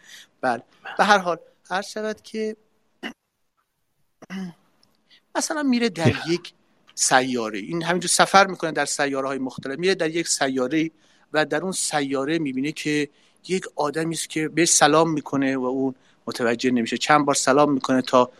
بله. 0.40 0.62
به 0.98 1.04
هر 1.04 1.18
حال 1.18 1.38
هر 1.70 1.82
شود 1.82 2.22
که 2.22 2.56
مثلا 5.36 5.62
میره 5.62 5.88
در 5.88 6.12
یک 6.28 6.52
سیاره. 6.94 7.58
این 7.58 7.82
همینجور 7.82 8.08
سفر 8.08 8.46
می‌کنه 8.46 8.72
در 8.72 8.84
سیاره 8.84 9.28
های 9.28 9.38
مختلف. 9.38 9.78
میره 9.78 9.94
در 9.94 10.10
یک 10.10 10.28
سیاره 10.28 10.90
و 11.32 11.44
در 11.44 11.62
اون 11.62 11.72
سیاره 11.72 12.38
می‌بینه 12.38 12.72
که 12.72 13.08
یک 13.48 13.64
آدمی 13.76 14.14
است 14.14 14.30
که 14.30 14.48
به 14.48 14.64
سلام 14.66 15.12
می‌کنه 15.12 15.56
و 15.56 15.64
اون 15.64 15.94
متوجه 16.26 16.70
نمیشه. 16.70 16.98
چند 16.98 17.24
بار 17.24 17.34
سلام 17.34 17.72
می‌کنه 17.72 18.02
تا 18.02 18.30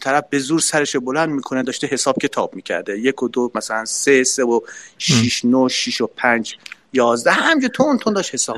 طرف 0.00 0.24
به 0.30 0.38
زور 0.38 0.60
سرش 0.60 0.96
بلند 0.96 1.28
می‌کنه 1.28 1.62
داشته 1.62 1.86
حساب 1.86 2.18
کتاب 2.18 2.54
می‌کرده. 2.54 2.98
یک 2.98 3.22
و 3.22 3.28
دو 3.28 3.50
مثلا 3.54 3.84
سه 3.84 4.24
سه 4.24 4.44
و 4.44 4.60
شیش 4.98 5.44
نو 5.44 5.68
شیش 5.68 6.00
و 6.00 6.06
پنج 6.16 6.56
یازده 6.92 7.30
همجور 7.30 7.70
تون 7.70 7.98
تون 7.98 8.12
داشت 8.12 8.34
حساب. 8.34 8.56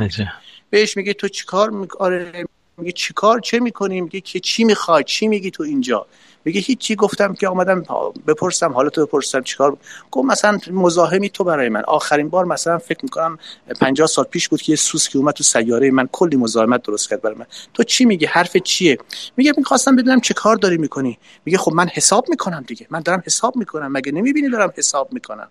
بهش 0.70 0.96
میگه 0.96 1.14
تو 1.14 1.28
چیکار 1.28 1.70
می‌کنی 1.70 2.00
آره 2.00 2.44
میگه 2.76 2.92
چیکار 2.92 3.40
چه 3.40 3.61
می‌کنی؟ 3.61 4.00
میگه 4.00 4.20
که 4.20 4.40
چی 4.40 4.64
می‌خوای؟ 4.64 5.05
چی 5.05 5.28
میگی 5.28 5.50
تو 5.50 5.62
اینجا؟ 5.62 6.07
میگه 6.44 6.61
هیچی 6.61 6.96
گفتم 6.96 7.35
که 7.35 7.48
آمدم 7.48 7.85
بپرسم 8.26 8.72
حالا 8.72 8.90
تو 8.90 9.07
بپرسم 9.07 9.42
چیکار 9.42 9.76
گفت 10.11 10.28
مثلا 10.28 10.59
مزاحمی 10.70 11.31
تو 11.31 11.44
برای 11.44 11.68
من. 11.68 11.83
آخرین 11.85 12.28
بار 12.28 12.44
مثلا 12.44 12.78
فکر 12.78 12.98
می‌کنم 13.02 13.38
50 13.81 14.07
سال 14.07 14.24
پیش 14.24 14.48
بود 14.48 14.62
که 14.62 14.72
یه 14.72 14.76
سوسکی 14.76 15.18
اومد 15.18 15.35
تو 15.35 15.44
سیاره 15.44 15.90
من 15.90 16.09
کلی 16.12 16.37
مزاحمت 16.37 16.83
درست 16.83 17.11
کرد 17.11 17.22
برای 17.22 17.37
من. 17.37 17.46
تو 17.74 17.83
چی 17.83 18.05
میگی؟ 18.05 18.26
حرف 18.26 18.57
چیه؟ 18.57 18.98
میگه 19.37 19.52
می‌خواستم 19.57 19.96
بدونم 19.96 20.20
چه 20.20 20.35
کار 20.35 20.57
داری 20.57 20.76
می‌کنی. 20.76 21.18
میگه 21.44 21.59
خب 21.59 21.72
من 21.72 21.88
حساب 21.88 22.26
می‌کنم 22.28 22.64
دیگه. 22.66 22.87
من 22.90 23.00
دارم 23.00 23.22
حساب 23.26 23.57
می‌کنم. 23.57 23.92
مگه 23.92 24.12
نمی‌بینی 24.12 24.50
دارم 24.50 24.72
حساب 24.76 25.12
می‌کنم؟ 25.12 25.48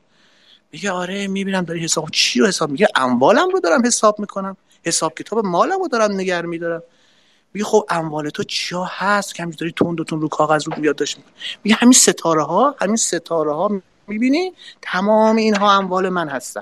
میگه 0.71 0.91
آره 0.91 1.27
می‌بینم 1.27 1.61
داری 1.61 1.79
حساب. 1.79 2.09
چی 2.11 2.39
رو 2.39 2.47
حساب 2.47 2.71
میگه 2.71 2.87
اموالم 2.95 3.49
رو 3.49 3.59
دارم 3.59 3.85
حساب 3.85 4.19
می‌کنم. 4.19 4.57
حساب 4.83 5.13
کتاب 5.13 5.45
مالم 5.45 5.79
رو 5.79 5.87
دارم 5.87 6.11
نگر 6.11 6.45
میدارم. 6.45 6.83
میگه 7.53 7.65
خب 7.65 7.85
اموال 7.89 8.29
تو 8.29 8.43
چیا 8.43 8.83
هست؟ 8.83 9.35
که 9.35 9.43
همینجوری 9.43 9.71
تون 9.71 9.95
دوتون 9.95 10.21
رو 10.21 10.27
کاغذ 10.27 10.67
رو 10.67 10.85
یادداشت 10.85 11.17
می‌کنه 11.17 11.33
میگه 11.63 11.75
همین 11.75 11.93
ستاره 11.93 12.43
ها 12.43 12.75
همین 12.79 12.95
ستاره 12.95 13.53
ها 13.53 13.81
می‌بینی؟ 14.07 14.53
تمام 14.81 15.35
اینها 15.35 15.71
اموال 15.71 16.09
من 16.09 16.29
هستن. 16.29 16.61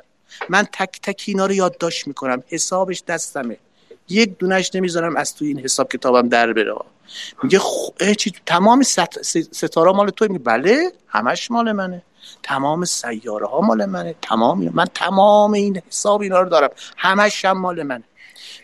من 0.49 0.67
تک 0.73 0.99
تک 1.03 1.23
اینا 1.27 1.45
رو 1.45 1.53
یادداشت 1.53 2.07
می‌کنم. 2.07 2.43
حسابش 2.47 3.03
دستمه. 3.07 3.57
یک 4.09 4.37
دونش 4.37 4.75
نمی‌ذارم 4.75 5.15
از 5.15 5.35
توی 5.35 5.47
این 5.47 5.59
حساب 5.59 5.89
کتابم 5.89 6.29
در 6.29 6.53
بره. 6.53 6.75
میگه 7.43 7.59
خ... 7.59 7.89
چی؟ 8.17 8.33
تمام 8.45 8.83
ست... 8.83 9.21
ستاره 9.53 9.91
مال 9.91 10.09
تو 10.09 10.25
میگه. 10.29 10.39
بله 10.39 10.91
همش 11.07 11.51
مال 11.51 11.71
منه. 11.71 12.01
تمام 12.43 12.85
سیاره 12.85 13.47
ها 13.47 13.61
مال 13.61 13.85
منه. 13.85 14.15
تمام. 14.21 14.69
من 14.73 14.85
تمام 14.85 15.53
این 15.53 15.81
حساب 15.87 16.21
اینا 16.21 16.41
رو 16.41 16.49
دارم. 16.49 16.69
همش 16.97 17.45
هم 17.45 17.57
مال 17.57 17.83
منه. 17.83 18.03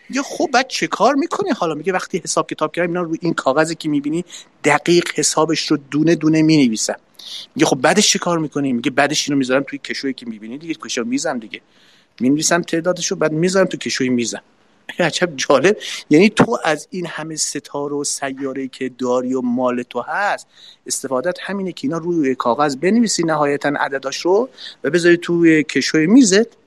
میگه 0.08 0.22
خب 0.22 0.48
بعد 0.52 0.68
چه 0.68 0.86
کار 0.86 1.14
می‌کنی؟ 1.14 1.50
حالا 1.50 1.74
میگه 1.74 1.92
وقتی 1.92 2.20
حساب 2.24 2.50
کتاب 2.50 2.72
کردم 2.72 2.88
اینا 2.88 3.02
رو 3.02 3.16
این 3.20 3.34
کاغذی 3.34 3.74
که 3.74 3.88
می‌بینی 3.88 4.24
دقیق 4.64 5.04
حسابش 5.14 5.66
رو 5.66 5.76
دونه 5.90 6.14
دونه 6.14 6.42
می‌نویسم 6.42 6.96
میگه 7.56 7.66
خب 7.66 7.76
بعدش 7.76 8.10
چه 8.10 8.18
کار 8.18 8.38
می‌کنی؟ 8.38 8.72
میگه 8.72 8.90
بعدش 8.90 9.28
اینو 9.28 9.38
می‌ذارم 9.38 9.62
توی 9.62 9.78
کشویی 9.78 10.14
که 10.14 10.26
می‌بینی 10.26 10.58
دیگه 10.58 10.74
کشو 10.74 11.04
میزم 11.04 11.38
دیگه. 11.38 11.60
می‌نویسم 12.20 12.62
تعدادش 12.62 13.06
رو 13.06 13.16
بعد 13.16 13.32
می‌ذارم 13.32 13.66
تو 13.66 13.76
کشوی 13.76 14.08
میزم 14.08 14.42
عجب 14.98 15.36
جالب. 15.36 15.76
یعنی 16.10 16.28
تو 16.28 16.58
از 16.64 16.88
این 16.90 17.06
همه 17.06 17.36
ستاره 17.36 17.94
و 17.94 18.04
سیاره 18.04 18.68
که 18.68 18.88
داری 18.88 19.34
و 19.34 19.40
مال 19.40 19.82
تو 19.82 20.00
هست 20.00 20.46
استفادت 20.86 21.38
همینه 21.40 21.72
که 21.72 21.88
اینا 21.88 21.98
روی 21.98 22.34
کاغذ 22.34 22.76
بنویسی 22.76 23.22
نهایتا 23.22 23.68
عدداش 23.68 24.16
رو 24.16 24.48
و 24.84 24.90
بذاری 24.90 25.16
توی 25.16 25.64
کشوی 25.64 26.06
میزت. 26.06 26.65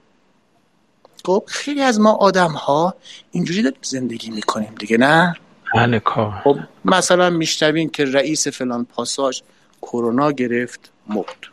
خب 1.25 1.43
خیلی 1.47 1.81
از 1.81 1.99
ما 1.99 2.11
آدم 2.11 2.51
ها 2.51 2.95
اینجوری 3.31 3.61
داریم 3.61 3.79
زندگی 3.81 4.29
می‌کنیم 4.29 4.75
دیگه 4.79 4.97
نه؟ 4.97 5.35
بله 5.75 5.99
کار 5.99 6.41
خب 6.43 6.57
مثلا 6.85 7.29
میشنوین 7.29 7.89
که 7.89 8.05
رئیس 8.05 8.47
فلان 8.47 8.85
پاساژ 8.85 9.41
کرونا 9.81 10.31
گرفت 10.31 10.91
مرد. 11.07 11.47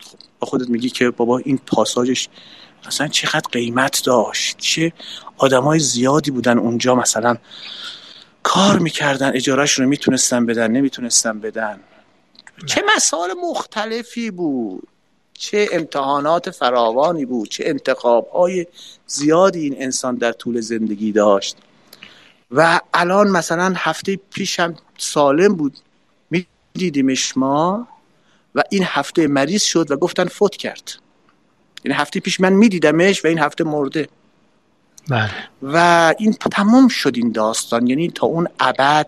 خب 0.00 0.18
با 0.40 0.46
خودت 0.46 0.68
میگی 0.68 0.90
که 0.90 1.10
بابا 1.10 1.38
این 1.38 1.58
پاساژش 1.66 2.28
مثلا 2.86 3.08
چقدر 3.08 3.48
قیمت 3.52 4.02
داشت؟ 4.04 4.56
چه 4.58 4.92
آدمای 5.36 5.78
زیادی 5.78 6.30
بودن 6.30 6.58
اونجا 6.58 6.94
مثلا 6.94 7.36
کار 8.42 8.78
می‌کردن 8.78 9.32
اجارهش 9.34 9.72
رو 9.72 9.86
می‌تونستن 9.86 10.46
بدن 10.46 10.70
نمی‌تونستن 10.70 11.40
بدن. 11.40 11.80
چه 12.66 12.82
مسائل 12.96 13.30
مختلفی 13.50 14.30
بود. 14.30 14.88
چه 15.40 15.68
امتحانات 15.72 16.50
فراوانی 16.50 17.24
بود 17.24 17.48
چه 17.48 17.64
انتخاب 17.66 18.28
های 18.28 18.66
زیادی 19.06 19.60
این 19.60 19.74
انسان 19.78 20.14
در 20.14 20.32
طول 20.32 20.60
زندگی 20.60 21.12
داشت. 21.12 21.56
و 22.50 22.80
الان 22.94 23.30
مثلا 23.30 23.74
هفته 23.76 24.16
پیش 24.16 24.60
هم 24.60 24.76
سالم 24.98 25.56
بود 25.56 25.76
میدیدیمش 26.30 27.36
ما 27.36 27.88
و 28.54 28.62
این 28.70 28.84
هفته 28.86 29.26
مریض 29.26 29.62
شد 29.62 29.90
و 29.90 29.96
گفتن 29.96 30.24
فوت 30.24 30.56
کرد. 30.56 30.92
این 31.82 31.94
هفته 31.94 32.20
پیش 32.20 32.40
من 32.40 32.52
میدیدمش 32.52 33.24
و 33.24 33.28
این 33.28 33.38
هفته 33.38 33.64
مرده. 33.64 34.08
بله. 35.08 35.30
و 35.62 36.14
این 36.18 36.32
تمام 36.32 36.88
شد 36.88 37.12
این 37.16 37.32
داستان 37.32 37.86
یعنی 37.86 38.08
تا 38.08 38.26
اون 38.26 38.48
ابد 38.60 39.06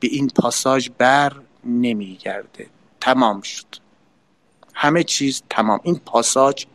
به 0.00 0.08
این 0.10 0.28
پاساژ 0.28 0.88
بر 0.98 1.32
نمیگرده. 1.64 2.66
تمام 3.00 3.42
شد. 3.42 3.79
همه 4.80 5.04
چیز 5.04 5.42
تمام 5.50 5.80
این 5.82 6.00
پاساج 6.06 6.66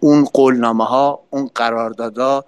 اون 0.00 0.24
قولنامه 0.24 0.84
ها 0.84 1.20
اون 1.30 1.50
قراردادها 1.54 2.44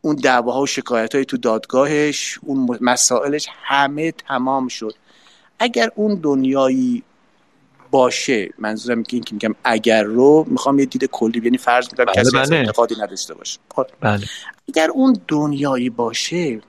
اون 0.00 0.16
دعواها 0.16 0.60
و 0.60 0.66
شکایت 0.66 1.14
های 1.14 1.24
تو 1.24 1.36
دادگاهش 1.36 2.38
اون 2.42 2.78
مسائلش 2.80 3.46
همه 3.62 4.12
تمام 4.12 4.68
شد 4.68 4.94
اگر 5.58 5.90
اون 5.94 6.14
دنیایی 6.14 7.02
باشه 7.90 8.50
منظورم 8.58 9.02
که 9.02 9.16
این 9.16 9.24
که 9.24 9.34
میگم 9.34 9.54
اگر 9.64 10.02
رو 10.02 10.46
می‌خوام 10.48 10.78
یه 10.78 10.86
دید 10.86 11.04
کلی 11.04 11.40
یعنی 11.44 11.58
فرض 11.58 11.88
می‌کنم 11.92 12.06
بله 12.06 12.22
کسی 12.22 12.36
بله. 12.36 12.56
انتقادی 12.56 12.94
نداشته 13.00 13.34
باشه 13.34 13.58
خب. 13.74 13.86
بله 14.00 14.26
اگر 14.68 14.90
اون 14.90 15.20
دنیایی 15.28 15.90
باشه 15.90 16.60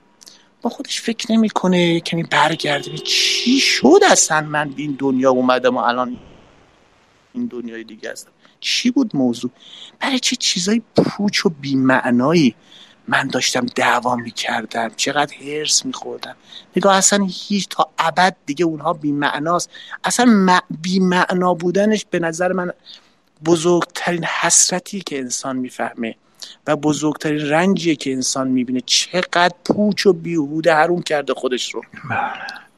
با 0.62 0.70
خودش 0.70 1.00
فکر 1.00 1.32
نمی‌کنه 1.32 2.00
کمی 2.00 2.22
برگرده 2.22 2.98
چی 2.98 3.60
شد 3.60 4.00
اصلا 4.10 4.40
من 4.40 4.68
به 4.68 4.82
این 4.82 4.96
دنیا 4.98 5.30
اومدم 5.30 5.76
و 5.76 5.80
الان 5.80 6.16
این 7.36 7.46
دنیای 7.46 7.84
دیگه 7.84 8.10
هستم. 8.10 8.30
چی 8.60 8.90
بود 8.90 9.16
موضوع؟ 9.16 9.50
برای 10.00 10.18
چه 10.18 10.36
چیزای 10.36 10.82
پوچ 10.96 11.46
و 11.46 11.48
بیمعنایی 11.48 12.54
من 13.08 13.28
داشتم 13.28 13.66
دعوا 13.66 14.16
می‌کردم؟ 14.16 14.90
چقدر 14.96 15.34
هرس 15.34 15.86
میخوردم. 15.86 16.36
نگاه 16.76 16.96
اصلا 16.96 17.28
هیچ 17.30 17.68
تا 17.68 17.90
ابد 17.98 18.36
دیگه 18.46 18.64
اونها 18.64 18.92
بیمعناست. 18.92 19.70
اصلا 20.04 20.58
بیمعنا 20.82 21.54
بودنش 21.54 22.06
به 22.10 22.18
نظر 22.18 22.52
من 22.52 22.72
بزرگترین 23.44 24.24
حسرتی 24.24 25.00
که 25.00 25.18
انسان 25.18 25.56
می‌فهمه 25.56 26.16
و 26.66 26.76
بزرگترین 26.76 27.48
رنجیه 27.48 27.96
که 27.96 28.12
انسان 28.12 28.48
می‌بینه. 28.48 28.80
چقدر 28.86 29.54
پوچ 29.64 30.06
و 30.06 30.12
بیهوده 30.12 30.74
حروم 30.74 31.02
کرده 31.02 31.34
خودش 31.34 31.74
رو. 31.74 31.82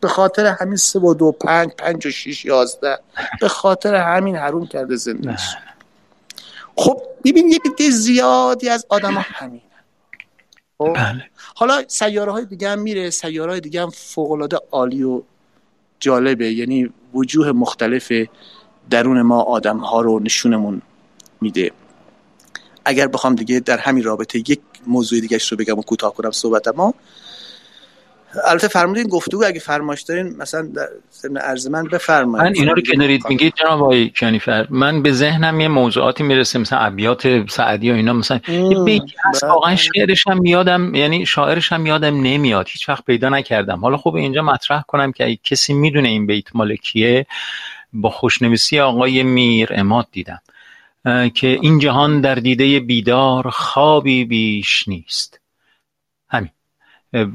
به 0.00 0.08
خاطر 0.08 0.46
همین 0.46 0.76
سه 0.76 0.98
و 0.98 1.14
دو 1.14 1.32
پنج 1.32 1.70
پنج 1.78 2.06
و 2.06 2.10
شیش 2.10 2.44
یازده. 2.44 2.98
به 3.40 3.48
خاطر 3.48 3.94
همین 3.94 4.36
حروم 4.36 4.66
کرده 4.66 4.96
زندگیش 4.96 5.56
خب 6.76 7.02
ببین 7.24 7.48
یه 7.48 7.58
عده 7.64 7.90
زیادی 7.90 8.68
از 8.68 8.86
آدم 8.88 9.14
ها 9.14 9.24
همین 9.28 9.60
خب؟ 10.78 10.92
بله. 10.94 11.24
حالا 11.54 11.84
سیاره 11.88 12.32
های 12.32 12.44
دیگه 12.44 12.68
هم 12.68 12.78
میره 12.78 13.10
سیاره 13.10 13.50
های 13.50 13.60
دیگه 13.60 13.82
هم 13.82 13.90
فوق 13.90 14.60
عالی 14.72 15.02
و 15.02 15.22
جالبه. 16.00 16.52
یعنی 16.52 16.92
وجوه 17.14 17.52
مختلف 17.52 18.12
درون 18.90 19.22
ما 19.22 19.42
آدم 19.42 19.78
ها 19.78 20.00
رو 20.00 20.20
نشونمون 20.20 20.82
میده. 21.40 21.70
اگر 22.84 23.06
بخوام 23.06 23.34
دیگه 23.34 23.60
در 23.60 23.78
همین 23.78 24.04
رابطه 24.04 24.38
یک 24.38 24.60
موضوع 24.86 25.20
دیگه 25.20 25.38
رو 25.50 25.56
بگم 25.56 25.78
و 25.78 25.82
کوتاه 25.82 26.14
کنم 26.14 26.30
صحبت 26.30 26.68
ما 26.68 26.94
البته 28.44 28.68
فرمودین 28.68 29.08
گفتگو 29.08 29.44
اگه 29.44 29.60
فرماش 29.60 30.02
دارین 30.02 30.36
مثلا 30.36 30.62
در 30.62 30.88
ضمن 31.12 31.36
عرض 31.36 31.66
من 31.66 31.84
بفرمایید. 31.84 32.46
من 32.46 32.52
اینا 32.54 32.72
رو 32.72 32.82
که 32.82 32.96
دارید 32.96 33.28
میگید 33.28 33.54
جناب 33.56 33.82
آقای 33.82 34.10
کنیفر 34.16 34.66
من 34.70 35.02
به 35.02 35.12
ذهنم 35.12 35.60
یه 35.60 35.68
موضوعاتی 35.68 36.22
می‌رسه 36.22 36.58
مثلا 36.58 36.78
ابیات 36.78 37.50
سعدی 37.50 37.90
و 37.90 37.94
اینا 37.94 38.12
مثلا 38.12 38.40
یه 38.48 38.84
بیتی 38.84 39.14
هست 39.24 39.44
بله. 39.44 39.52
واقعا 39.52 39.76
شعرش 39.76 40.26
هم 40.26 40.44
یادم 40.44 40.94
یعنی 40.94 41.26
شاعرش 41.26 41.72
هم 41.72 41.86
یادم 41.86 42.20
نمیاد 42.20 42.68
هیچ 42.68 42.88
وقت 42.88 43.04
پیدا 43.04 43.28
نکردم. 43.28 43.80
حالا 43.80 43.96
خب 43.96 44.14
اینجا 44.14 44.42
مطرح 44.42 44.82
کنم 44.82 45.12
که 45.12 45.24
اگه 45.24 45.38
کسی 45.44 45.74
می‌دونه 45.74 46.08
این 46.08 46.26
بیت 46.26 46.56
مال 46.56 46.76
کیه 46.76 47.26
با 47.92 48.10
خوشنویسی 48.10 48.80
آقای 48.80 49.22
میر 49.22 49.68
اماد 49.70 50.06
دیدم 50.12 50.40
که 51.34 51.46
این 51.46 51.78
جهان 51.78 52.20
در 52.20 52.34
دیده 52.34 52.80
بیدار 52.80 53.50
خوابی 53.50 54.24
بیش 54.24 54.88
نیست. 54.88 55.40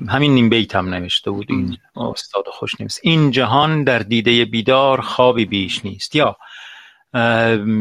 همین 0.10 0.34
نیم 0.34 0.50
بیت 0.50 0.76
هم 0.76 0.94
نوشته 0.94 1.32
بود. 1.32 1.46
این 1.50 1.78
استاد 1.96 2.48
خوشنویس 2.48 3.00
این 3.04 3.32
جهان 3.32 3.84
در 3.84 4.00
دیده 4.00 4.46
بیدار 4.46 5.02
خوابی 5.02 5.46
بیش 5.46 5.86
نیست. 5.86 6.16
یا 6.16 6.38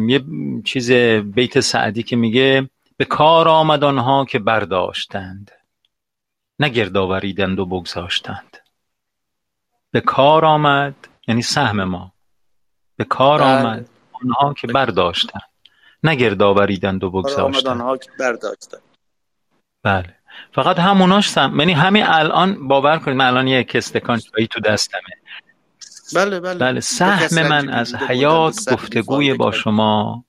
یه 0.09 0.24
چیز 0.64 0.93
بیت 1.22 1.61
سعدی 1.61 2.03
که 2.03 2.16
میگه 2.16 2.70
به 2.97 3.05
کار 3.05 3.49
آمد 3.49 3.84
آنها 3.84 4.24
که 4.24 4.38
برداشتند. 4.38 5.51
نه 6.59 6.68
گردآوریدند 6.68 7.59
و 7.59 7.66
بگذاشتند. 7.66 8.57
به 9.90 10.01
کار 10.01 10.45
آمد 10.45 10.95
یعنی 11.28 11.43
سهم 11.43 11.84
ما. 11.84 12.12
به 12.97 13.05
کار 13.05 13.40
بله. 13.40 13.51
آمد 13.51 13.88
آنها 14.12 14.55
که 14.55 14.66
برداشتند. 14.66 15.43
نه 16.03 16.14
گردآوریدند 16.14 17.05
و 17.05 17.11
بگذاشتند. 17.11 17.66
آنها 17.66 17.97
که 17.97 18.11
برداشتن 18.18 18.78
بله. 19.82 20.16
فقط 20.55 20.78
هموناش 20.78 21.28
سم 21.28 21.57
یعنی 21.59 21.72
همین 21.72 22.03
الان 22.07 22.68
باور 22.68 22.99
کنید 22.99 23.16
من 23.16 23.26
الان 23.26 23.49
یک 23.49 23.76
استکان 23.76 24.18
چایی 24.18 24.47
تو 24.47 24.61
دستمه. 24.61 25.01
بله 26.14 26.40
بله. 26.40 26.59
بله 26.59 26.80
سهم 26.80 27.49
من 27.49 27.68
از 27.68 27.95
حیات 27.95 28.72
گفتگوی 28.72 29.34
با 29.34 29.53
شما 29.53 30.24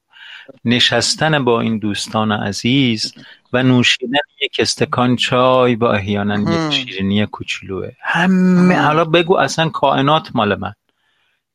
نشستن 0.66 1.45
با 1.45 1.61
این 1.61 1.78
دوستان 1.78 2.32
عزیز 2.32 3.14
و 3.53 3.64
نوشیدن 3.64 4.18
یک 4.41 4.55
استکان 4.59 5.16
چای 5.16 5.76
با 5.76 5.93
احیانا. 5.93 6.68
یک 6.68 6.74
شیرینی 6.74 7.26
کوچولوه. 7.26 7.91
همه 8.01 8.76
هم. 8.76 8.86
حالا 8.86 9.05
بگو 9.05 9.38
اصلا 9.38 9.70
کائنات 9.70 10.30
مال 10.34 10.59
من. 10.59 10.74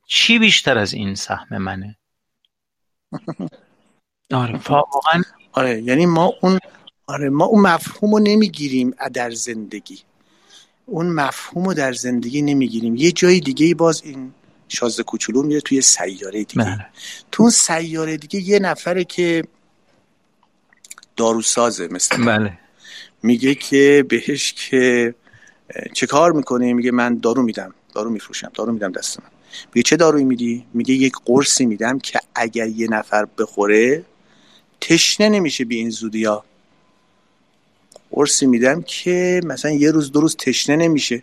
چی 0.06 0.38
بیشتر 0.38 0.78
از 0.78 0.94
این 0.94 1.14
سهم 1.14 1.58
منه؟ 1.58 1.96
آره 4.34 4.60
واقعا 4.68 5.22
آره 5.52 5.82
یعنی 5.82 6.06
ما 6.06 6.32
اون 6.42 6.58
آره 7.08 7.28
ما 7.28 7.44
اون 7.44 7.62
مفهوم 7.62 8.12
رو 8.12 8.18
نمی‌گیریم 8.18 8.94
در 9.12 9.30
زندگی. 9.30 9.98
اون 10.86 11.06
مفهوم 11.06 11.64
رو 11.64 11.74
در 11.74 11.92
زندگی 11.92 12.42
نمی‌گیریم. 12.42 12.96
یه 12.96 13.12
جای 13.12 13.40
دیگه 13.40 13.74
باز 13.74 14.02
این 14.04 14.32
شازده 14.68 15.02
کوچولو 15.02 15.42
میره 15.42 15.60
توی 15.60 15.80
سیاره 15.82 16.44
دیگه. 16.44 16.64
بله. 16.64 16.86
تو 17.32 17.42
اون 17.42 17.50
سیاره 17.50 18.16
دیگه 18.16 18.40
یه 18.40 18.58
نفره 18.58 19.04
که 19.04 19.44
داروسازه 21.16 21.88
مثل 21.88 22.24
بله. 22.24 22.58
میگه 23.22 23.54
که 23.54 24.04
بهش 24.08 24.52
که 24.52 25.14
چه 25.92 26.06
کار 26.06 26.32
می‌کنه؟ 26.32 26.72
میگه 26.72 26.90
من 26.90 27.18
دارو 27.18 27.42
میدم. 27.42 27.74
دارو 27.94 28.10
میفروشم. 28.10 28.50
دارو 28.54 28.72
میدم 28.72 28.92
دست 28.92 29.20
من. 29.20 29.26
میگه 29.74 29.82
چه 29.82 29.96
دارویی 29.96 30.24
میدی؟ 30.24 30.64
میگه 30.74 30.94
یک 30.94 31.12
قرصی 31.24 31.66
میدم 31.66 31.98
که 31.98 32.20
اگر 32.34 32.66
یه 32.66 32.88
نفر 32.90 33.24
بخوره 33.38 34.04
تشنه 34.80 35.28
نمیشه 35.28 35.64
بی 35.64 35.76
این 35.76 35.90
زودی 35.90 36.24
ها. 36.24 36.44
قرصی 38.10 38.46
میدم 38.46 38.82
که 38.82 39.40
مثلا 39.44 39.70
یه 39.70 39.90
روز 39.90 40.12
دو 40.12 40.20
روز 40.20 40.36
تشنه 40.36 40.76
نمیشه. 40.76 41.22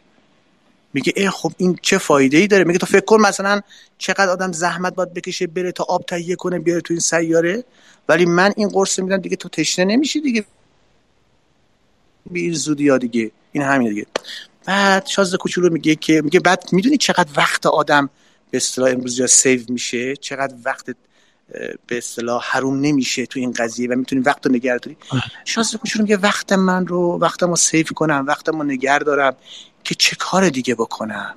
میگه 0.94 1.14
ای 1.16 1.30
خب 1.30 1.52
این 1.58 1.80
چه 1.82 1.98
فایده 1.98 2.38
ای 2.38 2.48
داره؟ 2.48 2.64
میگه 2.64 2.80
تو 2.80 2.86
فکر 2.86 3.06
کن 3.06 3.22
مثلا 3.22 3.62
چقدر 3.98 4.30
آدم 4.30 4.52
زحمت 4.52 4.96
باید 4.96 5.14
بکشه 5.14 5.48
بره 5.48 5.72
تا 5.72 5.84
آب 5.84 6.06
تهیه 6.06 6.36
کنه 6.36 6.60
بیاره 6.60 6.82
تو 6.82 6.94
این 6.94 7.02
سیاره. 7.02 7.64
ولی 8.10 8.26
من 8.26 8.54
این 8.58 8.70
قرص 8.70 9.00
میدم 9.00 9.18
دیگه 9.18 9.36
تو 9.36 9.50
تشنه 9.50 9.86
نمیشی 9.86 10.22
دیگه. 10.22 10.46
این 12.34 12.54
زودی 12.54 12.90
ها 12.90 12.98
دیگه. 12.98 13.32
این 13.52 13.64
همین 13.64 13.90
دیگه. 13.90 14.06
بعد 14.66 15.06
شازده 15.06 15.38
کوچولو 15.38 15.70
میگه 15.70 15.96
که 15.96 16.22
میگه 16.22 16.40
بعد 16.40 16.64
می‌دونی 16.72 16.98
چقدر 16.98 17.30
وقت 17.38 17.66
آدم 17.66 18.10
به 18.52 18.58
اصطلاح 18.58 18.92
امروز 18.92 19.16
جا 19.16 19.28
سیو 19.28 19.62
میشه؟ 19.70 20.16
چقدر 20.16 20.56
وقت 20.66 20.96
به 21.88 21.98
اصطلاح 21.98 22.44
حروم 22.46 22.80
نمیشه 22.82 23.26
تو 23.26 23.40
این 23.40 23.52
قضیه 23.52 23.90
و 23.90 23.96
می‌تونی 23.96 24.22
وقت 24.22 24.46
رو 24.46 24.52
نگه 24.52 24.78
داری. 24.78 24.98
شانس 25.46 25.76
میگه 26.00 26.18
که 26.18 26.22
وقت 26.22 26.54
من 26.54 26.88
رو 26.88 27.20
وقتم 27.22 27.50
رو 27.50 27.56
سیف 27.56 27.92
کنم 27.92 28.26
وقتم 28.28 28.58
رو 28.58 28.64
نگه 28.64 29.00
دارم 29.00 29.36
که 29.84 29.96
چه 29.96 30.16
کار 30.16 30.50
دیگه 30.50 30.76
بکنم. 30.76 31.36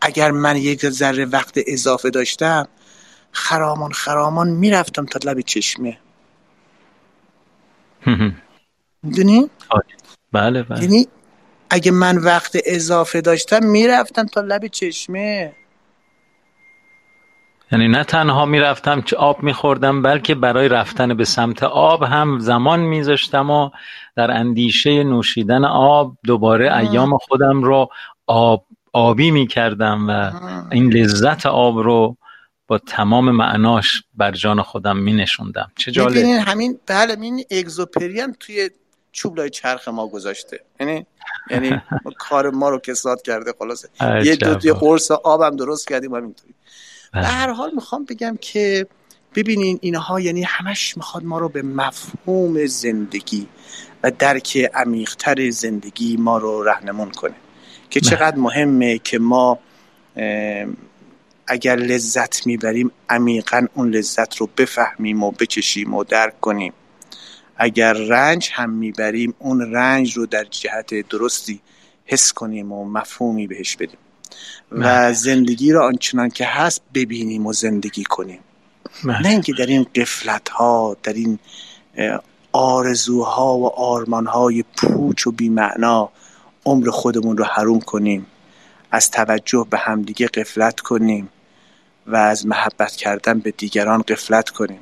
اگر 0.00 0.30
من 0.30 0.56
یک 0.56 0.88
ذره 0.88 1.24
وقت 1.24 1.54
اضافه 1.66 2.10
داشتم 2.10 2.68
خرامان 3.32 3.92
خرامان 3.92 4.48
می‌رفتم 4.48 5.06
تا 5.06 5.20
لب 5.24 5.40
چشمه. 5.40 5.98
می‌دونی؟ 9.02 9.50
بله 10.32 10.62
بله. 10.62 10.82
یعنی 10.82 11.08
اگه 11.70 11.90
من 11.90 12.18
وقت 12.18 12.58
اضافه 12.64 13.20
داشتم 13.20 13.64
می‌رفتم 13.64 14.26
تا 14.26 14.40
لب 14.40 14.66
چشمه. 14.66 15.52
یعنی 17.72 17.88
نه 17.88 18.04
تنها 18.04 18.44
می‌رفتم 18.44 19.00
که 19.00 19.16
آب 19.16 19.42
میخوردم 19.42 20.02
بلکه 20.02 20.34
برای 20.34 20.68
رفتن 20.68 21.14
به 21.14 21.24
سمت 21.24 21.62
آب 21.62 22.02
هم 22.02 22.38
زمان 22.38 22.80
میذاشتم 22.80 23.50
و 23.50 23.70
در 24.16 24.30
اندیشه 24.30 25.04
نوشیدن 25.04 25.64
آب 25.64 26.16
دوباره 26.24 26.76
ایام 26.76 27.18
خودم 27.18 27.62
رو 27.62 27.90
آب 28.26 28.64
آبی 28.92 29.30
می‌کردم 29.30 30.08
و 30.08 30.32
این 30.72 30.92
لذت 30.92 31.46
آب 31.46 31.78
رو 31.78 32.16
با 32.68 32.78
تمام 32.78 33.30
معناش 33.30 34.02
بر 34.14 34.32
جان 34.32 34.62
خودم 34.62 34.96
می 34.96 35.12
نشوندم 35.12 35.70
چه 35.76 35.92
جالب. 35.92 36.16
همین 36.24 36.78
بله 36.86 37.16
این 37.20 37.44
اگزوپری 37.50 38.20
هم 38.20 38.32
توی 38.40 38.70
چوبلای 39.12 39.50
چرخ 39.50 39.88
ما 39.88 40.06
گذاشته. 40.06 40.60
یعنی 40.80 41.06
یعنی 41.50 41.80
کار 42.28 42.50
ما 42.50 42.68
رو 42.68 42.78
کساد 42.78 43.22
کرده 43.22 43.52
خلاصه. 43.58 43.88
یه 44.24 44.36
دو 44.36 44.66
یه 44.66 44.72
قرص 44.72 45.10
آبم 45.10 45.56
درست 45.56 45.88
کردیم 45.88 46.14
همینطوری. 46.14 46.54
به 47.16 47.22
بله. 47.22 47.30
هر 47.30 47.50
حال 47.50 47.70
می‌خوام 47.74 48.04
بگم 48.04 48.38
که 48.40 48.86
ببینین 49.34 49.78
اینها 49.82 50.20
یعنی 50.20 50.42
همش 50.42 50.96
می‌خواد 50.96 51.24
ما 51.24 51.38
رو 51.38 51.48
به 51.48 51.62
مفهوم 51.62 52.66
زندگی 52.66 53.46
و 54.02 54.10
درک 54.10 54.70
عمیقتر 54.74 55.50
زندگی 55.50 56.16
ما 56.16 56.38
رو 56.38 56.62
رهنمون 56.62 57.10
کنه 57.10 57.34
که 57.90 58.00
بله. 58.00 58.10
چقدر 58.10 58.36
مهمه 58.36 58.98
که 58.98 59.18
ما 59.18 59.58
اگر 61.46 61.76
لذت 61.76 62.46
می‌بریم 62.46 62.90
عمیقا 63.08 63.66
اون 63.74 63.90
لذت 63.90 64.36
رو 64.36 64.48
بفهمیم 64.56 65.22
و 65.22 65.30
بچشیم 65.30 65.94
و 65.94 66.04
درک 66.04 66.40
کنیم 66.40 66.72
اگر 67.56 67.92
رنج 67.92 68.50
هم 68.52 68.70
می‌بریم 68.70 69.34
اون 69.38 69.72
رنج 69.72 70.16
رو 70.16 70.26
در 70.26 70.44
جهت 70.44 71.08
درستی 71.08 71.60
حس 72.04 72.32
کنیم 72.32 72.72
و 72.72 72.84
مفهومی 72.84 73.46
بهش 73.46 73.76
بدیم 73.76 73.98
و. 74.72 75.12
زندگی 75.12 75.72
رو 75.72 75.82
آنچنان 75.82 76.30
که 76.30 76.46
هست 76.46 76.82
ببینیم 76.94 77.46
و 77.46 77.52
زندگی 77.52 78.04
کنیم. 78.04 78.40
نه 79.04 79.28
اینکه 79.28 79.52
در 79.52 79.66
این 79.66 79.86
قفلت 79.94 80.48
ها 80.48 80.96
در 81.02 81.12
این 81.12 81.38
آرزوها 82.52 83.58
و 83.58 83.66
آرمانهای 83.66 84.64
پوچ 84.76 85.26
و 85.26 85.30
بیمعنا 85.30 86.10
عمر 86.64 86.90
خودمون 86.90 87.36
رو 87.36 87.44
حروم 87.44 87.80
کنیم 87.80 88.26
از 88.90 89.10
توجه 89.10 89.66
به 89.70 89.78
همدیگه 89.78 90.26
قفلت 90.26 90.80
کنیم 90.80 91.28
و 92.06 92.16
از 92.16 92.46
محبت 92.46 92.96
کردن 92.96 93.38
به 93.38 93.50
دیگران 93.50 94.02
قفلت 94.02 94.50
کنیم 94.50 94.80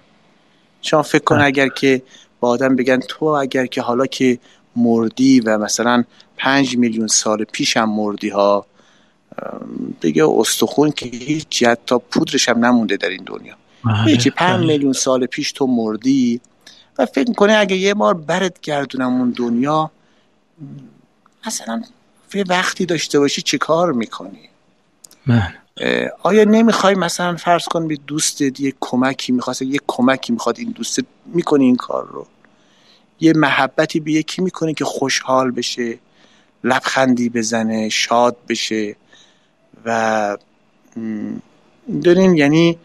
شما 0.83 1.03
فکر 1.03 1.25
کن 1.25 1.41
اگر 1.41 1.69
که 1.69 2.03
با 2.41 2.49
آدم 2.49 2.77
بگن 2.77 3.01
تو 3.01 3.25
اگر 3.25 3.67
که 3.67 3.83
حالا 3.83 4.07
که 4.07 4.39
مردی 4.77 5.41
و 5.41 5.59
مثلا 5.59 6.05
پنج 6.37 6.77
میلیون 6.77 7.07
سال 7.07 7.45
پیش 7.45 7.77
هم 7.77 7.91
مردی 7.91 8.29
ها 8.29 8.67
دیگه 10.01 10.29
استخون 10.29 10.91
که 10.91 11.07
هیچ 11.07 11.65
تا 11.87 11.99
پودرش 11.99 12.49
هم 12.49 12.65
نمونده 12.65 12.97
در 12.97 13.09
این 13.09 13.25
دنیا 13.27 13.55
یکی 14.07 14.31
بله، 14.31 14.37
پنج 14.37 14.59
بله. 14.59 14.67
میلیون 14.67 14.93
سال 14.93 15.27
پیش 15.27 15.53
تو 15.53 15.67
مردی 15.67 16.41
و 16.99 17.07
فکر 17.07 17.33
کنه 17.33 17.53
اگه 17.53 17.77
یه 17.77 17.95
بار 17.95 18.15
برد 18.15 18.59
گردونم 18.63 19.13
اون 19.15 19.31
دنیا 19.31 19.91
مثلا 21.47 21.83
یه 22.35 22.45
وقتی 22.49 22.87
داشته 22.87 23.19
باشی 23.19 23.43
چه 23.43 23.59
کار 23.59 23.93
می‌کنی 23.93 24.49
بله. 25.27 25.55
آیا 26.23 26.45
نمی‌خوای 26.45 26.95
مثلا 26.95 27.37
فرض 27.37 27.65
کن 27.65 27.89
به 27.89 27.99
دوستت 28.07 28.61
یه 28.61 28.75
کمکی 28.81 29.33
می‌خواست 29.33 29.63
یه 29.63 29.81
کمکی 29.87 30.33
می‌خواد 30.33 30.59
این 30.59 30.71
دوستت 30.71 31.05
می‌کنی 31.27 31.65
این 31.65 31.77
کار 31.77 32.07
رو 32.07 32.27
یه 33.21 33.33
محبتی 33.33 34.01
به 34.01 34.13
یکی 34.13 34.43
می‌کنه 34.43 34.75
که 34.75 34.85
خوشحال 34.85 35.51
بشه 35.51 35.99
لبخندی 36.65 37.29
بزنه 37.29 37.89
شاد 37.89 38.37
بشه 38.49 38.97
و 39.85 40.37
دارین 42.03 42.35
یعنی 42.35 42.79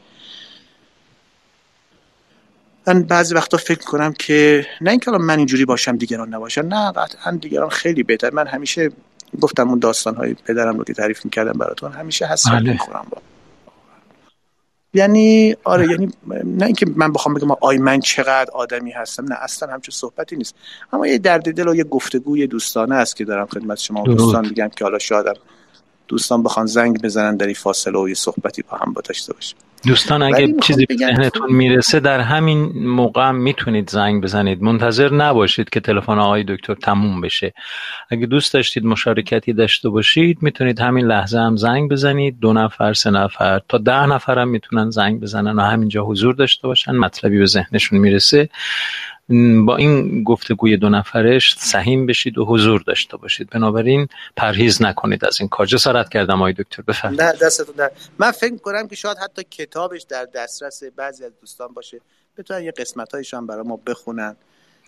من 2.87 3.03
بعضی 3.03 3.35
وقتا 3.35 3.57
فکر 3.57 3.85
کنم 3.85 4.13
که 4.13 4.67
نه 4.81 4.91
اینکه 4.91 5.11
من 5.11 5.37
اینجوری 5.37 5.65
باشم 5.65 5.97
دیگران 5.97 6.33
نباشن 6.33 6.65
نه 6.65 6.91
قطعا 6.91 7.31
دیگران 7.41 7.69
خیلی 7.69 8.03
بهتر. 8.03 8.29
من 8.29 8.47
همیشه 8.47 8.91
گفتم 9.41 9.69
اون 9.69 9.79
داستان 9.79 10.15
های 10.15 10.33
پدرم 10.33 10.77
رو 10.77 10.83
که 10.83 10.93
تعریف 10.93 11.25
می‌کردم 11.25 11.51
براتون 11.51 11.91
همیشه 11.91 12.25
حسرت 12.25 12.53
بله. 12.53 12.71
می‌خورم 12.71 13.07
با. 13.09 13.21
یعنی 14.93 15.55
آره 15.63 15.87
یعنی 15.91 16.11
نه 16.43 16.65
اینکه 16.65 16.85
من 16.95 17.13
بخوام 17.13 17.35
بگم 17.35 17.51
آی 17.61 17.77
من 17.77 17.99
چقدر 17.99 18.51
آدمی 18.53 18.91
هستم 18.91 19.25
نه 19.25 19.35
اصلا 19.35 19.73
همچون 19.73 19.93
صحبتی 19.93 20.35
نیست. 20.35 20.55
اما 20.93 21.07
یه 21.07 21.17
درد 21.17 21.53
دل 21.53 21.67
و 21.67 21.75
یه 21.75 21.83
گفتگوی 21.83 22.47
دوستانه 22.47 22.95
است 22.95 23.15
که 23.15 23.25
دارم 23.25 23.45
خدمت 23.45 23.77
شما. 23.77 24.03
دوستان 24.03 24.45
میگم 24.45 24.69
که 24.69 24.85
حالا 24.85 24.99
شادم 24.99 25.33
دوستان 26.09 26.43
بخوان 26.43 26.65
زنگ 26.65 27.01
بزنن 27.01 27.37
در 27.37 27.45
این 27.45 27.55
فاصله 27.55 27.99
و 27.99 28.09
یه 28.09 28.15
صحبتی 28.15 28.61
با 28.61 28.77
هم 28.77 28.93
با 28.93 29.01
داشته 29.05 29.33
باشیم 29.33 29.57
دوستان 29.87 30.23
اگه 30.23 30.55
چیزی 30.61 30.85
به 30.85 30.95
ذهنتون 30.95 31.51
می‌رسه 31.51 31.99
در 31.99 32.19
همین 32.19 32.87
موقع 32.87 33.31
می‌تونید 33.31 33.89
زنگ 33.89 34.23
بزنید. 34.23 34.61
منتظر 34.61 35.13
نباشید 35.13 35.69
که 35.69 35.79
تلفن 35.79 36.19
آقای 36.19 36.43
دکتر 36.43 36.75
تموم 36.75 37.21
بشه. 37.21 37.53
اگه 38.09 38.25
دوست 38.25 38.53
داشتید 38.53 38.85
مشارکتی 38.85 39.53
داشته 39.53 39.89
باشید 39.89 40.37
می‌تونید 40.41 40.79
همین 40.79 41.05
لحظه 41.05 41.39
هم 41.39 41.55
زنگ 41.55 41.91
بزنید. 41.91 42.39
دو 42.39 42.53
نفر 42.53 42.93
سه 42.93 43.09
نفر 43.09 43.61
تا 43.69 43.77
ده 43.77 44.05
نفر 44.05 44.39
هم 44.39 44.47
می‌تونن 44.47 44.89
زنگ 44.89 45.19
بزنن 45.19 45.59
و 45.59 45.61
همینجا 45.61 46.03
حضور 46.03 46.35
داشته 46.35 46.67
باشن. 46.67 46.91
مطلبی 46.91 47.39
به 47.39 47.45
ذهنشون 47.45 47.99
می‌رسه. 47.99 48.49
با 49.65 49.75
این 49.75 50.23
گفتگوی 50.23 50.77
دو 50.77 50.89
نفرش 50.89 51.55
سهیم 51.57 52.05
بشید 52.05 52.37
و 52.37 52.45
حضور 52.45 52.81
داشته 52.81 53.17
باشید. 53.17 53.49
بنابراین 53.49 54.07
پرهیز 54.35 54.81
نکنید 54.81 55.25
از 55.25 55.37
این 55.39 55.49
کار. 55.49 55.65
جسارت 55.65 56.09
کردم 56.09 56.35
آقای 56.35 56.53
دکتر 56.53 56.81
بفرمایید. 56.81 57.21
نه 57.21 57.33
دستتون 57.33 57.75
در 57.75 57.91
من 58.17 58.31
فکر 58.31 58.57
کنم 58.57 58.87
که 58.87 58.95
شاید 58.95 59.17
حتی 59.17 59.43
کتابش 59.43 60.01
در 60.01 60.25
دسترس 60.25 60.83
بعضی 60.95 61.25
از 61.25 61.31
دوستان 61.41 61.67
باشه. 61.67 62.01
بتونن 62.37 62.63
یه 62.63 62.71
قسمت 62.71 63.13
هایشان 63.13 63.47
برای 63.47 63.63
ما 63.63 63.79
بخونن. 63.87 64.35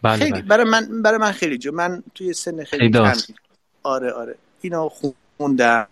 بله 0.03 0.17
خیلی 0.17 0.31
بله. 0.31 0.41
برای 0.41 0.65
من 0.65 1.01
برای 1.01 1.17
من 1.17 1.31
خیلی 1.31 1.57
جو. 1.57 1.71
من 1.71 2.03
توی 2.15 2.33
سن 2.33 2.63
خیلی 2.63 2.89
کم. 2.89 3.13
آره 3.83 4.11
آره. 4.11 4.35
اینو 4.61 4.89
خوندم. 5.37 5.87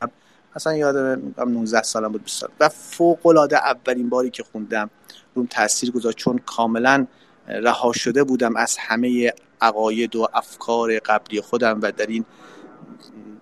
اصلا 0.55 0.75
یادم 0.75 1.33
19 1.47 1.81
سالم 1.81 2.11
بود 2.11 2.23
20 2.23 2.39
سال. 2.39 2.49
و 2.59 2.69
فوق 2.69 3.25
العاده 3.25 3.57
اولین 3.57 4.09
باری 4.09 4.29
که 4.29 4.43
خوندم. 4.43 4.89
روم 5.35 5.45
تاثیر 5.45 5.91
گذاشت. 5.91 6.17
چون 6.17 6.37
کاملا 6.45 7.07
رها 7.49 7.93
شده 7.93 8.23
بودم 8.23 8.55
از 8.55 8.77
همه 8.79 9.33
عقاید 9.61 10.15
و 10.15 10.27
افکار 10.33 10.99
قبلی 10.99 11.41
خودم 11.41 11.79
و 11.81 11.91
در 11.91 12.07
این 12.07 12.25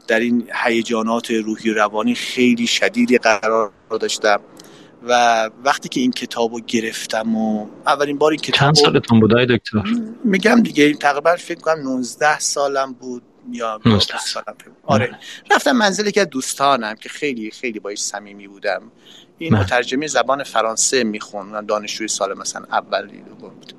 در 0.08 0.20
این 0.20 0.50
هیجانات 0.66 1.32
روحی 1.32 1.72
روانی 1.72 2.16
خیلی 2.16 2.68
شدیدی 2.68 3.18
قرار 3.18 3.72
داشتم. 3.90 4.40
و 5.04 5.50
وقتی 5.64 5.90
که 5.90 6.00
این 6.00 6.12
کتاب 6.12 6.54
رو 6.54 6.60
گرفتم 6.68 7.36
و 7.36 7.68
اولین 7.86 8.18
بار 8.18 8.32
این 8.32 8.40
کتاب 8.40 8.60
چند 8.60 8.76
سالتون 8.76 9.20
بود 9.20 9.34
دکتر؟ 9.34 9.84
میگم 10.24 10.62
دیگه 10.62 10.94
تقریبا 10.94 11.36
فکر 11.36 11.60
کنم 11.60 11.80
19 11.80 12.40
سالم 12.40 12.94
بود 12.94 13.24
یا 13.52 13.80
19 13.86 14.18
سالم 14.18 14.56
آره. 14.84 15.20
رفتم 15.52 15.72
منزل 15.72 16.10
که 16.10 16.26
دوستانم 16.26 16.96
که 16.96 17.10
خیلی 17.10 17.52
خیلی 17.52 17.80
باش 17.80 18.02
صمیمی 18.02 18.48
بودم. 18.48 18.82
این 19.38 19.56
مترجمی 19.56 20.08
زبان 20.08 20.44
فرانسه 20.44 21.04
میخون 21.04 21.66
دانشجوی 21.66 22.08
سال 22.08 22.38
مثلا 22.38 22.66
اولی 22.72 23.24
بود 23.40 23.74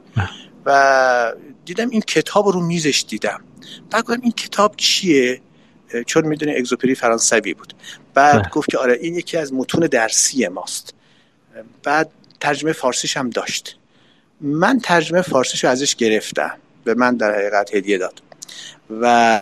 و 0.66 1.32
دیدم 1.64 1.90
این 1.90 2.00
کتاب 2.00 2.48
رو 2.48 2.60
میزش 2.60 3.04
دیدم. 3.08 3.40
بعد 3.90 4.04
گفتم 4.04 4.20
این 4.22 4.32
کتاب 4.32 4.74
چیه؟ 4.76 5.40
چون 6.06 6.26
می‌دونی 6.26 6.56
اگزوپری 6.56 6.94
فرانسوی 6.94 7.54
بود. 7.54 7.74
بعد 8.14 8.50
گفت 8.50 8.70
که 8.70 8.78
آره 8.78 8.98
این 9.00 9.14
یکی 9.14 9.36
از 9.36 9.52
متون 9.52 9.86
درسی 9.86 10.48
ماست. 10.48 10.94
بعد 11.82 12.10
ترجمه 12.40 12.72
فارسیش 12.72 13.16
هم 13.16 13.30
داشت. 13.30 13.76
من 14.40 14.80
ترجمه 14.80 15.22
فارسیش 15.22 15.64
رو 15.64 15.70
ازش 15.70 15.94
گرفتم. 15.94 16.58
به 16.84 16.94
من 16.94 17.16
در 17.16 17.34
حقیقت 17.34 17.74
هدیه 17.74 17.98
داد. 17.98 18.22
و 19.00 19.40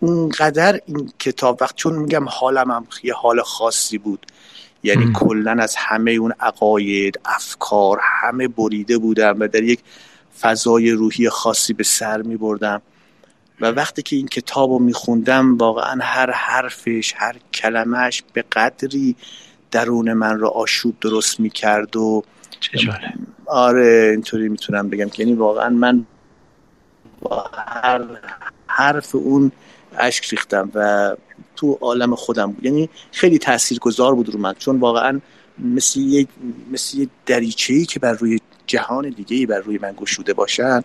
اونقدر 0.00 0.80
این 0.86 1.12
کتاب 1.18 1.58
وقت 1.60 1.76
چون 1.76 1.98
میگم 1.98 2.28
حالم 2.28 2.70
هم 2.70 2.86
یه 3.02 3.14
حال 3.14 3.42
خاصی 3.42 3.98
بود. 3.98 4.26
یعنی 4.82 5.12
کلا 5.14 5.52
از 5.52 5.74
همه 5.76 6.10
اون 6.10 6.32
عقاید 6.40 7.20
افکار 7.24 7.98
همه 8.02 8.48
بریده 8.48 8.98
بودم 8.98 9.36
و 9.40 9.48
در 9.48 9.62
یک 9.62 9.80
فضای 10.40 10.90
روحی 10.90 11.28
خاصی 11.28 11.72
به 11.72 11.84
سر 11.84 12.22
می 12.22 12.36
بردم 12.36 12.82
و 13.60 13.66
وقتی 13.66 14.02
که 14.02 14.16
این 14.16 14.28
کتاب 14.28 14.70
رو 14.70 14.78
می 14.78 14.92
خوندم 14.92 15.56
واقعا 15.56 15.98
هر 16.02 16.30
حرفش 16.30 17.14
هر 17.16 17.36
کلمش 17.54 18.22
به 18.32 18.44
قدری 18.52 19.16
درون 19.70 20.12
من 20.12 20.38
رو 20.38 20.48
آشوب 20.48 20.96
درست 21.00 21.40
می‌کرد 21.40 21.96
و 21.96 22.22
چه 22.60 22.78
آره 23.46 24.08
اینطوری 24.10 24.48
می‌تونم 24.48 24.88
بگم 24.88 25.08
که 25.08 25.22
یعنی 25.22 25.34
واقعا 25.34 25.68
من 25.68 26.06
با 27.20 27.50
هر 27.66 28.02
حرف 28.66 29.14
اون 29.14 29.52
اشک 29.98 30.28
ریختم 30.28 30.70
و 30.74 31.12
تو 31.60 31.78
عالم 31.80 32.14
خودم 32.14 32.52
بود 32.52 32.64
یعنی 32.64 32.88
خیلی 33.12 33.38
تاثیرگذار 33.38 34.14
بود 34.14 34.28
رو 34.28 34.40
من 34.40 34.54
چون 34.58 34.80
واقعا 34.80 35.20
مثل 35.58 36.00
یک 36.00 36.28
مثل 36.72 36.98
یک 36.98 37.08
دریچه 37.26 37.74
ای 37.74 37.84
که 37.84 38.00
بر 38.00 38.12
روی 38.12 38.40
جهان 38.66 39.08
دیگه 39.10 39.36
ای 39.36 39.46
بر 39.46 39.58
روی 39.58 39.78
من 39.82 39.94
گشوده 39.96 40.34
باشن 40.34 40.84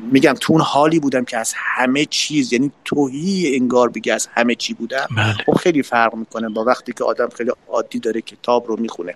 میگم 0.00 0.34
تو 0.40 0.52
اون 0.52 0.62
حالی 0.62 1.00
بودم 1.00 1.24
که 1.24 1.36
از 1.38 1.52
همه 1.56 2.04
چیز 2.04 2.52
یعنی 2.52 2.72
توهی 2.84 3.54
انگار 3.54 3.88
بگه 3.88 4.12
از 4.12 4.28
همه 4.32 4.54
چی 4.54 4.74
بودم 4.74 5.06
بله. 5.16 5.32
خب 5.32 5.52
خیلی 5.52 5.82
فرق 5.82 6.14
می‌کنه 6.14 6.48
با 6.48 6.64
وقتی 6.64 6.92
که 6.92 7.04
آدم 7.04 7.28
خیلی 7.28 7.50
عادی 7.68 7.98
داره 7.98 8.20
کتاب 8.20 8.68
رو 8.68 8.80
می‌خونه 8.80 9.14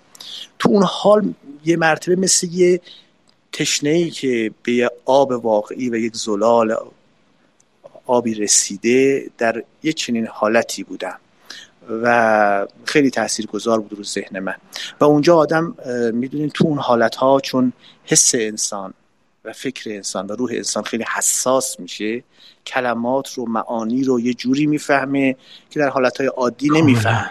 تو 0.59 0.69
اون 0.69 0.83
حال 0.87 1.35
یه 1.65 1.77
مرتبه 1.77 2.17
مثل 2.17 2.47
یه 2.53 2.81
تشنه 3.53 3.91
ای 3.91 4.11
که 4.11 4.51
به 4.63 4.73
یه 4.73 4.91
آب 5.05 5.31
واقعی 5.31 5.91
و 5.91 5.97
یک 5.97 6.17
زلال 6.17 6.77
آبی 8.13 8.35
رسیده 8.35 9.31
در 9.39 9.63
یه 9.83 9.93
چنین 9.93 10.27
حالتی 10.27 10.83
بودم 10.83 11.19
و 12.03 12.67
خیلی 12.85 13.11
تاثیرگذار 13.11 13.81
بود 13.81 13.99
رو 13.99 14.05
ذهن 14.05 14.39
من. 14.39 14.55
و 15.01 15.05
اونجا 15.05 15.37
آدم 15.37 15.75
می‌دونین 16.13 16.51
تو 16.51 16.67
اون 16.67 16.79
حالت 16.79 17.15
ها 17.17 17.41
چون 17.41 17.73
حس 18.05 18.35
انسان 18.35 18.95
و 19.45 19.53
فکر 19.53 19.91
انسان 19.91 20.27
و 20.27 20.33
روح 20.33 20.51
انسان 20.55 20.83
خیلی 20.83 21.05
حساس 21.17 21.81
میشه 21.81 22.23
کلمات 22.67 23.35
رو 23.35 23.47
معانی 23.47 24.05
رو 24.05 24.21
یه 24.21 24.35
جوری 24.35 24.67
می‌فهمه 24.67 25.37
که 25.71 25.81
در 25.81 25.89
حالت 25.89 26.21
عادی 26.21 26.71
نمی‌فهمه. 26.71 27.31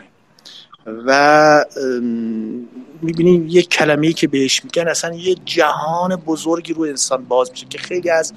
و 0.86 1.66
می‌بینیم 3.02 3.48
یه 3.48 3.62
کلمه 3.62 4.14
که 4.14 4.28
بهش 4.28 4.64
میگن 4.64 4.88
اصلا 4.88 5.16
یه 5.16 5.36
جهان 5.46 6.16
بزرگی 6.16 6.74
رو 6.74 6.82
انسان 6.82 7.26
باز 7.26 7.52
میشه 7.52 7.66
که 7.70 7.78
خیلی 7.78 8.10
از 8.10 8.34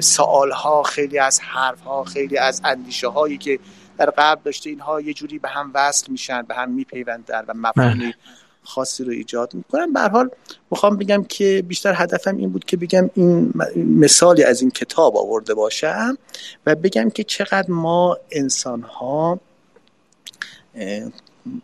سوال 0.00 0.50
ها 0.50 0.82
خیلی 0.82 1.18
از 1.18 1.40
حرف 1.40 1.80
ها 1.80 2.04
خیلی 2.04 2.38
از 2.38 2.60
اندیشه 2.64 3.08
هایی 3.08 3.38
که 3.38 3.58
در 3.98 4.10
قبل 4.10 4.42
داشته 4.44 4.70
اینها 4.70 5.00
یه 5.00 5.14
جوری 5.14 5.38
به 5.38 5.48
هم 5.48 5.70
وصل 5.74 6.12
میشن 6.12 6.42
به 6.42 6.54
هم 6.54 6.70
میپیوندن 6.70 7.44
و 7.48 7.54
مفهومی 7.54 8.14
خاصی 8.62 9.04
رو 9.04 9.10
ایجاد 9.10 9.54
می‌کنن. 9.54 9.92
به 9.92 10.00
حال 10.00 10.30
می‌خوام 10.70 10.96
بگم 10.96 11.24
که 11.24 11.64
بیشتر 11.68 11.94
هدفم 11.96 12.36
این 12.36 12.50
بود 12.50 12.64
که 12.64 12.76
بگم 12.76 13.10
این 13.14 13.52
مثالی 13.76 14.44
از 14.44 14.60
این 14.60 14.70
کتاب 14.70 15.16
آورده 15.16 15.54
باشم 15.54 16.18
و 16.66 16.74
بگم 16.74 17.10
که 17.10 17.24
چقدر 17.24 17.70
ما 17.70 18.18
انسان 18.30 18.82
ها 18.82 19.40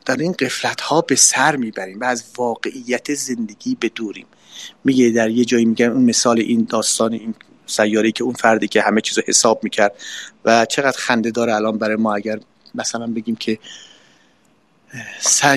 در 0.04 0.16
این 0.16 0.32
قفلت 0.32 0.80
ها 0.80 1.00
به 1.00 1.14
سر 1.14 1.56
می‌بریم 1.56 2.00
و 2.00 2.04
از 2.04 2.24
واقعیت 2.36 3.14
زندگی 3.14 3.76
بدوریم 3.80 4.26
میگه 4.84 5.10
در 5.10 5.30
یه 5.30 5.44
جایی 5.44 5.64
میگم 5.64 5.92
اون 5.92 6.04
مثال 6.04 6.38
این 6.38 6.66
داستان 6.70 7.12
این 7.12 7.34
سیاره 7.66 8.12
که 8.12 8.24
اون 8.24 8.34
فردی 8.34 8.68
که 8.68 8.82
همه 8.82 9.00
چیز 9.00 9.18
رو 9.18 9.24
حساب 9.26 9.64
می‌کرد 9.64 9.92
و 10.44 10.64
چقدر 10.64 10.98
خنده 10.98 11.30
داره 11.30 11.54
الان 11.54 11.78
برای 11.78 11.96
ما 11.96 12.14
اگر 12.14 12.40
مثلا 12.74 13.06
بگیم 13.06 13.36
که 13.36 13.58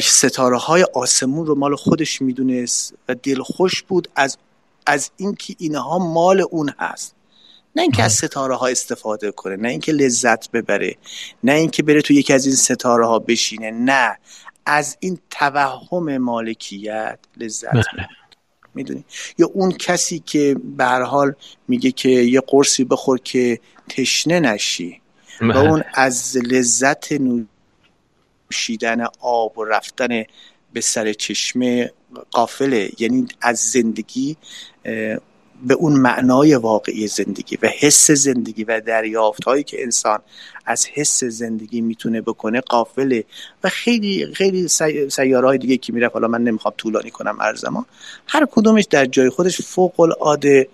ستاره 0.02 0.58
های 0.58 0.86
آسمون 0.94 1.46
رو 1.46 1.56
مال 1.56 1.76
خودش 1.76 2.22
می‌دونست 2.22 2.94
و 3.10 3.16
دلخوش 3.16 3.82
بود 3.82 4.08
از 4.16 4.38
از 4.86 5.12
اینکه 5.18 5.56
اینها 5.58 6.00
مال 6.00 6.44
اون 6.52 6.74
هست. 6.80 7.16
نه 7.76 7.82
اینکه 7.82 8.04
از 8.04 8.14
ستاره 8.14 8.56
ها 8.56 8.68
استفاده 8.68 9.32
کنه 9.32 9.56
نه 9.56 9.70
اینکه 9.70 9.92
لذت 9.92 10.52
ببره 10.52 10.96
نه 11.44 11.52
اینکه 11.52 11.84
بره 11.84 12.02
تو 12.02 12.14
یکی 12.14 12.34
از 12.34 12.46
این 12.46 12.56
ستاره 12.56 13.08
ها 13.08 13.20
بشینه 13.20 13.72
نه. 13.72 14.18
از 14.66 14.98
این 15.00 15.20
توهم 15.30 16.18
مالکیت 16.18 17.20
لذت 17.38 17.70
ببره 17.70 18.10
می‌دونی 18.78 19.06
یا 19.38 19.50
اون 19.54 19.72
کسی 19.72 20.20
که 20.20 20.56
به 20.78 20.86
حال 20.86 21.34
میگه 21.68 21.92
که 21.92 22.10
یه 22.10 22.42
قرصی 22.48 22.84
بخور 22.84 23.20
که 23.20 23.60
تشنه 23.90 24.40
نشی 24.40 25.02
و 25.42 25.48
بله. 25.48 25.58
اون 25.58 25.84
از 25.94 26.38
لذت 26.38 27.08
نوشیدن 27.12 29.06
آب 29.20 29.58
و 29.58 29.64
رفتن 29.64 30.24
به 30.74 30.82
سر 30.82 31.14
چشمه 31.14 31.92
قافله 32.32 32.90
یعنی 33.00 33.28
از 33.42 33.60
زندگی 33.60 34.38
به 35.64 35.74
اون 35.74 35.94
معنای 35.94 36.56
واقعی 36.56 37.08
زندگی 37.08 37.58
و 37.62 37.68
حس 37.80 38.12
زندگی 38.12 38.64
و 38.64 38.80
دریافت 38.80 39.44
هایی 39.44 39.64
که 39.64 39.84
انسان 39.84 40.20
از 40.66 40.88
حس 40.94 41.24
زندگی 41.24 41.82
می‌تونه 41.82 42.22
بکنه 42.22 42.62
قافله. 42.62 43.24
و 43.64 43.70
خیلی 43.70 44.34
خیلی 44.34 44.68
سیاره 45.10 45.48
های 45.48 45.58
دیگه 45.58 45.78
که 45.78 45.94
میره 45.94 46.08
حالا 46.08 46.28
من 46.28 46.44
نمی‌خوام 46.44 46.74
طولانی 46.78 47.12
کنم 47.12 47.38
ارزما 47.42 47.86
هر 48.28 48.48
کدومش 48.52 48.86
در 48.90 49.06
جای 49.06 49.30
خودش 49.30 49.62
فوق 49.62 50.00
العاده 50.00 50.68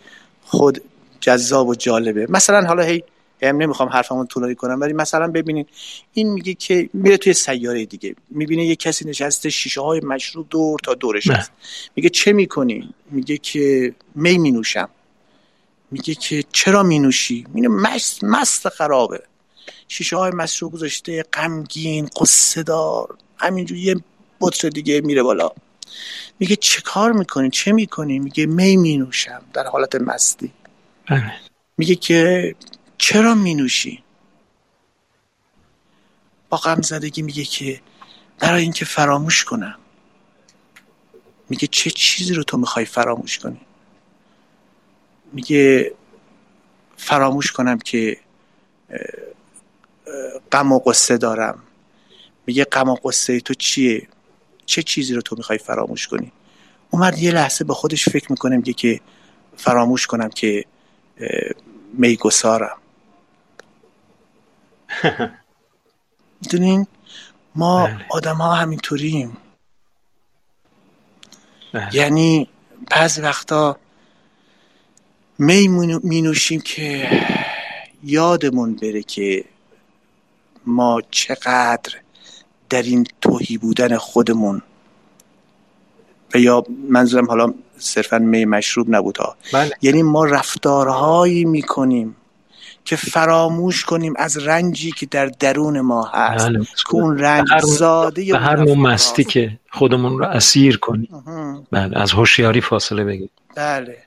خود 0.46 0.82
جذاب 1.20 1.68
و 1.68 1.76
جالبه. 1.76 2.28
مثلا 2.30 2.68
حالا 2.68 2.84
هی 2.84 3.04
هم 3.50 3.58
نمی‌خوام 3.62 3.90
حرفمون 3.90 4.28
طولانی 4.28 4.56
کنم 4.56 4.82
ولی 4.82 4.94
مثلا 4.94 5.28
ببینید 5.28 5.70
این 6.14 6.30
میگه 6.30 6.54
که 6.54 6.90
میره 6.94 7.18
توی 7.18 7.34
سیاره 7.34 7.86
دیگه 7.86 8.16
می‌بینه 8.30 8.66
یه 8.66 8.76
کسی 8.76 9.06
نشسته 9.06 9.50
شیشه 9.50 9.82
های 9.82 10.00
مشروب 10.00 10.48
دور 10.50 10.80
تا 10.84 10.94
دورش 10.94 11.28
هست. 11.28 11.52
میگه 11.96 12.10
چه 12.10 12.34
می‌کنی؟ 12.34 12.94
میگه 13.12 13.38
که 13.38 13.96
می 14.16 14.38
مینوشم. 14.38 14.90
میگه 15.92 16.16
که 16.16 16.44
چرا 16.52 16.84
مینوشی؟ 16.84 17.46
میگه 17.54 17.68
مست 17.68 18.24
مست 18.24 18.70
خرابه. 18.70 19.24
شیشه 19.88 20.18
های 20.18 20.32
مشروب 20.32 20.74
گذاشته 20.74 21.24
غمگین 21.34 22.10
قصه 22.22 22.64
دار 22.64 23.18
همینجور 23.38 23.78
یه 23.78 23.96
بطر 24.42 24.70
دیگه 24.70 25.02
میره 25.02 25.24
بالا. 25.24 25.52
میگه 26.40 26.56
چه 26.56 26.82
کار 26.82 27.12
می‌کنی؟ 27.12 27.50
چه 27.50 27.72
می‌کنی؟ 27.72 28.20
میگه 28.20 28.46
می 28.46 28.78
مینوشم 28.78 29.42
در 29.54 29.68
حالت 29.68 29.96
مستی. 29.96 30.52
بله. 31.10 31.34
میگه 31.78 31.96
که 31.96 32.56
چرا 32.98 33.36
می 33.36 33.56
نوشی 33.56 34.04
با 36.50 36.58
غم 36.58 36.82
زدگی 36.82 37.22
میگه 37.22 37.44
که 37.44 37.82
برای 38.40 38.62
اینکه 38.62 38.86
فراموش 38.86 39.44
کنم 39.44 39.76
میگه 41.50 41.68
چه 41.68 41.90
چیزی 41.90 42.34
رو 42.34 42.44
تو 42.44 42.58
می‌خوای 42.58 42.86
فراموش 42.86 43.40
کنی؟ 43.40 43.62
میگه 45.34 45.94
فراموش 46.98 47.52
کنم 47.52 47.80
که 47.80 48.18
غم 50.52 50.72
و 50.72 50.80
قصه 50.80 51.18
دارم. 51.18 51.64
میگه 52.46 52.64
غم 52.64 52.90
و 52.90 52.96
قصه 52.96 53.40
تو 53.40 53.54
چیه؟ 53.54 54.08
چه 54.66 54.84
چیزی 54.84 55.14
رو 55.14 55.22
تو 55.22 55.36
می‌خوای 55.36 55.58
فراموش 55.58 56.08
کنی؟ 56.08 56.32
اومد 56.90 57.18
یه 57.18 57.32
لحظه 57.32 57.64
به 57.66 57.74
خودش 57.74 58.10
فکر 58.10 58.32
می‌کنه 58.32 58.58
میگه 58.58 58.74
که 58.74 59.02
فراموش 59.58 60.08
کنم 60.08 60.30
که 60.30 60.66
میگسارم. 61.94 62.78
می‌دونین 66.42 66.88
ما 67.56 67.86
بله. 67.88 68.06
آدم 68.10 68.36
ها 68.36 68.54
همینطوریم 68.54 69.38
بله. 71.74 71.96
یعنی 71.96 72.50
بعض 72.90 73.20
وقتا 73.20 73.78
می 75.40 75.68
می 76.04 76.22
نوشیم 76.22 76.62
که 76.62 77.10
یادمون 78.04 78.76
بره 78.76 79.04
که 79.04 79.46
ما 80.66 81.02
چقدر 81.12 81.94
در 82.70 82.82
این 82.82 83.08
توهی 83.22 83.58
بودن 83.58 83.98
خودمون 83.98 84.62
و 86.34 86.38
یا 86.38 86.64
منظورم 86.90 87.28
حالا 87.28 87.54
صرفا 87.78 88.20
می 88.20 88.46
مشروب 88.46 88.96
نبود 88.96 89.18
ها 89.18 89.38
بله. 89.54 89.72
یعنی 89.82 90.04
ما 90.04 90.26
رفتارهایی 90.26 91.46
می‌کنیم 91.46 92.16
که 92.86 92.96
فراموش 92.96 93.86
کنیم 93.86 94.14
از 94.18 94.38
رنجی 94.38 94.92
که 94.92 95.06
در 95.06 95.26
درون 95.26 95.82
ما 95.82 96.04
هست. 96.04 96.46
بله. 96.46 96.60
که 96.64 96.92
اون 96.92 97.18
رنج 97.18 97.50
به 97.50 97.56
هر- 97.56 97.62
زاده 97.62 98.32
به 98.32 98.40
هر 98.40 98.56
نوع 98.56 98.78
مستی 98.78 99.24
که 99.24 99.60
خودمون 99.72 100.20
رو 100.20 100.26
اسیر 100.26 100.78
کنیم. 100.78 101.24
بله 101.72 101.98
از 101.98 102.12
هوشیاری 102.12 102.62
فاصله 102.62 103.04
بگیریم. 103.04 103.30
بله. 103.56 103.98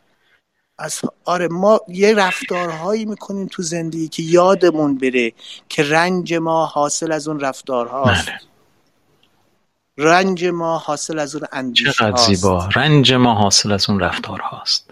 از 0.79 1.01
آره 1.25 1.49
ما 1.49 1.81
یه 1.89 2.15
رفتارهایی 2.15 3.05
می‌کنیم 3.05 3.47
تو 3.47 3.63
زندگی 3.63 4.09
که 4.09 4.23
یادمون 4.23 4.99
بره 4.99 5.33
که 5.69 5.83
رنج 5.83 6.35
ما 6.35 6.67
حاصل 6.67 7.13
از 7.13 7.29
اون 7.29 7.41
رفتارهاست. 7.41 8.27
بله. 8.27 8.39
رنج 9.99 10.45
ما 10.45 10.79
حاصل 10.79 11.19
از 11.19 11.35
اون 11.35 11.47
اندیشه 11.53 11.93
چقدر 11.93 12.17
زیبا. 12.17 12.69
رنج 12.75 13.13
ما 13.13 13.35
حاصل 13.35 13.73
از 13.73 13.91
اون 13.91 14.01
رفتار 14.01 14.41
هاست 14.41 14.91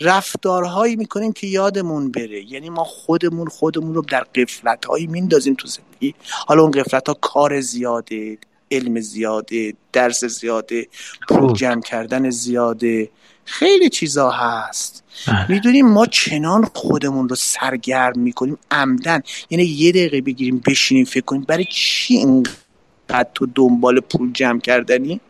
رفتارهایی 0.00 0.96
می‌کنیم 0.96 1.32
که 1.32 1.46
یادمون 1.46 2.10
بره. 2.10 2.52
یعنی 2.52 2.70
ما 2.70 2.84
خودمون 2.84 3.48
خودمون 3.48 3.94
رو 3.94 4.02
در 4.02 4.24
قفلت 4.34 4.84
هایی 4.84 5.06
میندازیم 5.06 5.54
تو 5.54 5.68
زندگی. 5.68 6.14
حالا 6.46 6.62
اون 6.62 6.70
قفلت 6.70 7.08
ها 7.08 7.14
کار 7.14 7.60
زیاده 7.60 8.38
علم 8.70 9.00
زیاده 9.00 9.74
درس 9.92 10.24
زیاده 10.24 10.88
پول 11.28 11.40
خوب. 11.40 11.56
جمع 11.56 11.82
کردن 11.82 12.30
زیاده. 12.30 13.10
خیلی 13.44 13.88
چیزا 13.88 14.30
هست. 14.30 15.04
بله. 15.26 15.50
می‌دونیم 15.50 15.86
ما 15.86 16.06
چنان 16.06 16.68
خودمون 16.74 17.28
رو 17.28 17.36
سرگرم 17.36 18.18
می‌کنیم 18.18 18.58
عمدن. 18.70 19.22
یعنی 19.50 19.64
یه 19.64 19.90
دقیقه 19.90 20.20
بگیریم 20.20 20.62
بشینیم 20.66 21.04
فکر 21.04 21.24
کنیم 21.24 21.42
برای 21.42 21.64
چی 21.72 22.16
اینقدر 22.16 23.30
تو 23.34 23.46
دنبال 23.54 24.00
پول 24.00 24.32
جمع 24.32 24.60
کردنی؟ 24.60 25.20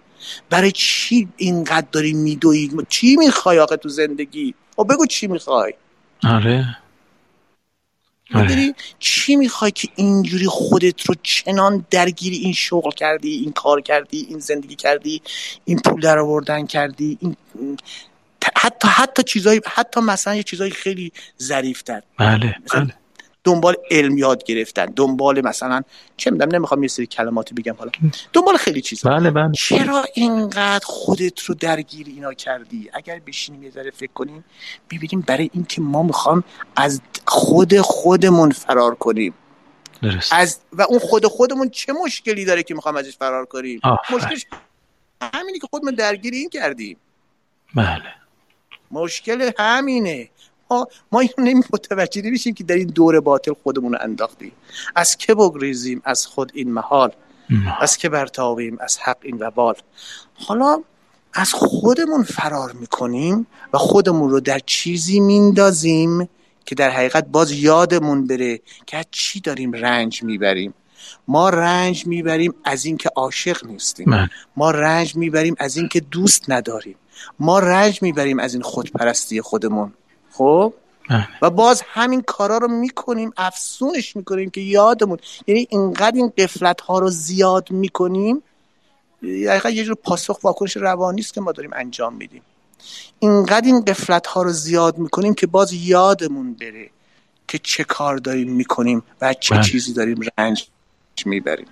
برای 0.50 0.72
چی 0.72 1.28
اینقدر 1.36 1.86
داری 1.92 2.12
میدوی؟ 2.12 2.70
چی 2.88 3.16
می‌خوای 3.16 3.58
آقا 3.58 3.76
تو 3.76 3.88
زندگی؟ 3.88 4.54
او 4.76 4.84
خب 4.84 4.92
بگو 4.92 5.06
چی 5.06 5.26
می‌خوای. 5.26 5.74
آره. 6.24 6.78
آره. 8.34 8.42
می‌دونی 8.42 8.74
چی 8.98 9.36
می‌خوای 9.36 9.70
که 9.70 9.88
اینجوری 9.96 10.46
خودت 10.46 11.06
رو 11.06 11.14
چنان 11.22 11.86
درگیری 11.90 12.36
این 12.36 12.52
شغل 12.52 12.90
کردی 12.90 13.30
این 13.30 13.52
کار 13.52 13.80
کردی 13.80 14.26
این 14.28 14.38
زندگی 14.38 14.76
کردی 14.76 15.22
این 15.64 15.78
پول 15.78 16.00
در 16.00 16.18
آوردن 16.18 16.66
کردی 16.66 17.18
این 17.20 17.36
حتی 18.56 18.88
حتی 18.88 19.22
چیزای 19.22 19.60
حتی 19.66 20.00
مثلا 20.00 20.34
یه 20.34 20.42
چیزای 20.42 20.70
خیلی 20.70 21.12
ظریفتر. 21.42 22.02
بله 22.18 22.56
بله. 22.74 22.94
دنبال 23.46 23.74
علم 23.90 24.18
یاد 24.18 24.44
گرفتن 24.44 24.86
دنبال 24.86 25.40
مثلا 25.40 25.82
چه 26.16 26.30
می‌دونم 26.30 26.54
نمی‌خوام 26.54 26.82
یه 26.82 26.88
سری 26.88 27.06
کلماتی 27.06 27.54
بگم 27.54 27.74
حالا 27.78 27.90
دنبال 28.32 28.56
خیلی 28.56 28.80
چیزا. 28.80 29.10
بله 29.10 29.30
بله. 29.30 29.52
چرا 29.52 30.04
اینقدر 30.14 30.84
خودت 30.84 31.40
رو 31.40 31.54
درگیر 31.54 32.06
اینا 32.06 32.34
کردی؟ 32.34 32.90
اگر 32.92 33.20
بشینیم 33.26 33.62
یه 33.62 33.70
ذره 33.70 33.90
فکر 33.90 34.12
کنیم 34.12 34.44
ببینیم 34.90 35.24
برای 35.26 35.50
اینکه 35.52 35.80
ما 35.80 36.02
می‌خوام 36.02 36.44
از 36.76 37.00
خود 37.26 37.80
خودمون 37.80 38.50
فرار 38.50 38.94
کنیم. 38.94 39.34
درست. 40.02 40.32
از 40.32 40.60
و 40.72 40.82
اون 40.82 40.98
خود 40.98 41.26
خودمون 41.26 41.68
چه 41.68 41.92
مشکلی 42.04 42.44
داره 42.44 42.62
که 42.62 42.74
می‌خوام 42.74 42.96
ازش 42.96 43.16
فرار 43.16 43.46
کنیم؟ 43.46 43.80
آفرین. 43.84 44.18
مشکلش 44.18 44.46
همینی 45.34 45.58
که 45.58 45.66
خودمون 45.70 45.94
درگیر 45.94 46.34
این 46.34 46.50
کردیم. 46.50 46.96
بله. 47.74 48.02
مشکل 48.90 49.50
همینه. 49.58 50.28
ما 50.70 50.88
ما 51.12 51.20
اینو 51.20 51.34
نمی 51.38 51.62
متوجه 51.72 52.22
نمیشیم 52.22 52.54
که 52.54 52.64
در 52.64 52.74
این 52.74 52.86
دور 52.86 53.20
باطل 53.20 53.52
خودمون 53.62 53.92
رو 53.92 53.98
انداختیم. 54.00 54.52
از 54.96 55.16
که 55.16 55.34
بگریزیم؟ 55.34 56.02
از 56.04 56.26
خود 56.26 56.52
این 56.54 56.72
محال. 56.72 57.12
از 57.80 57.96
که 57.96 58.08
برتابیم؟ 58.08 58.76
از 58.80 58.98
حق 58.98 59.16
این 59.22 59.36
وبال. 59.40 59.74
حالا 60.34 60.82
از 61.34 61.52
خودمون 61.52 62.22
فرار 62.22 62.72
می‌کنیم 62.72 63.46
و 63.72 63.78
خودمون 63.78 64.30
رو 64.30 64.40
در 64.40 64.60
چیزی 64.66 65.20
میندازیم 65.20 66.28
که 66.64 66.74
در 66.74 66.90
حقیقت 66.90 67.26
باز 67.26 67.52
یادمون 67.52 68.26
بره 68.26 68.60
که 68.86 68.96
از 68.96 69.04
چی 69.10 69.40
داریم 69.40 69.72
رنج 69.72 70.22
می‌بریم. 70.22 70.74
ما 71.28 71.50
رنج 71.50 72.06
می‌بریم 72.06 72.54
از 72.64 72.84
اینکه 72.84 73.10
عاشق 73.16 73.66
نیستیم. 73.66 74.10
بله. 74.10 74.30
ما 74.56 74.70
رنج 74.70 75.16
می‌بریم 75.16 75.54
از 75.58 75.76
اینکه 75.76 76.00
دوست 76.00 76.50
نداریم. 76.50 76.96
ما 77.38 77.58
رنج 77.58 78.02
می‌بریم 78.02 78.38
از 78.38 78.54
این 78.54 78.62
خودپرستی 78.62 79.40
خودمون. 79.40 79.92
خب 80.36 80.74
بله. 81.10 81.28
و 81.42 81.50
باز 81.50 81.82
همین 81.86 82.22
کارا 82.22 82.58
رو 82.58 82.68
می‌کنیم 82.68 83.32
افسونش 83.36 84.16
می‌کنیم 84.16 84.50
که 84.50 84.60
یادمون 84.60 85.18
یعنی 85.46 85.66
اینقدر 85.70 86.16
این 86.16 86.32
قفلت 86.38 86.80
ها 86.80 86.98
رو 86.98 87.10
زیاد 87.10 87.70
می‌کنیم 87.70 88.42
حقیقت 89.22 89.72
یه 89.72 89.84
جور 89.84 89.94
پاسخ 89.94 90.44
واکنش 90.44 90.76
روانی 90.76 91.20
است 91.20 91.34
که 91.34 91.40
ما 91.40 91.52
داریم 91.52 91.70
انجام 91.74 92.14
میدیم 92.14 92.42
اینقدر 93.18 93.66
این 93.66 93.80
قفلت 93.80 94.26
ها 94.26 94.42
رو 94.42 94.50
زیاد 94.52 94.98
می‌کنیم 94.98 95.34
که 95.34 95.46
باز 95.46 95.72
یادمون 95.72 96.54
بره 96.54 96.90
که 97.48 97.58
چه 97.58 97.84
کار 97.84 98.16
داریم 98.16 98.52
می‌کنیم 98.52 99.02
و 99.20 99.34
چه 99.34 99.54
بله. 99.54 99.64
چیزی 99.64 99.92
داریم 99.92 100.20
رنج 100.38 100.68
می‌بریم 101.24 101.66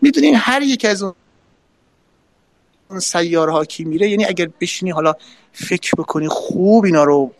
می‌دونین 0.00 0.34
هر 0.36 0.62
یک 0.62 0.84
از 0.84 1.02
اون 1.02 1.14
اون 2.90 3.00
سیاره 3.00 3.52
ها 3.52 3.64
کی 3.64 3.84
میره 3.84 4.10
یعنی 4.10 4.24
اگر 4.24 4.48
بشینی 4.60 4.90
حالا 4.90 5.14
فکر 5.52 5.92
بکنی 5.98 6.28
خوب 6.28 6.84
اینا 6.84 7.04
رو 7.04 7.32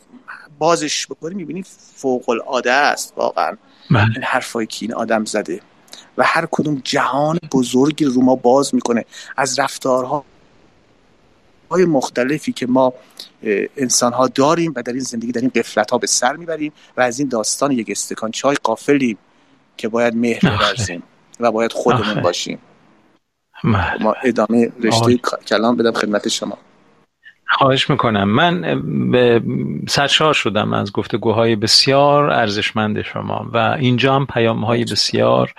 بازش 0.63 1.07
بکنی 1.07 1.35
می‌بینی 1.35 1.65
فوق 1.95 2.29
العاده 2.29 2.73
است 2.73 3.13
واقعا 3.17 3.57
بله 3.91 4.03
این 4.03 4.23
حرفایی 4.23 4.67
که 4.67 4.79
این 4.81 4.95
آدم 4.95 5.25
زده 5.25 5.61
و 6.17 6.23
هر 6.27 6.49
کدوم 6.51 6.81
جهان 6.85 7.39
بزرگی 7.53 8.05
رو 8.05 8.23
ما 8.23 8.37
باز 8.37 8.75
می‌کنه 8.75 9.05
از 9.37 9.59
رفتارها 9.59 10.25
های 11.71 11.85
مختلفی 11.85 12.53
که 12.53 12.67
ما 12.67 12.93
انسان 13.77 14.13
ها 14.13 14.29
داریم 14.29 14.73
و 14.77 14.83
در 14.83 14.93
این 14.93 15.03
زندگی 15.03 15.33
در 15.33 15.41
این 15.41 15.53
قفلت 15.55 15.91
ها 15.91 15.99
به 15.99 16.07
سر 16.07 16.37
می‌بریم 16.37 16.73
و 16.97 17.01
از 17.01 17.19
این 17.19 17.29
داستان 17.29 17.73
یک 17.73 17.91
استکان 17.91 18.31
چای 18.31 18.57
قافلیم 18.63 19.19
که 19.77 19.89
باید 19.89 20.15
مهر 20.17 20.49
آخه. 20.49 20.57
بورزیم 20.57 21.03
و 21.41 21.51
باید 21.51 21.73
خودمون 21.73 22.11
آخه. 22.11 22.21
باشیم 22.21 22.59
بله 23.65 24.03
ما 24.03 24.15
ادامه 24.25 24.73
رشته. 24.81 25.17
کلام 25.47 25.77
بدم 25.77 25.93
خدمت 25.93 26.29
شما 26.29 26.59
خواهش 27.49 27.91
می‌کنم. 27.91 28.29
من 28.29 28.83
سرشار 29.89 30.35
شدم 30.35 30.73
از 30.73 30.93
گفتگوهای 30.93 31.57
بسیار 31.57 32.31
ارزشمند 32.31 33.03
شما 33.03 33.51
و 33.53 33.57
اینجا 33.57 34.15
هم 34.15 34.27
پیام 34.27 34.65
های 34.65 34.85
بسیار 34.85 35.55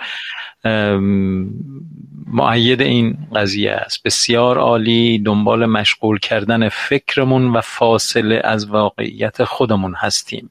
معید 2.26 2.80
این 2.80 3.16
قضیه 3.34 3.72
است. 3.72 4.02
بسیار 4.02 4.58
عالی 4.58 5.18
دنبال 5.18 5.66
مشغول 5.66 6.18
کردن 6.18 6.68
فکرمون 6.68 7.56
و 7.56 7.60
فاصله 7.60 8.40
از 8.44 8.66
واقعیت 8.66 9.44
خودمون 9.44 9.94
هستیم. 9.94 10.50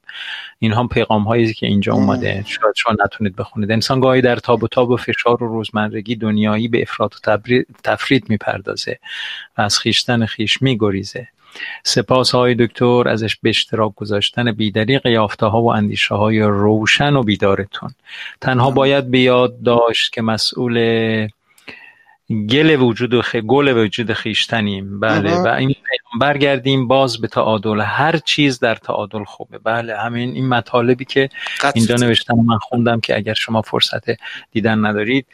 این 0.59 0.74
هم 0.74 0.88
پیغام 0.88 1.24
هایی 1.24 1.53
که 1.53 1.68
اینجا 1.68 1.93
اومده. 1.93 2.43
شاید 2.47 2.76
شما 2.76 2.95
نتونید 3.05 3.36
بخونید. 3.36 3.72
انسان 3.72 3.99
گاهی 3.99 4.22
در 4.22 4.36
تاب 4.36 4.64
و 4.64 4.68
تاب 4.68 4.89
و 4.89 4.97
فشار 4.97 5.43
و 5.43 5.47
روزمرگی 5.47 6.16
دنیایی 6.16 6.68
به 6.68 6.82
افراط 6.82 7.16
و 7.28 7.38
تفرید 7.84 8.30
می‌پردازه 8.30 8.99
و 9.57 9.61
از 9.61 9.80
خیشتن 9.80 10.26
خیش 10.26 10.61
میگریزه. 10.61 11.28
سپاس 11.84 12.36
های 12.36 12.56
دکتر 12.56 13.04
ازش 13.08 13.36
به 13.36 13.49
اشتراک 13.49 13.95
گذاشتن 13.95 14.51
بیدریق 14.51 15.06
یافته 15.06 15.45
ها 15.45 15.62
و 15.62 15.72
اندیشه 15.72 16.16
های 16.16 16.41
روشن 16.41 17.16
و 17.16 17.24
بیدارتون. 17.24 17.89
تنها 18.41 18.72
باید 18.72 19.12
به 19.12 19.20
یاد 19.20 19.62
داشت 19.62 20.14
که 20.14 20.22
مسئول 20.22 20.78
گل 22.49 22.76
وجود 22.76 23.14
و 23.14 23.22
خ... 23.22 23.36
گل 23.36 23.78
وجود 23.78 24.14
خیشتنیم. 24.14 24.99
بله. 24.99 25.38
و 25.38 25.47
این 25.47 25.76
برگردیم 26.20 26.88
باز 26.88 27.22
به 27.22 27.28
تعادل 27.28 27.82
هر 27.82 28.18
چیز 28.18 28.59
در 28.59 28.76
تعادل 28.76 29.24
خوبه 29.24 29.57
بله 29.57 29.97
همین 29.97 30.30
این 30.30 30.49
مطالبی 30.49 31.05
که 31.05 31.30
اینجا. 31.76 31.95
نوشتم 31.95 32.36
من 32.36 32.57
خوندم 32.57 32.99
که 32.99 33.16
اگر 33.16 33.34
شما 33.34 33.61
فرصت 33.61 34.03
دیدن 34.51 34.86
ندارید 34.86 35.26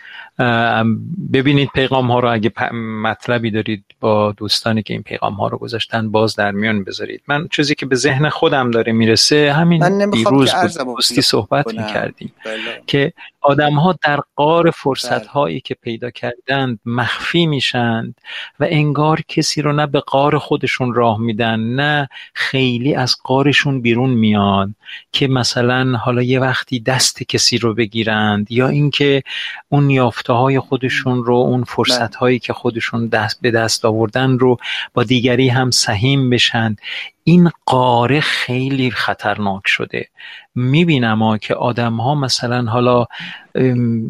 ببینید 1.34 1.70
پیغام 1.74 2.12
ها 2.12 2.20
رو 2.20 2.34
اگه 2.34 2.74
مطلبی 3.04 3.52
دارید 3.52 3.84
با 4.00 4.32
دوستانی 4.32 4.84
که 4.84 4.94
این 4.94 5.04
پیغام 5.04 5.34
ها 5.34 5.48
رو 5.48 5.58
گذاشتن 5.58 6.12
باز 6.12 6.36
در 6.36 6.52
میان 6.52 6.84
بذارید 6.84 7.22
من 7.28 7.48
چیزی 7.48 7.76
که 7.76 7.86
به 7.86 7.96
ذهن 7.96 8.30
خودم 8.30 8.72
داره 8.72 8.92
می‌رسه 8.92 9.54
همین 9.54 10.10
دیروز 10.10 10.52
دوستی 10.86 11.22
صحبت 11.22 11.66
کنم. 11.66 11.86
می‌کردیم 11.86 12.34
بله. 12.46 12.82
که 12.88 13.14
آدم 13.42 13.74
ها 13.74 13.96
در 14.04 14.20
قار 14.36 14.72
فرصت 14.72 15.28
هایی 15.28 15.62
که 15.62 15.76
پیدا 15.76 16.10
کردند 16.10 16.80
مخفی 16.86 17.46
میشند 17.46 18.22
و 18.60 18.68
انگار 18.70 19.22
کسی 19.28 19.62
رو 19.62 19.74
نه 19.74 19.88
به 19.88 20.00
قار 20.00 20.40
خودشون 20.70 20.94
راه 20.94 21.20
میدن 21.20 21.60
نه 21.60 22.10
خیلی 22.34 22.96
از 22.96 23.16
قارشون 23.24 23.82
بیرون 23.82 24.10
میان 24.10 24.76
که 25.12 25.28
مثلا 25.28 25.98
حالا 25.98 26.22
یه 26.22 26.40
وقتی 26.40 26.80
دست 26.80 27.24
کسی 27.24 27.58
رو 27.58 27.74
بگیرند 27.74 28.52
یا 28.52 28.68
اینکه 28.68 29.24
اون 29.70 29.90
یافته 29.90 30.34
های 30.34 30.60
خودشون 30.60 31.24
رو 31.24 31.36
اون 31.36 31.64
فرصت 31.64 32.16
هایی 32.16 32.40
که 32.40 32.54
خودشون 32.54 33.08
دست 33.08 33.42
به 33.42 33.52
دست 33.52 33.86
آوردن 33.86 34.40
رو 34.40 34.58
با 34.94 35.04
دیگری 35.04 35.50
هم 35.50 35.72
سهیم 35.72 36.30
بشن. 36.30 36.76
این 37.24 37.52
قاره 37.66 38.22
خیلی 38.22 38.92
خطرناک 38.92 39.62
شده. 39.66 40.08
می‌بینم 40.56 41.38
که 41.38 41.56
آدم 41.56 41.94
ها 41.94 42.16
مثلا 42.16 42.72
حالا 42.72 43.06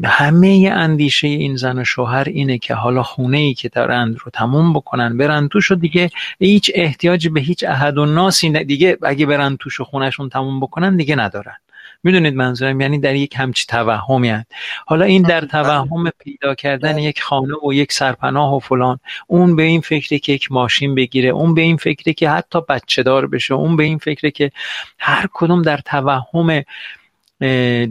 همه 0.03 0.71
اندیشه 0.73 1.27
این 1.27 1.55
زن 1.55 1.79
و 1.79 1.83
شوهر 1.83 2.23
اینه 2.27 2.57
که 2.57 2.73
حالا 2.73 3.03
خونه 3.03 3.37
ای 3.37 3.53
که 3.53 3.69
دارند 3.69 4.17
رو 4.19 4.31
تموم 4.33 4.73
بکنن 4.73 5.17
برن 5.17 5.47
توش 5.47 5.71
و 5.71 5.75
دیگه 5.75 6.09
هیچ 6.39 6.71
احتیاجی 6.75 7.29
به 7.29 7.41
هیچ 7.41 7.63
احد 7.63 7.97
و 7.97 8.05
ناسی 8.05 8.63
دیگه 8.63 8.97
اگه 9.03 9.25
برن 9.25 9.57
توش 9.57 9.79
و 9.79 9.83
خونهشون 9.83 10.29
تموم 10.29 10.59
بکنن 10.59 10.97
دیگه 10.97 11.15
ندارن. 11.15 11.55
می‌دونید 12.03 12.35
منظورم 12.35 12.81
یعنی 12.81 12.99
در 12.99 13.15
یک 13.15 13.33
همچی 13.37 13.65
توهمی 13.67 14.29
هست. 14.29 14.47
حالا 14.85 15.05
این 15.05 15.21
در 15.21 15.41
توهم 15.45 16.09
پیدا 16.19 16.55
کردن 16.55 16.93
بله. 16.93 17.03
یک 17.03 17.21
خانه 17.21 17.53
و 17.67 17.73
یک 17.73 17.93
سرپناه 17.93 18.55
و 18.55 18.59
فلان 18.59 18.99
اون 19.27 19.55
به 19.55 19.63
این 19.63 19.81
فکره 19.81 20.19
که 20.19 20.33
یک 20.33 20.51
ماشین 20.51 20.95
بگیره 20.95 21.29
اون 21.29 21.53
به 21.53 21.61
این 21.61 21.77
فکره 21.77 22.13
که 22.13 22.29
حتی 22.29 22.59
بچه 22.69 23.03
دار 23.03 23.27
بشه 23.27 23.53
اون 23.53 23.75
به 23.75 23.83
این 23.83 23.97
فکره 23.97 24.31
که 24.31 24.51
هر 24.99 25.25
کدوم 25.33 25.61
در 25.61 25.77
توهم 25.77 26.63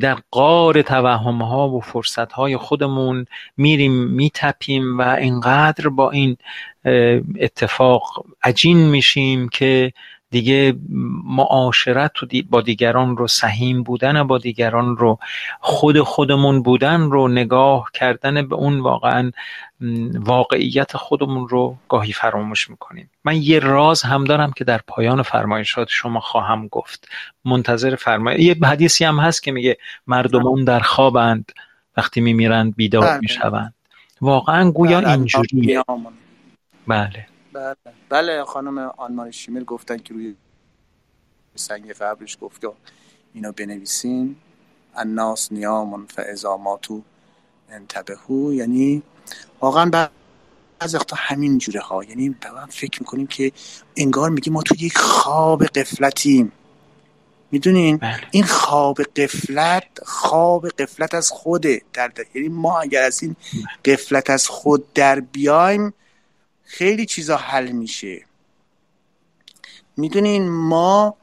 در 0.00 0.18
قار 0.30 0.82
توهم 0.82 1.42
ها 1.42 1.68
و 1.68 1.80
فرصت 1.80 2.32
های 2.32 2.56
خودمون 2.56 3.26
میریم 3.56 3.92
میتپیم 3.92 4.98
و 4.98 5.02
اینقدر 5.02 5.88
با 5.88 6.10
این 6.10 6.36
اتفاق 7.40 8.26
عجین 8.42 8.78
میشیم 8.78 9.48
که 9.48 9.92
دیگه 10.30 10.76
معاشرت 11.24 12.12
با 12.50 12.60
دیگران 12.60 13.16
رو 13.16 13.26
سهیم 13.26 13.82
بودن 13.82 14.22
با 14.22 14.38
دیگران 14.38 14.96
رو 14.96 15.18
خود 15.60 16.00
خودمون 16.00 16.62
بودن 16.62 17.00
رو 17.00 17.28
نگاه 17.28 17.90
کردن 17.94 18.48
به 18.48 18.54
اون 18.54 18.80
واقعا 18.80 19.32
واقعیت 20.14 20.96
خودمون 20.96 21.48
رو 21.48 21.76
گاهی 21.88 22.12
فراموش 22.12 22.70
می‌کنیم. 22.70 23.10
من 23.24 23.36
یه 23.42 23.58
راز 23.58 24.02
هم 24.02 24.24
دارم 24.24 24.52
که 24.52 24.64
در 24.64 24.80
پایان 24.86 25.22
فرمایشات 25.22 25.88
شما 25.88 26.20
خواهم 26.20 26.68
گفت. 26.68 27.08
منتظر 27.44 27.94
فرمایش 27.94 28.40
یه 28.40 28.56
حدیثی 28.64 29.04
هم 29.04 29.20
هست 29.20 29.42
که 29.42 29.52
میگه 29.52 29.78
مردمان 30.06 30.64
در 30.64 30.80
خوابند 30.80 31.52
وقتی 31.96 32.20
میمیرند 32.20 32.76
بیدار 32.76 33.02
بله. 33.02 33.18
می‌شوند. 33.20 33.74
واقعا 34.20 34.70
گویا 34.70 35.00
بله، 35.00 35.10
اینجوریه. 35.10 35.84
بله. 36.86 37.26
بله 37.58 37.76
بله 38.08 38.44
خانم 38.44 38.78
آنمار 38.78 39.30
شیمل 39.30 39.64
گفتن 39.64 39.96
که 39.96 40.14
روی 40.14 40.34
سنگ 41.54 41.92
قبرش 41.92 42.38
گفت 42.40 42.64
اینو 43.34 43.52
بنویسین. 43.52 44.36
الناس 44.96 45.52
نیامون 45.52 46.06
فعظاماتو 46.06 47.02
انتبهو. 47.70 48.52
یعنی 48.52 49.02
واقعا 49.60 49.90
بعض 50.80 50.94
وقتا 50.94 51.16
همین 51.18 51.58
جوره 51.58 51.80
ها. 51.80 52.04
یعنی 52.04 52.36
فکر 52.68 53.00
می‌کنیم 53.00 53.26
که 53.26 53.52
انگار 53.96 54.30
میگیم 54.30 54.52
ما 54.52 54.62
تو 54.62 54.74
یک 54.78 54.98
خواب 54.98 55.64
قفلتیم 55.64 56.52
می‌دونین؟ 57.50 57.96
بله. 57.96 58.20
این 58.30 58.44
خواب 58.44 59.02
قفلت 59.02 59.84
خواب 60.04 60.68
قفلت 60.68 61.14
از 61.14 61.30
خوده 61.30 61.82
در, 61.92 62.08
در 62.08 62.24
یعنی 62.34 62.48
ما 62.48 62.80
اگر 62.80 63.02
از 63.02 63.22
این 63.22 63.36
قفلت 63.84 64.30
از 64.30 64.46
خود 64.48 64.92
در 64.92 65.20
بیایم 65.20 65.94
خیلی 66.68 67.06
چیزا 67.06 67.36
حل 67.36 67.72
میشه. 67.72 68.24
می‌دونین 69.96 70.48
ما 70.48 71.16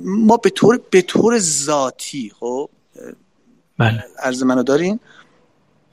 ما 0.00 0.36
به 0.36 0.50
طور 0.50 0.80
به 0.90 1.02
طور 1.02 1.38
ذاتی 1.38 2.32
خب 2.40 2.70
بله. 3.78 4.04
عرض 4.18 4.42
منو 4.42 4.62
دارین؟ 4.62 5.00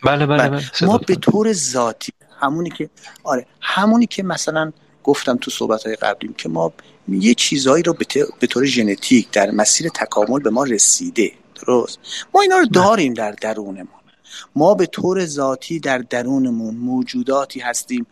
بله 0.04 0.26
بله, 0.26 0.49
بله. 0.49 0.49
بله. 0.49 0.89
ما 0.89 0.97
به 0.97 1.16
طور 1.16 1.54
ذاتی 1.54 2.12
همونی 2.39 2.70
که 2.70 2.89
آره 3.24 3.45
همونی 3.62 4.06
که 4.08 4.24
مثلا 4.24 4.72
گفتم 5.04 5.38
تو 5.38 5.52
صحبت 5.52 5.86
های 5.86 5.95
قبلیم 5.95 6.34
که 6.34 6.49
ما 6.49 6.74
یه 7.08 7.34
چیزهایی 7.34 7.84
رو 7.84 7.95
به 8.39 8.47
طور 8.47 8.66
ژنتیک 8.66 9.32
در 9.32 9.52
مسیر 9.52 9.89
تکامل 9.89 10.39
به 10.39 10.49
ما 10.49 10.64
رسیده. 10.64 11.32
درست؟ 11.56 11.99
ما 12.34 12.41
اینا 12.41 12.58
رو 12.58 12.66
بله. 12.66 12.84
داریم 12.84 13.14
در 13.14 13.32
درونمون 13.32 13.88
ما. 13.91 14.01
به 14.77 14.86
طور 14.86 15.25
ذاتی 15.25 15.79
در 15.79 15.97
درونمون 15.97 16.75
موجوداتی 16.75 17.59
هستیم 17.59 18.07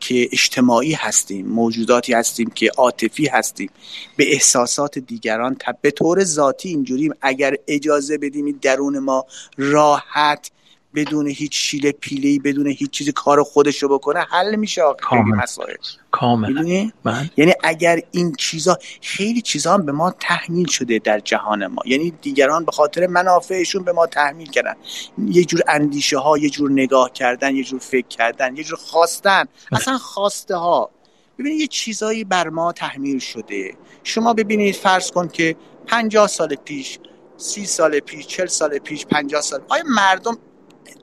که 0.00 0.28
اجتماعی 0.32 0.92
هستیم 0.92 1.46
موجوداتی 1.46 2.12
هستیم 2.12 2.50
که 2.50 2.70
عاطفی 2.76 3.26
هستیم. 3.26 3.70
به 4.16 4.32
احساسات 4.32 4.98
دیگران 4.98 5.56
به 5.80 5.90
طور 5.90 6.24
ذاتی 6.24 6.68
اینجوریم. 6.68 7.14
اگر 7.20 7.56
اجازه 7.66 8.18
بدیم 8.18 8.58
درون 8.62 8.98
ما 8.98 9.26
راحت 9.56 10.50
بدون 10.94 11.26
هیچ 11.26 11.58
شیل 11.58 11.92
پیلی 11.92 12.38
بدون 12.38 12.66
هیچ 12.66 12.90
چیزی 12.90 13.12
کار 13.12 13.42
خودش 13.42 13.82
رو 13.82 13.88
بکنه 13.88 14.20
حل 14.20 14.56
میشه 14.56 14.82
کامل. 15.00 15.36
مسائل. 15.36 15.76
کامل. 16.10 16.90
بله. 17.04 17.30
یعنی 17.36 17.52
اگر 17.64 18.00
این 18.10 18.34
چیزا 18.38 18.78
خیلی 19.00 19.42
چیزا 19.42 19.74
هم 19.74 19.86
به 19.86 19.92
ما 19.92 20.10
تحمیل 20.20 20.66
شده 20.66 20.98
در 20.98 21.20
جهان 21.20 21.66
ما. 21.66 21.82
یعنی 21.84 22.10
دیگران 22.10 22.64
به 22.64 22.72
خاطر 22.72 23.06
منافعشون 23.06 23.84
به 23.84 23.92
ما 23.92 24.06
تحمیل 24.06 24.50
کردن. 24.50 24.74
یه 25.18 25.44
جور 25.44 25.60
اندیشه 25.68 26.18
ها 26.18 26.38
یه 26.38 26.50
جور 26.50 26.70
نگاه 26.70 27.12
کردن 27.12 27.56
یه 27.56 27.64
جور 27.64 27.80
فکر 27.80 28.08
کردن 28.08 28.56
یه 28.56 28.64
جور 28.64 28.78
خواستن. 28.78 29.44
اصلا 29.72 29.98
خواسته 29.98 30.56
ها 30.56 30.90
ببینید 31.38 31.60
یه 31.60 31.66
چیزایی 31.66 32.24
بر 32.24 32.48
ما 32.48 32.72
تحمیل 32.72 33.18
شده. 33.18 33.74
شما 34.04 34.34
ببینید 34.34 34.74
فرض 34.74 35.10
کن 35.10 35.28
که 35.28 35.56
50 35.86 36.26
سال 36.26 36.54
پیش 36.54 36.98
سی 37.36 37.66
سال 37.66 38.00
پیش 38.00 38.26
چل 38.26 38.46
سال 38.46 38.78
پیش 38.78 39.06
50 39.06 39.40
سال. 39.40 39.60
آیا 39.68 39.82
مردم 39.86 40.38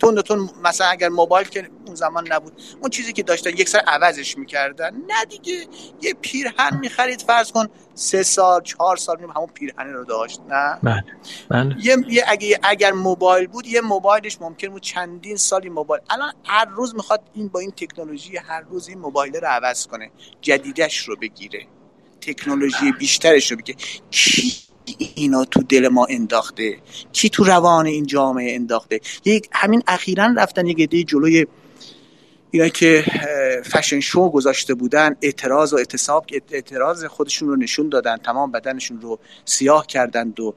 تون 0.04 0.22
تون 0.22 0.50
مثلا 0.64 0.88
اگر 0.88 1.10
موبایل 1.10 1.48
که 1.48 1.70
اون 1.86 1.96
زمان 1.96 2.34
نبود 2.34 2.62
اون 2.82 2.90
چیزی 2.90 3.14
که 3.14 3.24
داشتن 3.24 3.50
یک 3.50 3.70
سر 3.70 3.80
عوضش 3.80 4.38
می‌کردن. 4.38 4.90
نه 4.90 5.26
دیگه 5.30 5.68
یه 6.02 6.14
پیرهن 6.22 6.80
می‌خرید 6.80 7.22
فرض 7.22 7.52
کن 7.52 7.68
سه 7.94 8.24
سال 8.24 8.62
چهار 8.62 8.98
سال 8.98 9.20
میم 9.20 9.30
همون 9.30 9.48
پیرهن 9.48 9.94
رو 9.94 10.06
داشت 10.06 10.42
نه؟ 10.50 10.80
بله 10.84 11.04
بله. 11.50 11.76
یه, 12.10 12.24
اگه 12.28 12.60
اگر 12.64 12.92
موبایل 12.92 13.48
بود 13.48 13.68
یه 13.68 13.82
موبایلش 13.82 14.42
ممکن 14.42 14.68
بود 14.68 14.82
چندین 14.82 15.38
سالی 15.38 15.70
موبایل 15.70 16.02
الان 16.10 16.34
هر 16.44 16.66
روز 16.66 16.96
می‌خواد 16.96 17.22
این 17.34 17.48
با 17.48 17.60
این 17.60 17.72
تکنولوژی 17.72 18.38
هر 18.38 18.62
روز 18.62 18.88
این 18.88 19.00
موبایل 19.00 19.36
رو 19.36 19.48
عوض 19.48 19.88
کنه 19.88 20.12
جدیدش 20.42 20.98
رو 20.98 21.16
بگیره 21.16 21.68
تکنولوژی 22.22 22.92
بیشترش 22.92 23.52
رو 23.52 23.58
بگیره. 23.58 23.78
کی 24.12 24.56
اینا 25.16 25.46
تو 25.46 25.64
دل 25.64 25.88
ما 25.88 26.06
انداخته؟ 26.10 26.78
کی 27.12 27.30
تو 27.30 27.44
روان 27.44 27.86
این 27.86 28.06
جامعه 28.06 28.56
انداخته؟ 28.56 29.00
یک 29.26 29.50
همین 29.52 29.84
اخیرا 29.88 30.34
رفتن 30.38 30.68
یک 30.68 30.80
عده 30.80 31.04
جلوی 31.04 31.46
اینا 32.52 32.68
که 32.68 33.06
فشن 33.66 34.00
شو 34.00 34.30
گذاشته 34.30 34.74
بودن 34.74 35.16
اعتراض 35.22 35.74
و 35.74 35.76
اعتصاب 35.76 36.26
اعتراض 36.52 37.06
خودشون 37.06 37.50
رو 37.50 37.56
نشون 37.56 37.90
دادن 37.90 38.18
تمام 38.18 38.52
بدنشون 38.52 39.02
رو 39.02 39.20
سیاه 39.46 39.88
کردند 39.88 40.40
و 40.40 40.56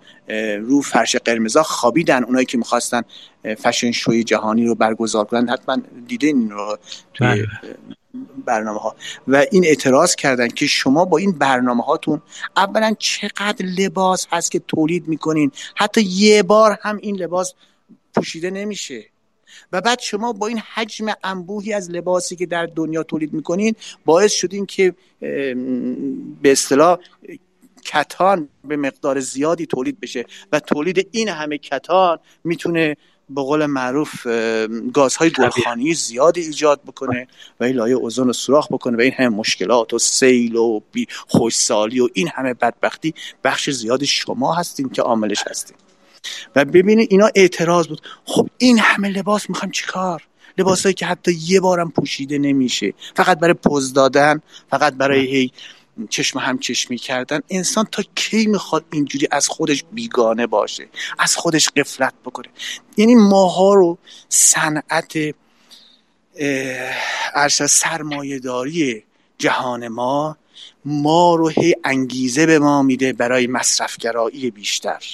رو 0.60 0.80
فرش 0.80 1.16
قرمزا 1.16 1.62
خوابیدن 1.62 2.24
اونایی 2.24 2.46
که 2.46 2.58
می‌خواستن 2.58 3.02
فشن 3.58 3.92
شوی 3.92 4.24
جهانی 4.24 4.66
رو 4.66 4.74
برگزار 4.74 5.24
کنن. 5.24 5.48
حتما 5.48 5.78
دیدین 6.06 6.36
این 6.36 6.50
رو؟ 6.50 6.78
توی 7.14 7.26
بله. 7.26 7.46
برنامه 8.44 8.80
ها 8.80 8.96
و 9.28 9.46
این 9.52 9.64
اعتراض 9.64 10.14
کردن 10.14 10.48
که 10.48 10.66
شما 10.66 11.04
با 11.04 11.18
این 11.18 11.32
برنامه 11.32 11.82
هاتون 11.82 12.22
اولا 12.56 12.94
چقدر 12.98 13.66
لباس 13.66 14.26
هست 14.30 14.50
که 14.50 14.58
تولید 14.58 15.08
می‌کنین. 15.08 15.52
حتی 15.74 16.02
یه 16.02 16.42
بار 16.42 16.78
هم 16.82 16.98
این 17.02 17.16
لباس 17.16 17.54
پوشیده 18.14 18.50
نمیشه. 18.50 19.04
و 19.72 19.80
بعد 19.80 20.00
شما 20.00 20.32
با 20.32 20.46
این 20.46 20.58
حجم 20.58 21.06
انبوهی 21.24 21.72
از 21.72 21.90
لباسی 21.90 22.36
که 22.36 22.46
در 22.46 22.66
دنیا 22.66 23.02
تولید 23.02 23.32
می‌کنین 23.32 23.74
باعث 24.04 24.32
شدین 24.32 24.66
که 24.66 24.94
به 26.42 26.52
اصطلاح 26.52 26.98
کتان 27.84 28.48
به 28.64 28.76
مقدار 28.76 29.20
زیادی 29.20 29.66
تولید 29.66 30.00
بشه. 30.00 30.26
و 30.52 30.60
تولید 30.60 31.08
این 31.10 31.28
همه 31.28 31.58
کتان 31.58 32.18
می‌تونه 32.44 32.96
به 33.30 33.42
قول 33.42 33.66
معروف 33.66 34.26
گازهای 34.92 35.30
گلخانی 35.30 35.94
زیادی 35.94 36.40
ایجاد 36.40 36.80
بکنه 36.86 37.28
و 37.60 37.64
این 37.64 37.76
لایه 37.76 37.94
اوزون 37.94 38.26
رو 38.26 38.32
سوراخ 38.32 38.72
بکنه 38.72 38.96
و 38.96 39.00
این 39.00 39.12
همه 39.12 39.28
مشکلات 39.28 39.94
و 39.94 39.98
سیل 39.98 40.56
و 40.56 40.80
خوشسالی 41.28 42.00
و 42.00 42.08
این 42.12 42.28
همه 42.34 42.54
بدبختی 42.54 43.14
بخش 43.44 43.70
زیادی 43.70 44.06
شما 44.06 44.54
هستین 44.54 44.88
که 44.88 45.02
عاملش 45.02 45.44
هستین. 45.50 45.76
و 46.56 46.64
ببینید 46.64 47.08
اینا 47.10 47.30
اعتراض 47.34 47.86
بود. 47.86 48.00
خب 48.24 48.48
این 48.58 48.78
همه 48.78 49.08
لباس 49.08 49.50
می‌خوایم 49.50 49.72
چیکار 49.72 50.22
لباسایی 50.58 50.94
که 50.94 51.06
حتی 51.06 51.32
یه 51.46 51.60
بارم 51.60 51.90
پوشیده 51.90 52.38
نمیشه. 52.38 52.92
فقط 53.16 53.38
برای 53.38 53.54
پوز 53.54 53.92
دادن 53.92 54.40
فقط 54.70 54.94
برای 54.94 55.26
هی 55.26 55.52
چشم 56.10 56.38
هم 56.38 56.58
چشمی 56.58 56.98
کردن 56.98 57.40
انسان 57.50 57.88
تا 57.92 58.02
کی 58.14 58.46
می‌خواد 58.46 58.84
اینجوری 58.92 59.28
از 59.30 59.48
خودش 59.48 59.84
بیگانه 59.92 60.46
باشه 60.46 60.88
از 61.18 61.36
خودش 61.36 61.68
قفلت 61.68 62.14
بکنه؟ 62.24 62.48
یعنی 62.96 63.14
ماها 63.14 63.74
رو 63.74 63.98
صنعت 64.28 65.12
ارشد 67.34 67.66
سرمایهداری 67.66 69.04
جهان 69.38 69.88
ما 69.88 70.36
ما 70.84 71.34
رو 71.34 71.48
هی 71.48 71.74
انگیزه 71.84 72.46
به 72.46 72.58
ما 72.58 72.82
میده 72.82 73.12
برای 73.12 73.46
مصرفگرایی 73.46 74.50
بیشتر. 74.50 75.04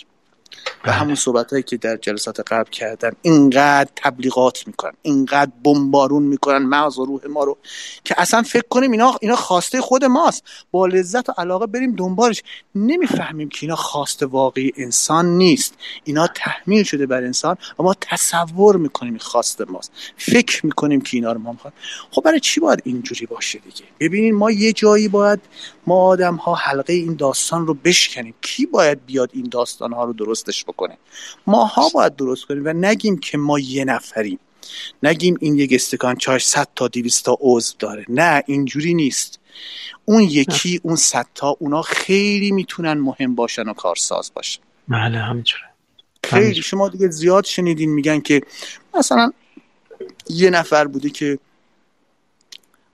و 0.66 0.84
بله. 0.84 0.92
همون 0.92 1.14
صحبت 1.14 1.50
هایی 1.50 1.62
که 1.62 1.76
در 1.76 1.96
جلسات 1.96 2.52
قبل 2.52 2.70
کردن 2.70 3.10
اینقدر 3.22 3.90
تبلیغات 3.96 4.66
می‌کنن 4.66 4.92
اینقدر 5.02 5.50
بمبارون 5.64 6.22
می‌کنن 6.22 6.58
مغز 6.58 6.98
و 6.98 7.04
روح 7.04 7.26
ما 7.26 7.44
رو 7.44 7.58
که 8.04 8.14
اصلا 8.18 8.42
فکر 8.42 8.68
کنیم 8.68 8.90
اینا 8.90 9.14
اینا 9.20 9.36
خواسته 9.36 9.80
خود 9.80 10.04
ماست. 10.04 10.44
با 10.70 10.86
لذت 10.86 11.28
و 11.28 11.32
علاقه 11.38 11.66
بریم 11.66 11.96
دنبالش. 11.96 12.42
نمی‌فهمیم 12.74 13.48
که 13.48 13.58
اینا 13.62 13.76
خواست 13.76 14.22
واقعی 14.22 14.72
انسان 14.76 15.26
نیست. 15.26 15.74
اینا 16.04 16.26
تحمیل 16.26 16.82
شده 16.82 17.06
بر 17.06 17.24
انسان 17.24 17.56
و 17.78 17.82
ما 17.82 17.94
تصور 18.00 18.76
می‌کنیم 18.76 19.12
این 19.12 19.20
خواست 19.20 19.60
ماست. 19.60 19.92
فکر 20.16 20.66
می‌کنیم 20.66 21.00
که 21.00 21.16
اینا 21.16 21.32
رو 21.32 21.40
ما 21.40 21.52
می‌خواد 21.52 21.72
خب 22.10 22.22
برای 22.22 22.40
چی 22.40 22.60
باید 22.60 22.82
اینجوری 22.84 23.26
باشه 23.26 23.58
دیگه؟ 23.58 23.84
ببینین 24.00 24.34
ما 24.34 24.50
یه 24.50 24.72
جایی 24.72 25.08
باید 25.08 25.40
ما 25.86 25.96
آدم 25.96 26.34
ها 26.34 26.54
حلقه 26.54 26.92
این 26.92 27.14
داستان 27.14 27.66
رو 27.66 27.74
بشکنیم. 27.74 28.34
کی 28.40 28.66
باید 28.66 29.06
بیاد 29.06 29.30
این 29.32 29.48
داستان 29.50 29.92
ها 29.92 30.04
رو 30.04 30.12
درستش 30.52 30.64
بکنه. 30.64 30.98
ماها 31.46 31.88
باید 31.88 32.16
درست 32.16 32.44
کنیم 32.44 32.64
و 32.64 32.72
نگیم 32.72 33.18
که 33.18 33.38
ما 33.38 33.58
یه 33.58 33.84
نفریم. 33.84 34.38
نگیم 35.02 35.36
این 35.40 35.58
یک 35.58 35.72
استکان 35.72 36.16
چای 36.16 36.38
100 36.38 36.68
تا 36.76 36.88
200 36.88 37.24
تا 37.24 37.38
عضو 37.40 37.74
داره. 37.78 38.04
نه 38.08 38.42
اینجوری 38.46 38.94
نیست. 38.94 39.38
اون 40.04 40.22
یکی 40.22 40.80
اون 40.82 40.96
صد 40.96 41.26
تا 41.34 41.56
اونا 41.58 41.82
خیلی 41.82 42.52
می‌تونن 42.52 42.92
مهم 42.92 43.34
باشن 43.34 43.68
و 43.68 43.72
کارساز 43.72 44.30
باشن. 44.34 44.60
بله 44.88 45.18
همینجوره. 45.18 45.62
خیلی. 46.24 46.62
شما 46.62 46.88
دیگه 46.88 47.08
زیاد 47.08 47.44
شنیدین 47.44 47.90
میگن 47.90 48.20
که 48.20 48.40
مثلا 48.94 49.32
یه 50.28 50.50
نفر 50.50 50.86
بوده 50.86 51.10
که 51.10 51.38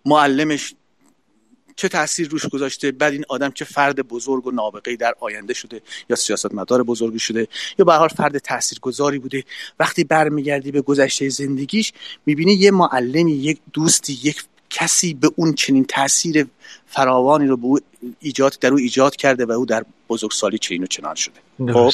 معلمش 0.04 0.74
چه 1.78 1.88
تاثیر 1.88 2.28
روش 2.28 2.46
گذاشته؟ 2.46 2.92
بعد 2.92 3.12
این 3.12 3.24
آدم 3.28 3.50
چه 3.50 3.64
فرد 3.64 4.00
بزرگ 4.00 4.46
و 4.46 4.50
نابغه 4.50 4.96
در 4.96 5.14
آینده 5.20 5.54
شده 5.54 5.82
یا 6.10 6.16
سیاستمدار 6.16 6.82
بزرگی 6.82 7.18
شده؟ 7.18 7.48
یا 7.78 7.84
به 7.84 7.92
حال 7.92 8.08
فرد 8.08 8.38
تاثیرگذاری 8.38 9.18
بوده؟ 9.18 9.44
وقتی 9.80 10.04
برمیگردی 10.04 10.72
به 10.72 10.80
گذشته 10.80 11.28
زندگیش 11.28 11.92
می‌بینی 12.26 12.54
یه 12.54 12.70
معلمی 12.70 13.32
یک 13.32 13.58
دوستی 13.72 14.18
یک 14.22 14.44
کسی 14.70 15.14
به 15.14 15.30
اون 15.36 15.54
چنین 15.54 15.84
تاثیر 15.84 16.46
فراوانی 16.86 17.46
رو 17.46 17.56
به 17.56 17.64
او 17.64 17.78
ایجاد 18.20 18.58
در 18.60 18.70
او 18.70 18.78
ایجاد 18.78 19.16
کرده 19.16 19.44
و 19.46 19.52
او 19.52 19.66
در 19.66 19.84
بزرگسالی 20.08 20.58
چنین 20.58 20.82
و 20.82 20.86
چنان 20.86 21.14
شده. 21.14 21.40
خب؟ 21.72 21.92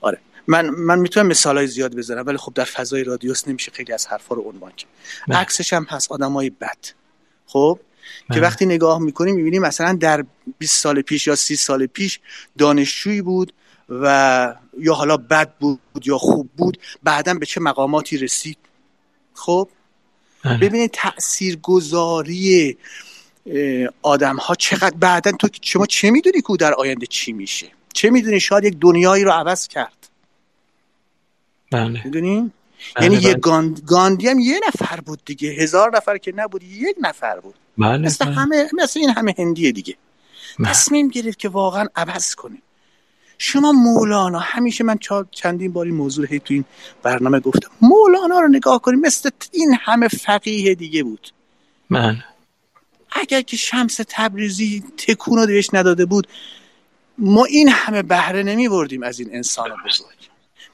آره. 0.00 0.18
من 0.46 0.70
من 0.70 0.98
می‌تونم 0.98 1.26
مثال 1.26 1.56
های 1.56 1.66
زیاد 1.66 1.94
بذارم 1.94 2.26
ولی 2.26 2.36
خب 2.36 2.52
در 2.54 2.64
فضای 2.64 3.04
رادیوس 3.04 3.48
نمیشه 3.48 3.72
خیلی 3.72 3.92
از 3.92 4.06
حرفا 4.06 4.34
رو 4.34 4.42
عنوان 4.42 4.72
کرد. 4.72 4.90
بله. 5.28 5.38
عکسش 5.38 5.72
هم 5.72 5.86
هست 5.88 6.12
آدمای 6.12 6.50
بد. 6.50 6.78
خب؟ 7.46 7.78
که 8.28 8.34
بله. 8.34 8.40
وقتی 8.40 8.66
نگاه 8.66 8.98
می‌کنیم 8.98 9.34
می‌بینیم 9.34 9.62
مثلا 9.62 9.92
در 9.92 10.24
20 10.58 10.80
سال 10.80 11.02
پیش 11.02 11.26
یا 11.26 11.36
30 11.36 11.56
سال 11.56 11.86
پیش 11.86 12.20
دانشجویی 12.58 13.22
بود 13.22 13.52
و 13.88 14.54
یا 14.78 14.94
حالا 14.94 15.16
بد 15.16 15.54
بود 15.60 15.80
یا 16.04 16.18
خوب 16.18 16.50
بود 16.56 16.78
بعدا 17.02 17.34
به 17.34 17.46
چه 17.46 17.60
مقاماتی 17.60 18.18
رسید؟ 18.18 18.58
خب؟ 19.34 19.68
بله. 20.44 20.58
ببینید 20.58 20.90
تأثیر 20.90 21.58
گذاری 21.62 22.78
آدم 24.02 24.36
ها 24.36 24.54
چقدر 24.54 24.96
بعدا 24.96 25.32
تو 25.32 25.48
شما 25.62 25.86
چه 25.86 26.10
می‌دونی 26.10 26.40
که 26.40 26.56
در 26.58 26.74
آینده 26.74 27.06
چی 27.06 27.32
میشه؟ 27.32 27.68
چه 27.92 28.10
می‌دونی؟ 28.10 28.40
شاید 28.40 28.64
یک 28.64 28.76
دنیایی 28.80 29.24
رو 29.24 29.30
عوض 29.30 29.68
کرد. 29.68 30.08
بله. 31.70 32.04
می‌دونی؟ 32.04 32.50
بله 32.96 33.04
یعنی 33.04 33.16
یه 33.22 33.34
گاند... 33.34 33.80
گاندی 33.86 34.28
هم 34.28 34.38
یه 34.38 34.60
نفر 34.68 35.00
بود 35.00 35.20
دیگه. 35.24 35.50
هزار 35.50 35.96
نفر 35.96 36.18
که 36.18 36.32
نبود 36.36 36.62
یک 36.62 36.96
نفر 37.00 37.40
بود. 37.40 37.54
بله 37.82 38.06
مثل 38.06 38.24
بله. 38.24 38.34
همه 38.34 38.70
مثل 38.72 39.00
این 39.00 39.10
همه 39.10 39.34
هندیه 39.38 39.72
دیگه. 39.72 39.96
بله. 40.58 40.68
تصمیم 40.68 41.08
گرفت 41.08 41.38
که 41.38 41.48
واقعا 41.48 41.86
عوض 41.96 42.34
کنه. 42.34 42.58
شما 43.38 43.72
مولانا 43.72 44.38
همیشه 44.38 44.84
من 44.84 44.98
چندین 45.30 45.72
باری 45.72 45.90
موضوع 45.90 46.26
هی 46.26 46.38
تو 46.38 46.54
این 46.54 46.64
برنامه 47.02 47.40
گفتم. 47.40 47.70
مولانا 47.80 48.40
رو 48.40 48.48
نگاه 48.48 48.82
کنیم 48.82 49.00
مثل 49.00 49.30
این 49.52 49.76
همه 49.80 50.08
فقیه 50.08 50.74
دیگه 50.74 51.02
بود. 51.02 51.32
بله. 51.90 52.24
اگر 53.12 53.40
که 53.40 53.56
شمس 53.56 54.00
تبریزی 54.08 54.84
تکون 54.96 55.38
رو 55.38 55.46
بهش 55.46 55.68
نداده 55.72 56.04
بود 56.04 56.26
ما 57.18 57.44
این 57.44 57.68
همه 57.68 58.02
بهره 58.02 58.42
نمی 58.42 58.68
بردیم 58.68 59.02
از 59.02 59.20
این 59.20 59.34
انسان 59.34 59.70
بزرگ. 59.86 60.21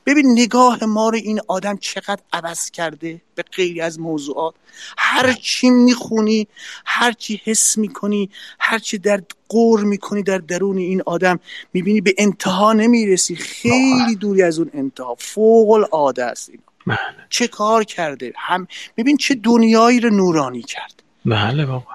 ببین 0.09 0.33
نگاه 0.33 0.85
ما 0.85 1.09
رو 1.09 1.17
این 1.17 1.41
آدم 1.49 1.77
چقدر 1.77 2.21
عوض 2.33 2.71
کرده 2.71 3.21
به 3.35 3.43
غیر 3.43 3.83
از 3.83 4.01
موضوعات. 4.01 4.55
هر 4.99 5.33
چی 5.33 5.71
می‌خونی 5.71 6.49
هر 6.87 7.13
چی 7.13 7.41
حس 7.45 7.79
می‌کنی 7.79 8.31
هر 8.61 8.79
چی 8.79 8.99
در 8.99 9.23
قور 9.49 9.85
می‌کنی 9.85 10.23
در 10.23 10.39
درون 10.39 10.79
این 10.79 11.03
آدم 11.07 11.41
می‌بینی 11.73 12.01
به 12.01 12.15
انتها 12.19 12.73
نمی‌رسی. 12.73 13.37
خیلی 13.37 14.17
دوری 14.21 14.43
از 14.43 14.59
اون 14.59 14.71
انتها. 14.75 15.15
فوق 15.19 15.71
العاده 15.71 16.25
است 16.25 16.51
این. 16.51 16.61
بله. 16.87 16.99
چه 17.31 17.49
کار 17.49 17.85
کرده؟ 17.85 18.33
هم 18.37 18.69
ببین 18.97 19.17
چه 19.17 19.35
دنیایی 19.35 20.01
رو 20.01 20.11
نورانی 20.11 20.63
کرد. 20.63 21.03
بله 21.27 21.67
بابا. 21.67 21.87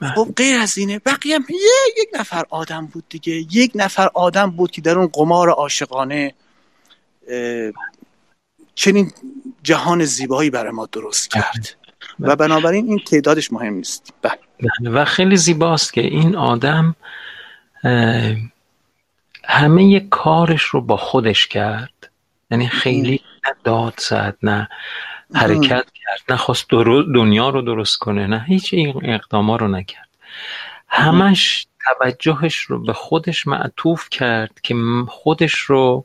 بله. 0.00 0.12
خب 0.14 0.28
غیر 0.36 0.58
از 0.58 0.78
اینه. 0.78 0.98
بقیه 0.98 1.36
هم 1.36 1.44
یک 1.98 2.08
نفر 2.20 2.44
آدم 2.50 2.86
بود 2.86 3.04
دیگه. 3.08 3.32
یک 3.32 3.72
نفر 3.74 4.08
آدم 4.14 4.50
بود 4.50 4.70
که 4.70 4.80
در 4.80 4.98
اون 4.98 5.06
قمار 5.12 5.50
عاشقانه 5.50 6.34
چنین 8.74 9.12
جهان 9.62 10.04
زیبایی 10.04 10.50
برای 10.50 10.72
ما 10.72 10.86
درست 10.92 11.30
کرد 11.30 11.76
بله. 12.18 12.32
و 12.32 12.36
بنابراین 12.36 12.86
این 12.88 12.98
تعدادش 12.98 13.52
مهم 13.52 13.74
نیست 13.74 14.14
بله. 14.22 14.38
بله. 14.80 14.90
و 14.90 15.04
خیلی 15.04 15.36
زیباست 15.36 15.92
که 15.92 16.00
این 16.00 16.36
آدم 16.36 16.96
همه 19.44 20.00
کارش 20.00 20.62
رو 20.62 20.80
با 20.80 20.96
خودش 20.96 21.46
کرد 21.46 22.10
یعنی 22.50 22.68
خیلی 22.68 23.20
نه 23.46 23.54
داد 23.64 23.94
زد 23.98 24.36
نه 24.42 24.68
حرکت 25.34 25.86
کرد 25.94 26.22
نه 26.28 26.36
خواست 26.36 26.70
دنیا 27.14 27.48
رو 27.48 27.62
درست 27.62 27.98
کنه 27.98 28.26
نه 28.26 28.44
هیچ 28.48 28.74
این 28.74 29.12
اقداما 29.14 29.56
رو 29.56 29.68
نکرد 29.68 30.08
همش 30.88 31.66
توجهش 31.84 32.56
رو 32.56 32.82
به 32.82 32.92
خودش 32.92 33.46
معطوف 33.46 34.08
کرد 34.10 34.60
که 34.62 34.74
خودش 35.08 35.58
رو 35.58 36.04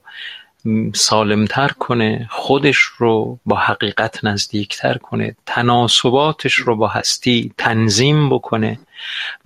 سالمتر 0.95 1.67
کنه 1.67 2.27
خودش 2.31 2.77
رو 2.77 3.39
با 3.45 3.55
حقیقت 3.55 4.25
نزدیکتر 4.25 4.97
کنه 4.97 5.35
تناسباتش 5.45 6.53
رو 6.53 6.75
با 6.75 6.87
هستی 6.87 7.53
تنظیم 7.57 8.29
بکنه 8.29 8.79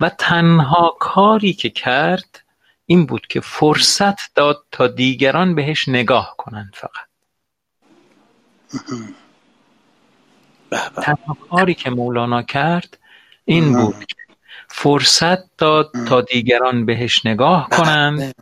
و 0.00 0.08
تنها 0.08 0.96
کاری 1.00 1.52
که 1.52 1.70
کرد 1.70 2.42
این 2.86 3.06
بود 3.06 3.26
که 3.26 3.40
فرصت 3.40 4.34
داد 4.34 4.64
تا 4.72 4.86
دیگران 4.86 5.54
بهش 5.54 5.88
نگاه 5.88 6.34
کنند 6.38 6.74
فقط. 6.74 7.08
تنها 11.02 11.36
کاری 11.50 11.74
که 11.74 11.90
مولانا 11.90 12.42
کرد 12.42 12.98
این 13.44 13.72
بود. 13.72 14.04
فرصت 14.68 15.56
داد 15.56 15.90
تا 16.08 16.20
دیگران 16.20 16.86
بهش 16.86 17.26
نگاه 17.26 17.68
کنند. 17.68 18.34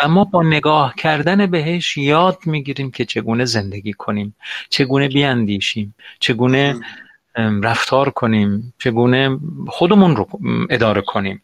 و 0.00 0.08
ما 0.08 0.24
با 0.24 0.42
نگاه 0.42 0.94
کردن 0.94 1.46
بهش 1.46 1.96
یاد 1.96 2.38
می‌گیریم 2.46 2.90
که 2.90 3.04
چگونه 3.04 3.44
زندگی 3.44 3.92
کنیم 3.92 4.36
چگونه 4.70 5.08
بیاندیشیم 5.08 5.94
چگونه 6.20 6.80
رفتار 7.62 8.10
کنیم 8.10 8.74
چگونه 8.78 9.38
خودمون 9.68 10.16
رو 10.16 10.28
اداره 10.70 11.00
کنیم. 11.00 11.42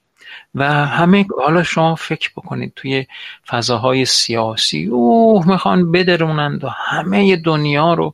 و 0.55 0.65
همه 0.87 1.27
حالا 1.45 1.63
شما 1.63 1.95
فکر 1.95 2.31
بکنید 2.37 2.73
توی 2.77 3.07
فضاهای 3.47 4.05
سیاسی 4.05 4.87
اوه 4.87 5.49
می‌خوان 5.49 5.93
بدرونند 5.93 6.65
و 6.65 6.69
همه 6.69 7.37
دنیا 7.37 7.95
رو 7.95 8.13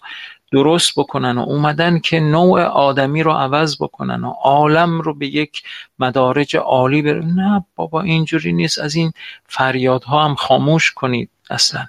درست 0.54 0.92
بکنن 0.96 1.38
و 1.38 1.40
اومدن 1.40 1.98
که 1.98 2.20
نوع 2.20 2.62
آدمی 2.62 3.22
رو 3.22 3.32
عوض 3.32 3.76
بکنن 3.80 4.24
و 4.24 4.30
عالم 4.30 5.00
رو 5.00 5.14
به 5.14 5.26
یک 5.26 5.62
مدارج 5.98 6.56
عالی 6.56 7.02
بر... 7.02 7.20
نه 7.20 7.64
بابا 7.76 8.02
اینجوری 8.02 8.52
نیست. 8.52 8.78
از 8.78 8.94
این 8.94 9.12
فریادها 9.46 10.24
هم 10.24 10.34
خاموش 10.34 10.92
کنید 10.92 11.30
اصلا. 11.50 11.86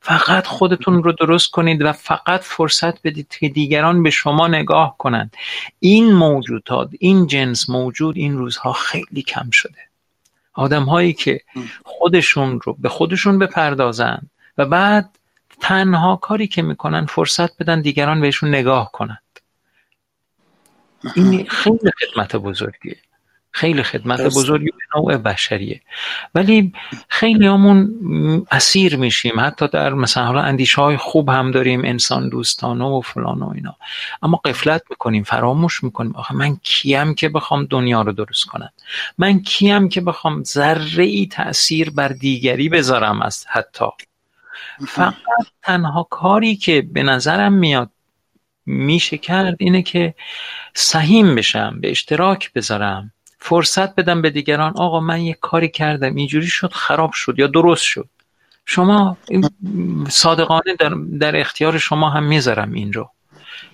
فقط 0.00 0.46
خودتون 0.46 1.02
رو 1.02 1.12
درست 1.12 1.50
کنید 1.50 1.82
و 1.82 1.92
فقط 1.92 2.40
فرصت 2.40 3.02
بدید 3.02 3.36
که 3.40 3.48
دیگران 3.48 4.02
به 4.02 4.10
شما 4.10 4.48
نگاه 4.48 4.94
کنند. 4.98 5.36
این 5.80 6.12
موجودات 6.12 6.90
این 6.98 7.26
جنس 7.26 7.70
موجود 7.70 8.16
این 8.16 8.38
روزها 8.38 8.72
خیلی 8.72 9.22
کم 9.22 9.50
شده. 9.50 9.78
آدم 10.54 10.84
هایی 10.84 11.12
که 11.12 11.40
خودشون 11.84 12.60
رو 12.64 12.76
به 12.78 12.88
خودشون 12.88 13.38
بپردازند 13.38 14.30
و 14.58 14.66
بعد 14.66 15.18
تنها 15.62 16.16
کاری 16.16 16.46
که 16.46 16.62
می‌کنن 16.62 17.06
فرصت 17.06 17.58
بدن 17.58 17.80
دیگران 17.80 18.20
بهشون 18.20 18.48
نگاه 18.48 18.92
کنند. 18.92 19.18
این 21.14 21.46
خیلی 21.48 21.90
خدمت 22.00 22.36
بزرگیه. 22.36 22.96
خیلی 23.50 23.82
خدمت 23.82 24.20
بزرگی 24.20 24.64
به 24.70 24.98
نوع 25.00 25.16
بشریه. 25.16 25.80
ولی 26.34 26.72
خیلی 27.08 27.46
همون 27.46 27.94
اسیر 28.50 28.96
میشیم. 28.96 29.40
حتی 29.40 29.68
در 29.68 29.94
مثلا 29.94 30.26
حالا 30.26 30.40
اندیشه 30.40 30.82
های 30.82 30.96
خوب 30.96 31.28
هم 31.28 31.50
داریم 31.50 31.84
انسان 31.84 32.28
دوستانه 32.28 32.84
و 32.84 33.00
فلان 33.00 33.42
و 33.42 33.50
اینا. 33.54 33.76
اما 34.22 34.40
قفلت 34.44 34.82
می‌کنیم 34.90 35.22
فراموش 35.22 35.84
می‌کنیم. 35.84 36.16
آخه 36.16 36.34
من 36.34 36.56
کیم 36.62 37.14
که 37.14 37.28
بخوام 37.28 37.64
دنیا 37.64 38.02
رو 38.02 38.12
درست 38.12 38.44
کنم؟ 38.44 38.72
من 39.18 39.40
کیم 39.40 39.88
که 39.88 40.00
بخوام 40.00 40.42
ذره 40.42 41.04
ای 41.04 41.26
تاثیر 41.26 41.90
بر 41.90 42.08
دیگری 42.08 42.68
بذارم 42.68 43.22
از 43.22 43.46
حتی 43.48 43.84
فقط 44.88 45.46
تنها 45.62 46.02
کاری 46.02 46.56
که 46.56 46.82
به 46.82 47.02
نظرم 47.02 47.52
میاد 47.52 47.90
میشه 48.66 49.18
کرد 49.18 49.56
اینه 49.58 49.82
که 49.82 50.14
سهیم 50.74 51.34
بشم 51.34 51.80
به 51.80 51.90
اشتراک 51.90 52.52
بذارم 52.52 53.12
فرصت 53.38 53.94
بدم 53.94 54.22
به 54.22 54.30
دیگران 54.30 54.72
آقا 54.76 55.00
من 55.00 55.20
یه 55.20 55.34
کاری 55.40 55.68
کردم 55.68 56.14
اینجوری 56.14 56.46
شد 56.46 56.72
خراب 56.72 57.12
شد 57.12 57.38
یا 57.38 57.46
درست 57.46 57.82
شد. 57.82 58.08
شما 58.64 59.16
صادقانه 60.08 60.74
در, 60.78 60.88
در 61.20 61.40
اختیار 61.40 61.78
شما 61.78 62.10
هم 62.10 62.24
می‌ذارم 62.24 62.72
این 62.72 62.92
رو. 62.92 63.10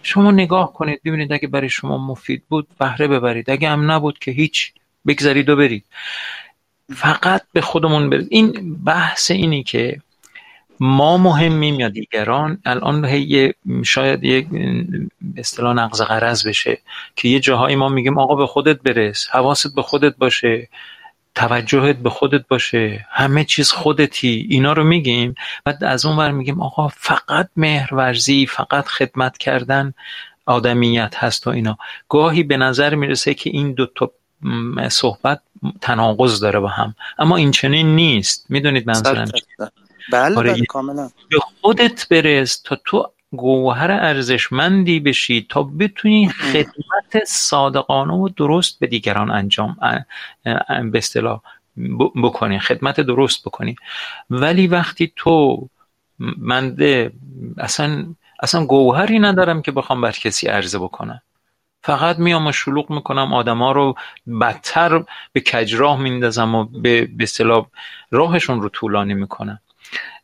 شما 0.02 0.30
نگاه 0.30 0.72
کنید 0.72 1.00
ببینید 1.04 1.32
اگه 1.32 1.48
برای 1.48 1.68
شما 1.68 1.98
مفید 1.98 2.42
بود 2.48 2.68
بهره 2.78 3.08
ببرید. 3.08 3.50
اگه 3.50 3.68
هم 3.68 3.90
نبود 3.90 4.18
که 4.18 4.30
هیچ 4.30 4.72
بگذارید 5.06 5.48
و 5.48 5.56
برید. 5.56 5.84
فقط 6.94 7.42
به 7.52 7.60
خودمون 7.60 8.10
برید. 8.10 8.28
این 8.30 8.76
بحث 8.84 9.30
اینی 9.30 9.62
که 9.62 10.00
ما 10.80 11.16
مهمیم 11.16 11.80
یا 11.80 11.88
دیگران 11.88 12.58
الان 12.64 13.04
هی 13.04 13.54
شاید 13.84 14.24
یک 14.24 14.46
اصطلاح 15.36 15.74
نقض 15.74 16.02
قرض 16.02 16.46
بشه 16.46 16.78
که 17.16 17.28
یه 17.28 17.40
جاهایی 17.40 17.76
ما 17.76 17.88
میگیم 17.88 18.18
آقا 18.18 18.34
به 18.34 18.46
خودت 18.46 18.82
برس 18.82 19.28
حواست 19.30 19.74
به 19.74 19.82
خودت 19.82 20.16
باشه 20.16 20.68
توجهت 21.34 21.96
به 21.96 22.10
خودت 22.10 22.48
باشه 22.48 23.06
همه 23.10 23.44
چیز 23.44 23.70
خودتی 23.70 24.46
اینا 24.50 24.72
رو 24.72 24.84
میگیم. 24.84 25.34
بعد 25.64 25.84
از 25.84 26.06
اون 26.06 26.16
ور 26.16 26.30
میگیم 26.30 26.62
آقا 26.62 26.88
فقط 26.88 27.48
مهرورزی 27.56 28.46
فقط 28.46 28.86
خدمت 28.86 29.38
کردن 29.38 29.94
آدمیت 30.46 31.14
هست 31.16 31.46
و 31.46 31.50
اینا. 31.50 31.78
گاهی 32.08 32.42
به 32.42 32.56
نظر 32.56 32.94
می‌رسه 32.94 33.34
که 33.34 33.50
این 33.50 33.72
دو 33.72 33.86
تا 33.86 34.10
صحبت 34.88 35.40
تناقض 35.80 36.40
داره 36.40 36.60
با 36.60 36.68
هم. 36.68 36.94
اما 37.18 37.36
این 37.36 37.50
چنین 37.50 37.96
نیست. 37.96 38.46
می‌دونید 38.48 38.86
منظورم 38.86 39.28
بله 40.12 40.36
آره 40.36 40.52
بله 40.52 40.64
کاملا. 40.66 41.10
به 41.30 41.38
خودت 41.60 42.08
برس 42.08 42.60
تا 42.60 42.78
تو 42.84 43.10
گوهر 43.32 43.90
ارزشمندی 43.90 45.00
بشی 45.00 45.46
تا 45.48 45.62
بتونی 45.62 46.28
خدمت 46.28 47.24
صادقانه 47.26 48.12
و 48.12 48.28
درست 48.28 48.78
به 48.78 48.86
دیگران 48.86 49.30
انجام 49.30 49.76
به 50.64 50.98
اصطلاح 50.98 51.40
بکنی 52.22 52.58
خدمت 52.58 53.00
درست 53.00 53.44
بکنی. 53.44 53.76
ولی 54.30 54.66
وقتی 54.66 55.12
تو 55.16 55.68
منده 56.18 57.12
اصلا 57.58 58.06
اصلا 58.42 58.64
گوهری 58.66 59.18
ندارم 59.18 59.62
که 59.62 59.72
بخوام 59.72 60.00
بر 60.00 60.12
کسی 60.12 60.46
عرضه 60.46 60.78
بکنم. 60.78 61.22
فقط 61.82 62.18
میام 62.18 62.46
و 62.46 62.52
شلوغ 62.52 62.90
می‌کنم 62.90 63.34
آدما 63.34 63.72
رو 63.72 63.94
بدتر 64.40 65.04
به 65.32 65.40
کجراه 65.40 66.00
میندازم 66.00 66.54
و 66.54 66.64
به 66.64 67.08
اصطلاح 67.20 67.66
راهشون 68.10 68.62
رو 68.62 68.68
طولانی 68.68 69.14
می‌کنم. 69.14 69.60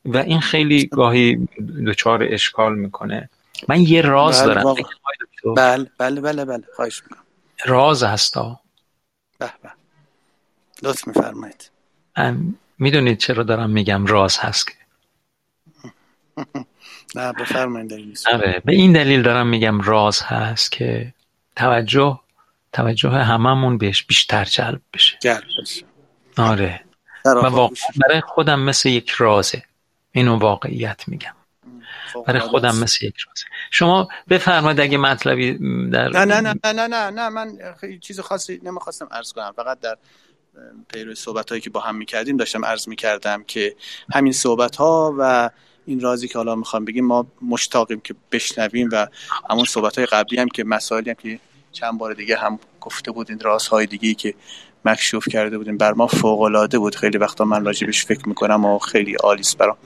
و 0.05 0.16
این 0.16 0.40
خیلی 0.40 0.86
گاهی 0.86 1.48
دچار 1.86 2.26
اشکال 2.30 2.74
می‌کنه. 2.74 3.30
من 3.68 3.80
یه 3.80 4.00
راز 4.00 4.42
بله 4.42 4.55
دارم. 4.55 4.74
بله 5.57 5.90
بله 5.98 6.20
بله 6.20 6.44
بله. 6.44 6.64
خواهش 6.76 7.02
می‌کنم. 7.02 7.24
راز 7.64 8.02
هستا 8.02 8.61
به 9.38 9.50
به. 9.62 9.70
لطف 10.82 11.07
میفرمایید. 11.07 11.70
می‌دونید 12.78 13.18
چرا 13.18 13.42
دارم 13.42 13.70
میگم 13.70 14.07
راز 14.07 14.38
هست 14.38 14.66
که. 14.66 14.74
نه 17.16 17.32
بفرمایید 17.32 18.18
آره 18.32 18.62
به 18.64 18.72
این 18.72 18.92
دلیل 18.92 19.22
دارم 19.22 19.46
میگم 19.46 19.80
راز 19.80 20.22
هست 20.22 20.72
که 20.72 21.14
توجه 21.57 22.20
توجه 22.72 23.11
هممون 23.11 23.78
بهش 23.78 24.02
بیشتر 24.02 24.44
جلب 24.44 24.80
بشه. 24.94 25.18
جلب 25.22 25.44
بشه. 25.62 25.86
آره. 26.38 26.80
و 27.24 27.30
واقعا 27.30 27.76
برای 28.09 28.20
خودم 28.20 28.61
مثل 28.61 28.88
یک 28.88 29.11
رازه. 29.11 29.62
اینو 30.14 30.38
واقعیت 30.38 31.08
میگم. 31.08 31.34
برای 32.26 32.40
خودم 32.40 32.76
مثل 32.76 33.06
یک 33.06 33.14
رازه 33.16 33.44
شما 33.70 34.08
بفرمایید 34.28 34.80
اگه 34.80 34.98
مطلبی 34.98 35.52
در 35.92 36.08
نه 36.08 36.24
نه 36.24 36.40
نه 36.40 36.72
نه 36.72 36.86
نه 36.86 37.10
نه 37.10 37.28
من 37.28 37.58
چیز 38.00 38.20
خاصی 38.20 38.60
نمی‌خواستم 38.62 39.08
عرض 39.10 39.32
کنم. 39.32 39.52
فقط 39.56 39.80
در 39.80 39.96
پیرو 40.88 41.14
صحبت 41.14 41.50
هایی 41.50 41.60
که 41.60 41.70
با 41.70 41.80
هم 41.80 41.96
می‌کردیم 41.96 42.36
داشتم 42.36 42.64
عرض 42.64 42.88
می‌کردم 42.88 43.44
که 43.44 43.76
همین 44.14 44.32
صحبت 44.32 44.76
ها 44.76 45.14
و 45.18 45.50
این 45.86 46.00
رازی 46.00 46.28
که 46.28 46.38
حالا 46.38 46.54
می‌خوام 46.54 46.84
بگیم 46.84 47.06
ما 47.06 47.26
مشتاقیم 47.42 48.00
که 48.00 48.14
بشنویم 48.32 48.88
و 48.92 49.06
همون 49.50 49.64
صحبت 49.64 49.98
های 49.98 50.06
قبلی 50.06 50.38
هم 50.38 50.48
که 50.48 50.64
مسائلی 50.64 51.10
هم 51.10 51.16
که 51.16 51.40
چند 51.72 51.98
بار 51.98 52.14
دیگه 52.14 52.36
هم 52.36 52.58
گفته 52.80 53.10
بودین 53.10 53.40
رازهای 53.40 53.86
دیگه 53.86 54.14
که 54.14 54.34
مکشوف 54.85 55.28
کرده 55.28 55.59
بودیم. 55.59 55.76
بر 55.76 55.93
ما 55.93 56.07
فوق 56.07 56.41
العاده 56.41 56.78
بود. 56.78 56.95
خیلی 56.95 57.18
وقتا 57.18 57.45
من 57.45 57.64
راجبش 57.64 58.05
فکر 58.05 58.28
می‌کنم 58.28 58.64
و 58.64 58.78
خیلی 58.78 59.14
عالیست 59.14 59.59
برام. 59.59 59.76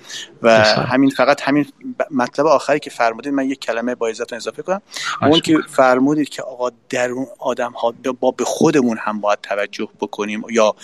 و 0.43 0.61
همین 0.65 1.11
فقط 1.11 1.43
همین 1.43 1.67
مطلب 2.11 2.47
آخری 2.47 2.79
که 2.79 2.91
فرمودید 2.91 3.33
من 3.33 3.51
یک 3.51 3.61
کلمه 3.61 3.95
با 3.95 4.09
عزتون 4.09 4.37
اضافه 4.37 4.63
کنم. 4.63 4.83
اون 5.23 5.41
که 5.41 5.59
فرمودید 5.69 6.29
که 6.29 6.43
آقا 6.43 6.71
درون 6.89 7.27
آدم 7.39 7.73
ها 7.73 7.95
با 8.21 8.31
به 8.31 8.45
خودمون 8.45 8.99
هم 9.01 9.21
باید 9.21 9.39
توجه 9.43 9.89
بکنیم 10.01 10.43
یا 10.51 10.75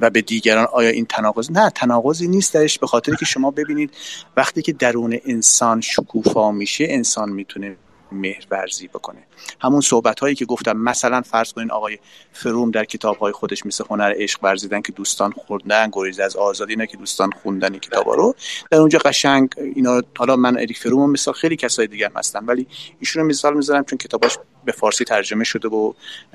و 0.00 0.10
به 0.10 0.22
دیگران 0.22 0.66
آیا 0.72 0.90
این 0.90 1.06
تناقض 1.06 1.50
نه 1.50 1.70
تناقضی 1.70 2.28
نیست 2.28 2.54
درش 2.54 2.78
به 2.78 2.86
خاطر 2.86 3.14
که 3.14 3.24
شما 3.24 3.50
ببینید 3.50 3.90
وقتی 4.36 4.62
که 4.62 4.72
درون 4.72 5.18
انسان 5.24 5.80
شکوفا 5.80 6.52
میشه 6.52 6.86
انسان 6.88 7.28
می‌تونه 7.28 7.76
مهرورزی 8.12 8.88
بکنه. 8.88 9.22
همون 9.60 9.80
صحبت 9.80 10.20
هایی 10.20 10.34
که 10.34 10.44
گفتم 10.44 10.76
مثلا 10.76 11.20
فرض 11.20 11.52
کنین 11.52 11.70
آقای 11.70 11.98
فروم 12.32 12.70
در 12.70 12.84
کتاب 12.84 13.16
های 13.16 13.32
خودش 13.32 13.66
مثل 13.66 13.84
هنر 13.90 14.14
عشق 14.16 14.44
ورزیدن 14.44 14.80
که 14.82 14.92
دوستان 14.92 15.32
خوردن 15.32 15.90
گریز 15.92 16.20
از 16.20 16.36
آزادی 16.36 16.76
نه 16.76 16.86
که 16.86 16.96
دوستان 16.96 17.30
خوندن 17.42 17.70
این 17.70 17.80
کتاب 17.80 18.08
رو. 18.08 18.34
در 18.70 18.78
اونجا 18.78 18.98
قشنگ 18.98 19.54
اینا 19.74 20.02
حالا 20.18 20.36
من 20.36 20.56
اریک 20.56 20.78
فروم 20.78 21.10
مثال 21.10 21.34
خیلی 21.34 21.56
کسای 21.56 21.86
دیگه 21.86 22.10
هستن 22.16 22.44
ولی 22.44 22.66
ایشون 23.00 23.22
مثال 23.22 23.54
می‌ذارم 23.54 23.84
چون 23.84 23.98
کتاباش 23.98 24.38
به 24.64 24.72
فارسی 24.72 25.04
ترجمه 25.04 25.44
شده 25.44 25.68
و 25.68 25.92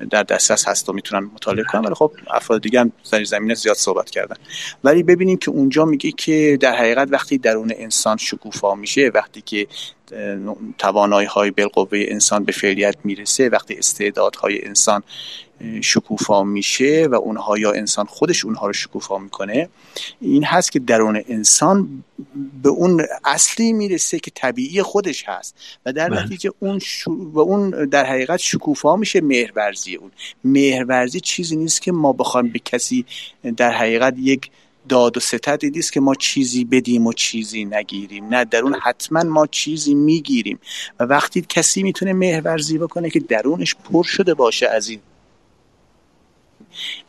در 0.10 0.24
دسترس 0.24 0.68
هست 0.68 0.90
و 0.90 0.94
می‌تونن 0.94 1.30
مطالعه 1.34 1.64
کنن 1.64 1.82
ولی 1.82 1.96
خب 1.96 2.12
افراد 2.28 2.62
دیگه 2.62 2.80
هم 2.80 2.92
در 3.12 3.24
زمینه 3.24 3.54
زیاد 3.54 3.76
صحبت 3.76 4.10
کردن. 4.10 4.36
ولی 4.84 5.04
ببینیم 5.04 5.38
که 5.38 5.52
اونجا 5.52 5.86
میگه 5.86 6.12
که 6.12 6.58
در 6.62 6.76
حقیقت 6.76 7.08
وقتی 7.12 7.38
درون 7.38 7.74
انسان 7.76 8.18
شکوفا 8.18 8.76
میشه 8.76 9.12
وقتی 9.14 9.42
که 9.42 9.68
توانایی 10.78 11.28
های 11.28 11.52
بالقوه 11.52 12.06
انسان 12.08 12.44
به 12.44 12.52
فعلیت 12.52 12.96
می‌رسه 13.04 13.50
وقتی 13.50 13.76
استعدادهای 13.76 14.66
انسان 14.66 15.04
شکوفا 15.82 16.44
میشه 16.44 17.08
و 17.12 17.16
اونها 17.16 17.58
یا 17.58 17.72
انسان 17.72 18.06
خودش 18.06 18.46
اونها 18.46 18.68
رو 18.68 18.74
شکوفا 18.74 19.18
می‌کنه. 19.18 19.70
این 20.22 20.44
هست 20.44 20.72
که 20.72 20.80
درون 20.80 21.24
انسان 21.28 22.04
به 22.64 22.70
اون 22.70 23.06
اصلی 23.26 23.74
می‌رسه 23.74 24.20
که 24.20 24.32
طبیعی 24.36 24.82
خودش 24.82 25.24
هست 25.28 25.56
و 25.86 25.94
در 25.94 26.10
بله. 26.10 26.24
نتیجه 26.24 26.52
اون 26.60 26.82
و 27.08 27.40
اون 27.40 27.86
در 27.86 28.06
حقیقت 28.06 28.38
شکوفا 28.38 28.96
میشه 28.96 29.22
مهرورزی 29.22 29.96
اون. 29.96 30.12
مهرورزی 30.44 31.20
چیزی 31.20 31.56
نیست 31.56 31.82
که 31.82 31.92
ما 31.92 32.14
بخوایم 32.14 32.50
به 32.50 32.60
کسی 32.60 33.06
در 33.58 33.72
حقیقت 33.72 34.16
یک 34.18 34.52
داد 34.90 35.18
و 35.18 35.20
ستدی 35.20 35.70
نیست 35.70 35.94
که 35.94 36.00
ما 36.00 36.16
چیزی 36.16 36.66
بدیم 36.66 37.08
و 37.08 37.14
چیزی 37.14 37.66
نگیریم. 37.66 38.26
نه 38.26 38.46
درون 38.46 38.76
حتما 38.84 39.24
ما 39.24 39.48
چیزی 39.48 39.94
می‌گیریم. 39.94 40.60
و 41.00 41.04
وقتی 41.04 41.46
کسی 41.50 41.84
می‌تونه 41.84 42.14
مهرورزی 42.14 42.78
بکنه 42.78 43.10
که 43.10 43.20
درونش 43.20 43.76
پر 43.76 44.04
شده 44.04 44.34
باشه 44.34 44.68
از 44.68 44.90
این 44.90 45.00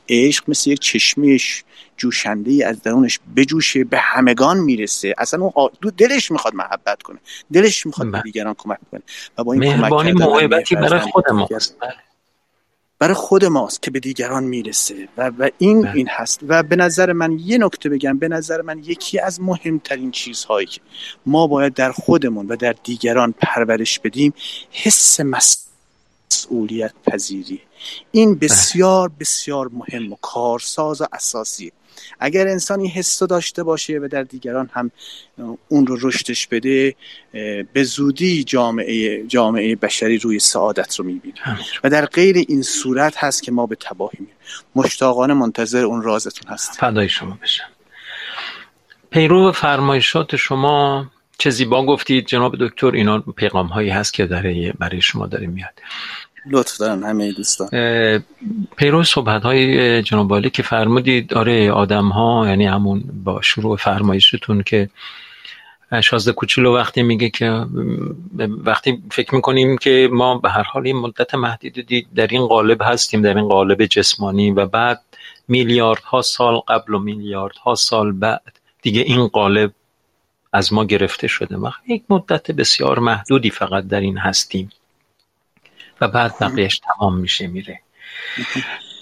عشق 0.09 0.45
مثل 0.51 0.71
یک 0.71 0.81
چشمش 0.81 1.65
جوشنده 1.97 2.51
ای 2.51 2.63
از 2.63 2.83
درونش 2.83 3.21
بجوشه 3.37 3.85
به 3.85 3.99
همگان 3.99 4.59
می‌رسه. 4.59 5.15
اصلا 5.19 5.41
اون 5.43 5.71
دلش 5.97 6.31
می‌خواد 6.31 6.55
محبت 6.55 7.03
کنه. 7.03 7.19
دلش 7.53 7.87
می‌خواد 7.87 8.07
به 8.07 8.13
بله. 8.13 8.23
دیگران 8.23 8.55
کمک 8.59 8.79
کنه. 8.91 9.03
و 9.39 9.45
با 9.45 9.53
این 9.53 9.73
کمک 9.73 9.93
محبتی 9.93 10.75
برای 10.75 11.01
خود 11.01 11.31
ماست. 11.31 11.77
بله. 11.81 11.95
برای 12.99 13.15
خود 13.15 13.45
ماست 13.45 13.83
که 13.83 13.91
به 13.91 14.01
دیگران 14.01 14.45
می‌رسه. 14.45 15.09
و, 15.17 15.31
و 15.39 15.49
این 15.59 15.83
بله. 15.83 15.95
این 15.95 16.09
هست. 16.11 16.41
و 16.49 16.63
به 16.63 16.77
نظر 16.77 17.13
من 17.13 17.39
یه 17.39 17.59
نکته 17.59 17.89
بگم. 17.89 18.19
به 18.19 18.29
نظر 18.29 18.63
من 18.63 18.79
یکی 18.79 19.19
از 19.19 19.41
مهمترین 19.41 20.11
چیزهایی 20.11 20.67
که 20.67 20.81
ما 21.27 21.47
باید 21.47 21.75
در 21.75 21.93
خودمون 21.93 22.47
و 22.47 22.57
در 22.57 22.75
دیگران 22.85 23.35
پرورش 23.39 23.99
بدیم 23.99 24.35
حس 24.71 25.21
مسئولیت 26.33 26.93
پذیری. 27.07 27.61
این. 28.11 28.35
بسیار 28.35 29.11
بسیار 29.21 29.71
مهم 29.73 30.13
و 30.13 30.17
کارساز 30.23 31.01
و 31.01 31.07
اساسی 31.13 31.73
اگر 32.21 32.49
انسان 32.49 32.81
این 32.81 32.91
حس 32.91 33.23
داشته 33.23 33.63
باشه 33.63 33.99
و 34.03 34.09
در 34.09 34.23
دیگران 34.23 34.71
هم 34.73 34.91
اون 35.69 35.87
رو 35.87 35.99
رشدش 36.03 36.47
بده 36.47 36.95
به 37.73 37.85
زودی 37.85 38.45
جامعه 38.45 39.27
جامعه 39.27 39.77
بشری 39.77 40.19
روی 40.19 40.39
سعادت 40.39 40.97
رو 40.97 41.05
می‌بینه. 41.05 41.59
و 41.85 41.91
در 41.91 42.07
غیر 42.07 42.37
این 42.37 42.63
صورت 42.63 43.17
هست 43.17 43.43
که 43.43 43.53
ما 43.53 43.67
به 43.67 43.77
تباهی 43.81 44.19
میریم. 44.21 44.37
مشتاقانه 44.75 45.35
منتظر 45.35 45.85
اون 45.85 46.03
رازتون 46.03 46.53
هست 46.53 46.73
فدای 46.73 47.09
شما 47.09 47.39
بشم. 47.43 47.65
پیرو 49.11 49.53
فرمایشات 49.53 50.37
شما 50.37 51.11
چه 51.39 51.51
زیبا 51.51 51.87
گفتید 51.87 52.27
جناب 52.27 52.57
دکتر. 52.61 52.87
اینا 52.87 53.19
پیغام 53.19 53.67
هایی 53.67 53.91
هست 53.91 54.15
که 54.15 54.27
داره 54.27 54.73
برای 54.79 55.01
شما 55.01 55.27
داره 55.27 55.47
میاد. 55.47 55.81
لطف 56.51 56.77
دارن 56.77 57.03
همه 57.03 57.33
دوستان. 57.33 57.69
پیرو 58.77 59.05
صحبت 59.05 59.43
های 59.43 60.03
جناب 60.03 60.49
که 60.49 60.63
فرمودید. 60.63 61.35
آره 61.35 61.73
آدم 61.73 62.09
ها 62.09 62.49
یعنی 62.49 62.67
همون 62.67 63.05
با 63.25 63.43
شروع 63.43 63.77
فرمایشتون 63.77 64.63
که 64.63 64.89
شازده 66.03 66.33
کوچولو 66.33 66.77
وقتی 66.77 67.03
میگه 67.03 67.31
که 67.31 67.67
وقتی 68.39 69.03
فکر 69.11 69.35
می‌کنیم 69.35 69.79
که 69.79 70.09
ما 70.13 70.39
به 70.39 70.51
هر 70.51 70.63
حال 70.63 70.87
این 70.87 70.97
مدت 70.97 71.35
محدودی 71.35 72.07
در 72.15 72.27
این 72.27 72.47
قالب 72.47 72.83
هستیم 72.83 73.23
در 73.23 73.37
این 73.37 73.49
قالب 73.49 73.87
جسمانی 73.87 74.51
و 74.51 74.67
بعد 74.67 75.01
میلیاردها 75.49 76.23
سال 76.23 76.57
قبل 76.69 76.95
و 76.95 76.99
میلیاردها 76.99 77.75
سال 77.75 78.13
بعد 78.13 78.59
دیگه 78.83 79.01
این 79.01 79.27
قالب 79.27 79.73
از 80.53 80.73
ما 80.73 80.85
گرفته 80.85 81.29
شده 81.29 81.57
ما 81.57 81.75
یک 81.89 82.05
مدت 82.09 82.51
بسیار 82.51 82.99
محدودی 82.99 83.51
فقط 83.51 83.87
در 83.87 84.01
این 84.01 84.19
هستیم 84.19 84.71
و 86.01 86.09
بعد 86.09 86.39
بقیهش 86.41 86.79
تمام 86.79 87.17
میشه 87.17 87.47
میره. 87.47 87.81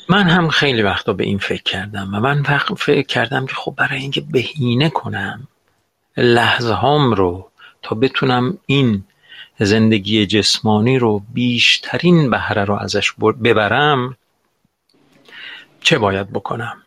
من 0.09 0.29
هم 0.29 0.49
خیلی 0.49 0.83
وقتا 0.83 1.13
به 1.13 1.25
این 1.25 1.39
فکر 1.39 1.63
کردم 1.63 2.15
و 2.15 2.21
من 2.21 2.43
فکر 2.77 3.03
کردم 3.03 3.47
که 3.47 3.55
خب 3.55 3.75
برای 3.77 4.01
اینکه 4.01 4.21
بهینه 4.21 4.91
کنم 4.91 5.49
لحظه 6.17 6.73
هام 6.73 7.13
رو 7.13 7.51
تا 7.83 7.95
بتونم 7.95 8.59
این 8.67 9.05
زندگی 9.59 10.27
جسمانی 10.27 10.99
رو 10.99 11.23
بیشترین 11.35 12.31
بهره 12.31 12.65
رو 12.65 12.75
ازش 12.75 13.13
ببرم 13.13 14.17
چه 15.81 15.99
باید 15.99 16.33
بکنم؟ 16.33 16.83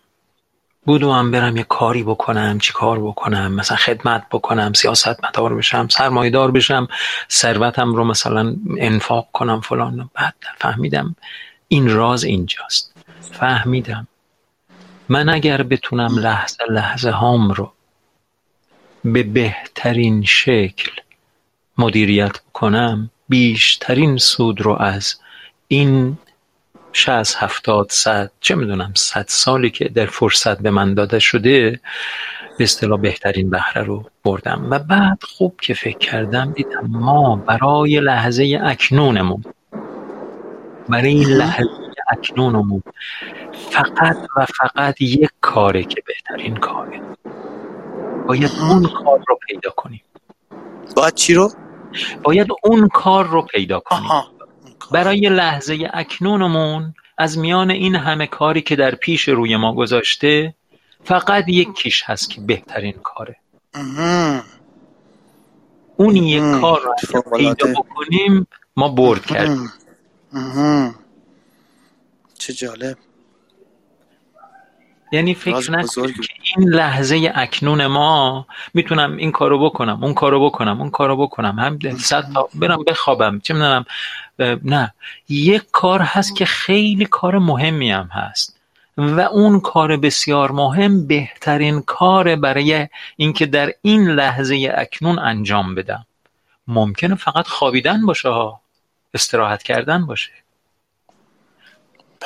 بودم 0.90 1.32
برم 1.32 1.58
یه 1.58 1.64
کاری 1.64 2.04
بکنم 2.04 2.60
چی 2.60 2.74
کار 2.74 3.00
بکنم 3.00 3.54
مثلا 3.54 3.78
خدمت 3.78 4.26
بکنم 4.32 4.74
سیاست 4.74 5.26
مدار 5.26 5.56
بشم 5.56 5.88
سرمایدار 5.88 6.52
بشم 6.52 6.88
ثروتم 7.32 7.94
رو 7.94 8.04
مثلا 8.04 8.56
انفاق 8.78 9.28
کنم 9.34 9.62
فلان. 9.62 10.10
بعد 10.14 10.34
فهمیدم 10.58 11.16
این 11.68 11.90
راز 11.90 12.24
اینجاست. 12.24 12.94
فهمیدم. 13.32 14.08
من 15.10 15.30
اگر 15.30 15.64
بتونم 15.64 16.20
لحظه 16.20 16.64
لحظه 16.70 17.12
هام 17.12 17.52
رو 17.52 17.72
به 19.06 19.24
بهترین 19.24 20.24
شکل 20.24 20.92
مدیریت 21.78 22.38
کنم 22.54 23.10
بیشترین 23.30 24.18
سود 24.18 24.62
رو 24.62 24.72
از 24.82 25.16
این 25.68 26.18
شست 26.94 27.36
هفتاد 27.38 27.88
صد 27.90 28.32
چه 28.40 28.56
می‌دونم 28.56 28.94
صد 28.96 29.26
سالی 29.28 29.70
که 29.70 29.90
در 29.90 30.06
فرصت 30.06 30.62
به 30.62 30.72
من 30.72 30.94
داده 30.94 31.20
شده 31.20 31.80
به 32.58 32.64
اصطلاح 32.64 33.00
بهترین 33.00 33.50
بهره 33.50 33.84
رو 33.84 34.06
بردم. 34.24 34.68
و 34.70 34.80
بعد 34.80 35.24
خوب 35.24 35.56
که 35.62 35.74
فکر 35.74 35.98
کردم 35.98 36.52
دیدم 36.52 36.88
ما 36.88 37.36
برای 37.36 38.00
لحظه 38.00 38.60
اکنونمون 38.64 39.44
برای 40.90 41.10
این 41.10 41.28
لحظه 41.28 41.70
اکنونمون 42.10 42.84
فقط 43.54 44.18
و 44.38 44.46
فقط 44.46 45.02
یک 45.02 45.30
کاره 45.42 45.84
که 45.84 46.04
بهترین 46.08 46.56
کاره. 46.56 47.02
باید 48.28 48.52
اون 48.70 48.84
کار 48.84 49.24
رو 49.28 49.40
پیدا 49.48 49.70
کنیم. 49.70 50.02
باید 50.96 51.14
چی 51.14 51.34
رو؟ 51.34 51.52
باید 52.24 52.48
اون 52.64 52.88
کار 52.88 53.28
رو 53.28 53.42
پیدا 53.42 53.80
کنیم. 53.80 54.10
برای 54.92 55.30
لحظه 55.30 55.90
اکنونمون 55.94 56.94
از 57.18 57.38
میان 57.38 57.72
این 57.72 57.96
همه 57.96 58.28
کاری 58.28 58.62
که 58.62 58.76
در 58.76 58.96
پیش 58.96 59.30
روی 59.30 59.58
ما 59.58 59.74
گذاشته 59.76 60.56
فقط 61.04 61.50
یک 61.50 61.74
کیش 61.74 62.04
هست 62.06 62.30
که 62.30 62.42
بهترین 62.42 62.94
کاره. 63.04 63.36
اون 65.98 66.16
یک 66.16 66.62
کار 66.62 66.82
رو 67.14 67.22
پیدا 67.22 67.68
بکنیم 67.68 68.48
ما 68.76 68.90
برد 68.90 69.26
کردیم. 69.26 69.74
چه 72.38 72.54
جالب. 72.54 72.98
یعنی 75.12 75.34
فکر 75.34 75.72
نکنید 75.72 76.20
که 76.22 76.34
این 76.58 76.70
لحظه 76.70 77.32
اکنون 77.36 77.86
ما 77.88 78.48
می‌تونم 78.74 79.18
این 79.18 79.32
کارو 79.32 79.70
بکنم 79.70 80.04
اون 80.04 80.14
کارو 80.14 80.46
بکنم 80.46 80.82
اون 80.82 80.90
کارو 80.90 81.18
بکنم. 81.18 81.60
هم 81.60 81.98
صد 81.98 82.34
تا 82.34 82.50
برم 82.56 82.84
بخوابم 82.84 83.40
چه 83.40 83.54
می‌دونم 83.54 83.86
نه. 84.42 84.94
یک 85.30 85.64
کار 85.72 86.02
هست 86.02 86.36
که 86.36 86.46
خیلی 86.46 87.06
کار 87.06 87.38
مهمی 87.38 87.92
هم 87.92 88.10
هست. 88.14 88.60
و 88.98 89.20
اون 89.20 89.60
کار 89.60 89.98
بسیار 89.98 90.52
مهم 90.52 91.08
بهترین 91.08 91.82
کار 91.82 92.36
برای 92.36 92.88
اینکه 93.16 93.46
در 93.46 93.74
این 93.82 94.10
لحظه 94.10 94.72
اکنون 94.76 95.20
انجام 95.20 95.76
بدم. 95.76 96.06
ممکنه 96.68 97.16
فقط 97.16 97.48
خوابیدن 97.48 98.06
باشه 98.06 98.30
ها. 98.30 98.62
استراحت 99.14 99.64
کردن 99.64 100.06
باشه. 100.06 100.32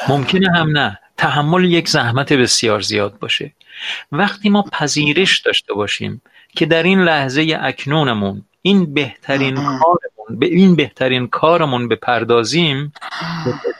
ممکنه 0.10 0.48
هم 0.56 0.78
نه. 0.78 1.00
تحمل 1.18 1.64
یک 1.64 1.90
زحمت 1.90 2.34
بسیار 2.34 2.82
زیاد 2.82 3.20
باشه. 3.20 3.52
وقتی 4.12 4.50
ما 4.50 4.62
پذیرش 4.62 5.40
داشته 5.40 5.74
باشیم 5.74 6.22
که 6.56 6.66
در 6.66 6.84
این 6.84 7.02
لحظه 7.02 7.58
اکنونمون 7.62 8.46
این 8.62 8.94
بهترین 8.94 9.56
کارمون 9.56 10.13
به 10.30 10.46
این 10.46 10.76
بهترین 10.76 11.28
کارمون 11.28 11.88
بپردازیم 11.88 12.94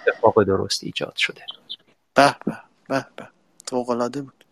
اتفاق 0.08 0.44
درست 0.44 0.84
ایجاد 0.84 1.16
شده. 1.16 1.42
به 2.14 2.36
به 2.46 2.58
به 2.88 3.06
به. 3.16 4.22
بود. 4.22 4.46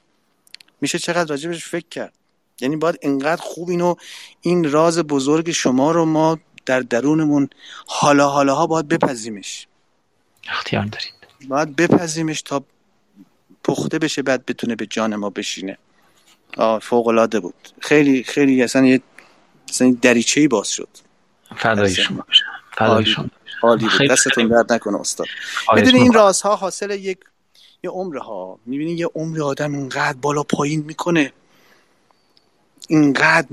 میشه 0.82 1.00
چقدر 1.00 1.30
راجبش 1.30 1.66
فکر 1.66 1.88
کرد؟ 1.92 2.14
یعنی 2.62 2.76
باید 2.76 2.98
اینقدر 3.02 3.42
خوب 3.42 3.70
اینو 3.70 3.96
این 4.42 4.72
راز 4.72 5.00
بزرگ 5.00 5.52
شما 5.52 5.92
رو 5.92 6.06
ما 6.06 6.40
در 6.66 6.80
درونمون 6.80 7.50
حالا 7.88 8.30
حالاها 8.30 8.68
باید 8.68 8.88
بپذیمش. 8.88 9.68
اختیار 10.50 10.86
دارید. 10.86 11.14
باید 11.48 11.76
بپذیمش 11.76 12.42
تا 12.42 12.64
پخته 13.64 14.00
بشه 14.00 14.22
بعد 14.22 14.46
بتونه 14.46 14.76
به 14.76 14.86
جان 14.86 15.16
ما 15.16 15.30
بشینه. 15.30 15.78
آه 16.58 16.80
فوق 16.80 17.08
العاده 17.08 17.40
بود. 17.40 17.70
خیلی 17.80 18.24
خیلی 18.24 18.64
اصلا 18.64 18.86
یه 18.86 19.02
اصلا 19.70 19.98
دریچه 20.02 20.48
باز 20.48 20.70
شد. 20.70 20.90
فدای 21.58 21.94
شما. 21.94 22.26
فدای 22.72 23.06
شما. 23.06 23.26
عالی 23.64 23.88
دستتون 24.10 24.48
درد 24.48 24.74
نکنه 24.74 25.00
استاد. 25.00 25.28
می‌دونی 25.76 26.00
این 26.00 26.14
رازها 26.14 26.56
حاصل 26.56 26.92
یک 26.92 27.18
یه 27.84 27.90
عمر 27.90 28.18
ها 28.18 28.60
می‌بینی 28.66 28.92
یه 28.92 29.08
عمر 29.16 29.42
آدم 29.42 29.74
اینقدر 29.74 30.18
بالا 30.18 30.44
پایین 30.44 30.84
می‌کنه. 30.84 31.34
اینقدر 32.88 33.48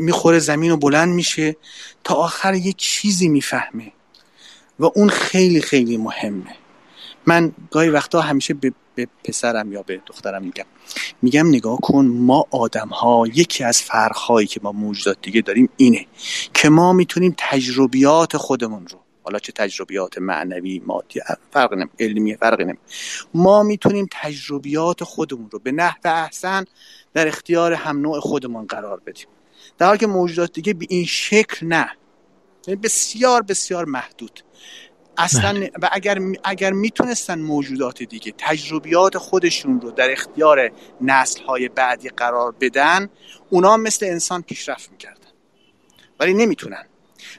می‌خوره 0.00 0.38
زمین 0.38 0.70
و 0.70 0.76
بلند 0.76 1.14
میشه 1.14 1.56
تا 2.04 2.14
آخر 2.14 2.54
یه 2.54 2.74
چیزی 2.76 3.28
می‌فهمه. 3.28 3.92
و 4.78 4.84
اون 4.84 5.08
خیلی 5.08 5.60
خیلی 5.60 5.96
مهمه. 5.96 6.56
من 7.26 7.52
گاهی 7.70 7.88
وقتا 7.88 8.20
همیشه 8.20 8.54
به, 8.54 8.72
به 8.94 9.08
پسرم 9.24 9.72
یا 9.72 9.82
به 9.82 10.00
دخترم 10.06 10.42
میگم. 10.42 10.64
میگم 11.22 11.48
نگاه 11.48 11.78
کن 11.82 12.06
ما 12.06 12.46
آدم 12.50 12.88
ها 12.88 13.24
یکی 13.34 13.64
از 13.64 13.82
فرق 13.82 14.16
که 14.48 14.60
ما 14.62 14.72
موجودات 14.72 15.18
دیگه 15.22 15.40
داریم 15.40 15.68
اینه 15.76 16.06
که 16.54 16.68
ما 16.68 16.92
می‌تونیم 16.92 17.34
تجربیات 17.38 18.36
خودمون 18.36 18.86
رو 18.86 18.98
حالا 19.24 19.38
چه 19.38 19.52
تجربیات 19.52 20.18
معنوی 20.18 20.82
مادی 20.86 21.20
فرق 21.50 21.74
نمی 21.74 21.90
علمی 22.00 22.36
فرق 22.36 22.60
نمی 22.60 22.78
ما 23.34 23.62
می‌تونیم 23.62 24.08
تجربیات 24.12 25.04
خودمون 25.04 25.50
رو 25.50 25.58
به 25.58 25.72
نحو 25.72 26.00
احسن 26.04 26.64
در 27.14 27.28
اختیار 27.28 27.72
هم 27.72 28.00
نوع 28.00 28.20
خودمون 28.20 28.66
قرار 28.66 29.00
بدیم. 29.06 29.26
در 29.78 29.86
حالی 29.86 29.98
که 29.98 30.06
موجودات 30.06 30.52
دیگه 30.52 30.74
به 30.74 30.86
این 30.88 31.04
شکل 31.04 31.66
نه. 31.66 31.90
یعنی 32.66 32.80
بسیار 32.80 33.42
بسیار 33.42 33.84
محدود. 33.84 34.40
اصلا 35.16 35.52
بله. 35.52 35.70
و 35.82 35.88
اگر 35.92 36.18
اگر 36.44 36.70
می‌تونستن 36.72 37.40
موجودات 37.40 38.02
دیگه 38.02 38.34
تجربیات 38.38 39.18
خودشون 39.18 39.80
رو 39.80 39.90
در 39.90 40.10
اختیار 40.12 40.70
نسل 41.00 41.42
های 41.42 41.68
بعدی 41.68 42.08
قرار 42.08 42.54
بدن 42.60 43.08
اونا 43.50 43.76
مثل 43.76 44.06
انسان 44.06 44.42
پیشرفت 44.42 44.90
می‌کردن. 44.90 45.18
ولی 46.20 46.34
نمی‌تونن. 46.34 46.86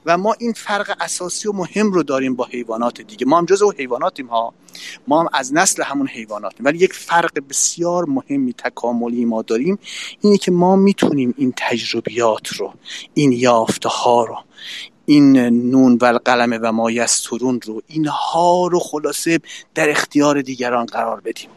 و 0.05 0.17
ما 0.17 0.35
این 0.39 0.53
فرق 0.53 0.97
اساسی 1.01 1.47
و 1.47 1.51
مهم 1.51 1.91
رو 1.91 2.03
داریم 2.03 2.35
با 2.35 2.45
حیوانات 2.45 3.01
دیگه. 3.01 3.25
ما 3.25 3.37
هم 3.37 3.45
جزو 3.45 3.71
حیواناتیم 3.77 4.27
ها. 4.27 4.53
ما 5.07 5.21
هم 5.21 5.29
از 5.33 5.53
نسل 5.53 5.83
همون 5.83 6.07
حیواناتیم. 6.07 6.65
ولی 6.65 6.77
یک 6.77 6.93
فرق 6.93 7.39
بسیار 7.49 8.05
مهمی 8.05 8.53
تکاملی 8.53 9.25
ما 9.25 9.41
داریم 9.41 9.79
اینه 10.21 10.37
که 10.37 10.51
ما 10.51 10.75
می‌تونیم 10.75 11.33
این 11.37 11.53
تجربیات 11.57 12.47
رو 12.47 12.73
این 13.13 13.31
یافته 13.31 13.89
ها 13.89 14.25
رو 14.25 14.37
این 15.05 15.37
نون 15.71 15.97
و 16.01 16.19
قلمه 16.25 16.57
و 16.57 16.71
ما 16.71 16.91
یسترون 16.91 17.59
رو 17.65 17.81
اینها 17.87 18.67
رو 18.67 18.79
خلاصه 18.79 19.39
در 19.75 19.89
اختیار 19.89 20.41
دیگران 20.41 20.85
قرار 20.85 21.19
بدیم. 21.21 21.49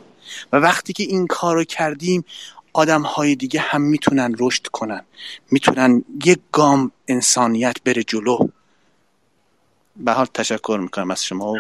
و 0.53 0.57
وقتی 0.57 0.93
که 0.93 1.03
این 1.03 1.27
کار 1.27 1.55
رو 1.55 1.65
کردیم 1.65 2.25
آدم 2.73 3.03
های 3.03 3.35
دیگه 3.35 3.61
هم 3.61 3.83
می‌تونن 3.83 4.35
رشد 4.39 4.67
کنن. 4.67 5.03
می‌تونن 5.51 6.05
یک 6.25 6.39
گام 6.53 6.93
انسانیت 7.09 7.77
بره 7.85 8.03
جلو. 8.03 8.49
به 9.97 10.13
حال 10.13 10.27
تشکر 10.35 10.79
می‌کنم 10.83 11.11
از 11.11 11.25
شما 11.25 11.53
و 11.53 11.59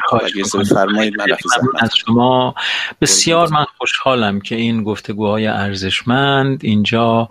فرمایید 0.74 1.14
از 1.80 1.90
شما 1.96 2.54
بسیار 3.00 3.48
من 3.48 3.64
خوشحالم 3.78 4.40
که 4.40 4.54
این 4.54 4.82
گفتگوهای 4.82 5.46
ارزشمند 5.46 6.60
اینجا 6.62 7.28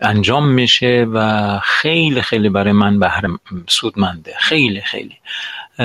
انجام 0.00 0.48
میشه 0.48 1.06
و 1.12 1.58
خیلی 1.62 2.22
خیلی 2.22 2.48
برای 2.48 2.72
من 2.72 2.98
بهره 2.98 3.28
سودمنده. 3.68 4.34
خیلی 4.38 4.80
خیلی. 4.80 5.16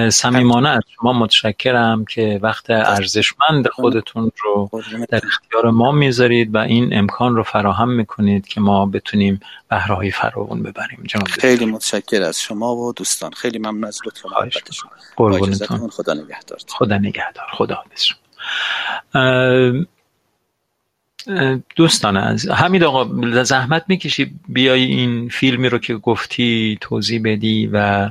صمیمانه 0.10 0.70
از 0.70 0.82
شما 0.96 1.14
متشکرم 1.14 2.06
که 2.06 2.40
وقت 2.42 2.70
ارزشمند 2.70 3.68
خودتون 3.68 4.32
رو 4.44 4.70
در 5.10 5.22
اختیار 5.26 5.70
ما 5.72 5.92
می‌ذارید 5.92 6.56
و 6.56 6.58
این 6.58 6.98
امکان 6.98 7.36
رو 7.36 7.44
فراهم 7.44 7.90
می‌کنید 7.90 8.48
که 8.48 8.62
ما 8.62 8.86
بتونیم 8.86 9.40
بهره 9.70 9.96
های 9.96 10.12
فراوان 10.12 10.64
ببریم. 10.64 11.04
جناب 11.08 11.28
خیلی 11.28 11.66
متشکر 11.66 12.22
از 12.22 12.42
شما 12.42 12.76
و 12.76 12.94
دوستان. 12.94 13.32
خیلی 13.32 13.60
ممنون 13.60 13.84
از 13.84 14.00
لطف 14.06 14.26
قربونتون. 15.16 15.90
خدا 15.90 16.14
نگهدار. 16.14 16.60
خدا 16.68 16.98
نگهدار. 16.98 17.46
خدا 17.54 17.76
حافظ. 17.76 18.06
دوستان 21.76 22.18
از 22.18 22.50
همین 22.50 22.84
آقا 22.84 23.44
زحمت 23.44 23.84
می‌کشی 23.88 24.36
بیای 24.48 24.84
این 24.84 25.30
فیلمی 25.30 25.70
رو 25.70 25.78
که 25.78 25.96
گفتی 25.96 26.78
توضیح 26.82 27.22
بدی 27.24 27.70
و 27.74 28.10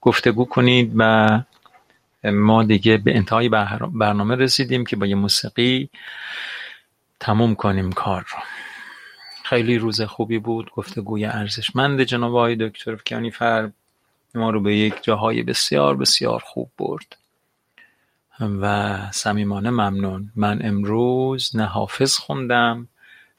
گفتگو 0.00 0.44
کنید 0.44 0.92
و 0.96 1.28
ما 2.24 2.62
دیگه 2.62 2.96
به 2.96 3.16
انتهای 3.16 3.48
برنامه 3.92 4.34
رسیدیم 4.34 4.86
که 4.86 4.96
با 4.96 5.06
یه 5.06 5.14
موسیقی 5.14 5.88
تموم 7.20 7.54
کنیم 7.54 7.92
کار 7.92 8.20
رو. 8.20 8.38
خیلی 9.44 9.78
روز 9.78 10.00
خوبی 10.00 10.38
بود 10.38 10.70
گفتگوی 10.70 11.24
ارزشمند 11.24 12.02
جناب 12.02 12.36
آقای 12.36 12.56
دکتر 12.56 12.96
فکیانی 12.96 13.30
فر 13.30 13.70
ما 14.34 14.50
رو 14.50 14.60
به 14.60 14.76
یک 14.76 14.94
جاهای 15.02 15.42
بسیار 15.42 15.96
بسیار 15.96 16.42
خوب 16.46 16.70
برد. 16.78 17.16
و 18.40 18.96
صمیمانه 19.10 19.70
ممنون. 19.70 20.32
من 20.36 20.60
امروز 20.64 21.56
نه 21.56 21.64
حافظ 21.64 22.16
خوندم 22.16 22.88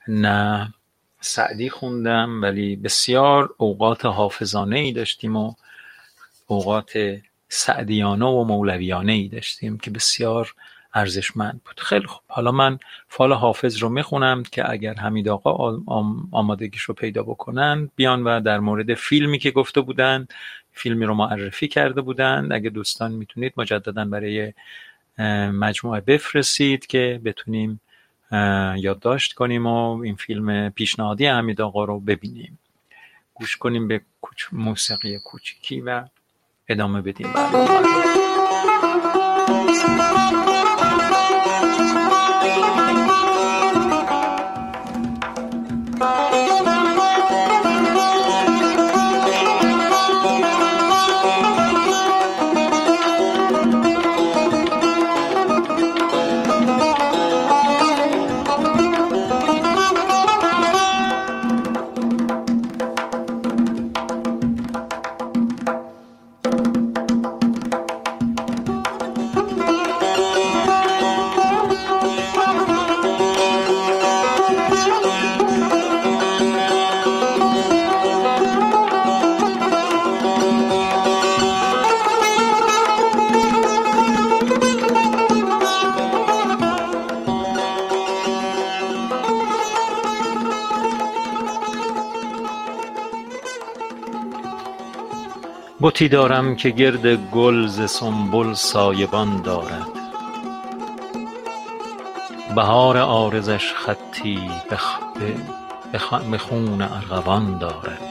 نه 0.07 0.74
سعدی 1.22 1.69
خوندم 1.69 2.41
ولی 2.41 2.76
بسیار 2.76 3.56
اوقات 3.57 4.06
حافظانه 4.06 4.80
ای 4.80 4.91
داشتیم 4.91 5.36
و 5.36 5.53
اوقات 6.48 6.94
سعدیانه 7.49 8.26
و 8.26 8.44
مولویانه 8.44 9.14
ای 9.14 9.28
داشتیم 9.28 9.78
که 9.78 9.91
بسیار 9.91 10.53
ارزشمند 10.94 11.61
بود. 11.65 11.80
خیلی 11.80 12.06
خوب. 12.07 12.24
حالا 12.28 12.52
من 12.52 12.80
فال 13.07 13.34
حافظ 13.34 13.78
رو 13.78 13.90
می‌خونم 13.90 14.44
که 14.44 14.72
اگر 14.72 14.94
حمید 14.94 15.30
آقا 15.30 15.78
آمادگیش 16.32 16.82
رو 16.82 16.94
پیدا 16.94 17.24
بکنن 17.24 17.90
بیان 17.95 18.24
و 18.24 18.40
در 18.41 18.60
مورد 18.60 18.94
فیلمی 18.94 19.40
که 19.40 19.52
گفته 19.52 19.82
بودن 19.82 20.28
فیلمی 20.72 21.06
رو 21.06 21.14
معرفی 21.14 21.68
کرده 21.68 22.02
بودند. 22.02 22.53
اگه 22.53 22.69
دوستان 22.69 23.11
می‌تونید 23.11 23.53
مجددا 23.57 24.06
برای 24.06 24.53
مجموعه 25.53 26.02
بفرستید 26.02 26.85
که 26.85 27.22
بتونیم 27.26 27.81
یادداشت 28.76 29.34
کنیم 29.34 29.65
و 29.65 30.02
این 30.02 30.15
فیلم 30.15 30.69
پیشنهادی 30.69 31.26
حمید 31.26 31.61
آقا 31.61 31.84
رو 31.85 31.99
ببینیم. 31.99 32.60
گوش 33.34 33.57
کنیم 33.57 33.88
به 33.88 34.02
موسیقی 34.52 35.19
کوچیکی 35.19 35.81
و 35.81 36.03
ادامه 36.68 37.02
بدیم. 37.02 37.34
بتی 95.98 96.10
دارم 96.10 96.56
که 96.56 96.69
گرد 96.69 97.15
گل 97.15 97.68
ز 97.68 97.91
سنبل 97.91 98.53
سایبان 98.53 99.41
دارد. 99.41 99.88
بهار 102.56 102.98
عارضش 102.98 103.74
خطی 103.74 104.40
به 106.32 106.38
خون 106.38 106.82
ارغوان 106.82 107.57
دارد. 107.57 108.02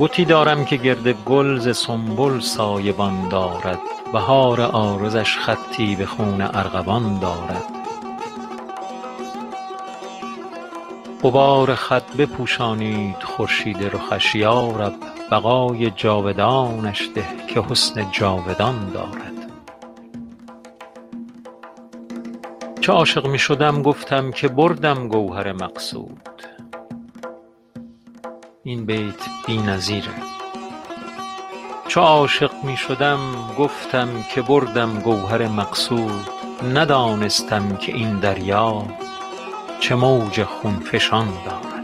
بتی 0.00 0.24
دارم 0.24 0.64
که 0.64 0.76
گرد 0.76 1.08
گل 1.08 1.58
ز 1.58 1.76
سنبل 1.76 2.40
سایبان 2.40 3.28
دارد. 3.28 3.80
بهار 4.12 4.60
عارضش 4.60 5.38
خطی 5.38 5.96
به 5.96 6.06
خون 6.06 6.40
ارغوان 6.40 7.18
دارد. 7.18 7.69
غبار 11.22 11.74
خط 11.74 12.16
بپوشانید 12.16 13.22
خورشید 13.22 13.84
رخش 13.84 14.34
یارب 14.34 14.94
بقای 15.30 15.90
جاودانش 15.90 17.08
ده 17.14 17.26
که 17.48 17.60
حسن 17.60 18.10
جاودان 18.12 18.90
دارد. 18.90 19.50
چو 22.80 22.92
عاشق 22.92 23.26
می 23.26 23.38
شدم 23.38 23.82
گفتم 23.82 24.30
که 24.30 24.48
بردم 24.48 25.08
گوهر 25.08 25.52
مقصود. 25.52 26.42
این 28.62 28.86
بیت 28.86 29.28
بی 29.46 29.58
نظیره. 29.58 30.14
چو 31.88 32.00
عاشق 32.00 32.64
می 32.64 32.76
شدم 32.76 33.18
گفتم 33.58 34.08
که 34.34 34.42
بردم 34.42 34.98
گوهر 34.98 35.48
مقصود. 35.48 36.28
ندانستم 36.74 37.76
که 37.76 37.94
این 37.94 38.18
دریا 38.18 38.84
چه 39.80 39.94
موج 39.94 40.44
خون 40.44 40.78
فشان 40.80 41.28
دارد. 41.44 41.80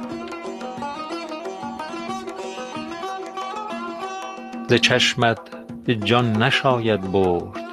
ز 4.69 4.75
چشمت 4.75 5.39
به 5.85 5.95
جان 5.95 6.43
نشاید 6.43 7.13
برد. 7.13 7.65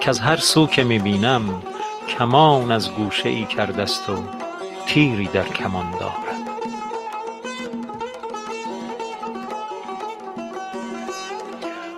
کز 0.00 0.20
هر 0.20 0.36
سو 0.36 0.66
که 0.66 0.84
می 0.84 0.98
بینم 0.98 1.62
کمان 2.08 2.72
از 2.72 2.92
گوشه 2.92 3.28
ای 3.28 3.44
کرده 3.44 3.86
ست 3.86 4.10
و 4.10 4.16
تیری 4.86 5.26
در 5.26 5.48
کمان 5.48 5.90
دارد. 5.90 6.26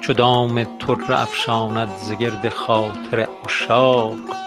چو 0.01 0.13
دام 0.13 0.65
طره 0.65 1.21
افشاند 1.21 1.89
ز 1.97 2.13
گرد 2.13 2.49
خاطر 2.49 3.29
عشاق 3.45 4.38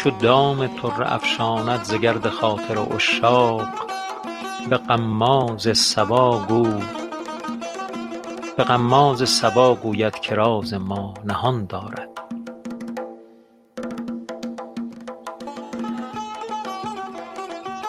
چو 0.00 0.10
دام 0.10 0.66
طره 0.66 1.12
افشاند 1.12 1.82
ز 1.82 1.94
گرد 1.94 2.28
خاطر 2.28 2.78
عشاق 2.78 3.68
به 4.70 4.76
غماز 8.64 9.28
صبا 9.28 9.74
گوید 9.74 10.20
که 10.20 10.34
راز 10.34 10.74
ما 10.74 11.14
نهان 11.24 11.66
دارد. 11.66 12.08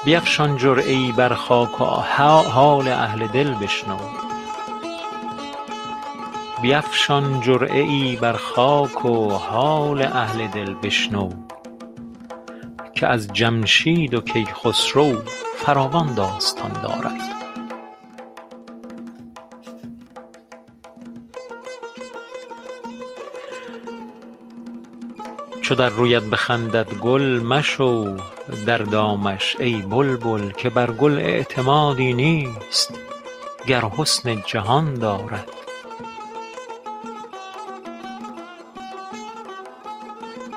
بیفشان 0.06 0.58
جرعه 0.58 0.94
ای 0.94 1.12
بر 1.12 1.34
خاک 1.34 1.82
و 1.82 1.86
حال 1.86 2.88
اهل 2.88 3.28
دل 3.28 3.54
بشنو. 10.74 11.51
که 13.02 13.08
از 13.08 13.34
جمشید 13.34 14.14
و 14.14 14.22
کیخسرو 14.22 15.22
فراوان 15.56 16.14
داستان 16.14 16.74
دارد. 16.74 17.22
چو 25.62 25.76
در 25.76 25.90
رویت 25.90 26.24
بخندد 26.24 26.94
گل 26.94 27.40
مشو 27.44 28.18
در 28.66 28.78
دامش 28.78 29.56
ای 29.60 29.82
بلبل 29.82 30.52
که 30.52 30.70
بر 30.70 30.92
گل 30.92 31.18
اعتمادی 31.18 32.14
نیست 32.14 32.94
گر 33.68 33.82
حسن 33.82 34.44
جهان 34.48 34.94
دارد. 34.94 35.61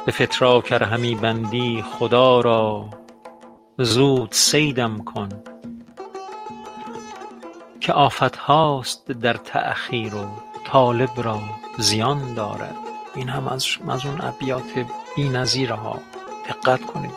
به 0.06 0.12
فتراک 0.12 0.72
ار 0.72 0.82
همی 0.82 1.14
بندی 1.14 1.84
خدا 1.98 2.40
را 2.40 2.88
زود 3.78 4.32
صیدم 4.32 4.98
کن. 4.98 5.28
که 7.80 7.92
آفت 7.92 8.36
هاست 8.36 9.10
در 9.10 9.34
تأخیر 9.34 10.14
و 10.14 10.26
طالب 10.66 11.10
را 11.16 11.40
زیان 11.78 12.34
دارد. 12.34 12.76
این 13.14 13.28
هم 13.28 13.48
از 13.48 13.66
اون 14.06 14.20
ابیات 14.20 14.86
بی 15.16 15.64
ها. 15.64 15.98
دقت 16.48 16.86
کنید 16.86 17.12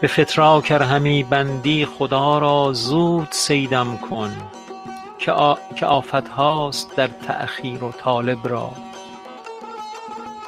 به 0.00 0.08
فتراک 0.08 0.68
ار 0.70 0.82
همی 0.82 1.22
بندی 1.22 1.86
خدا 1.86 2.38
را 2.38 2.72
زود 2.72 3.28
صیدم 3.30 3.96
کن. 3.96 4.36
که 5.76 5.86
آفت 5.86 6.28
هاست 6.28 6.96
در 6.96 7.08
تأخیر 7.08 7.84
و 7.84 7.92
طالب 7.92 8.48
را 8.48 8.70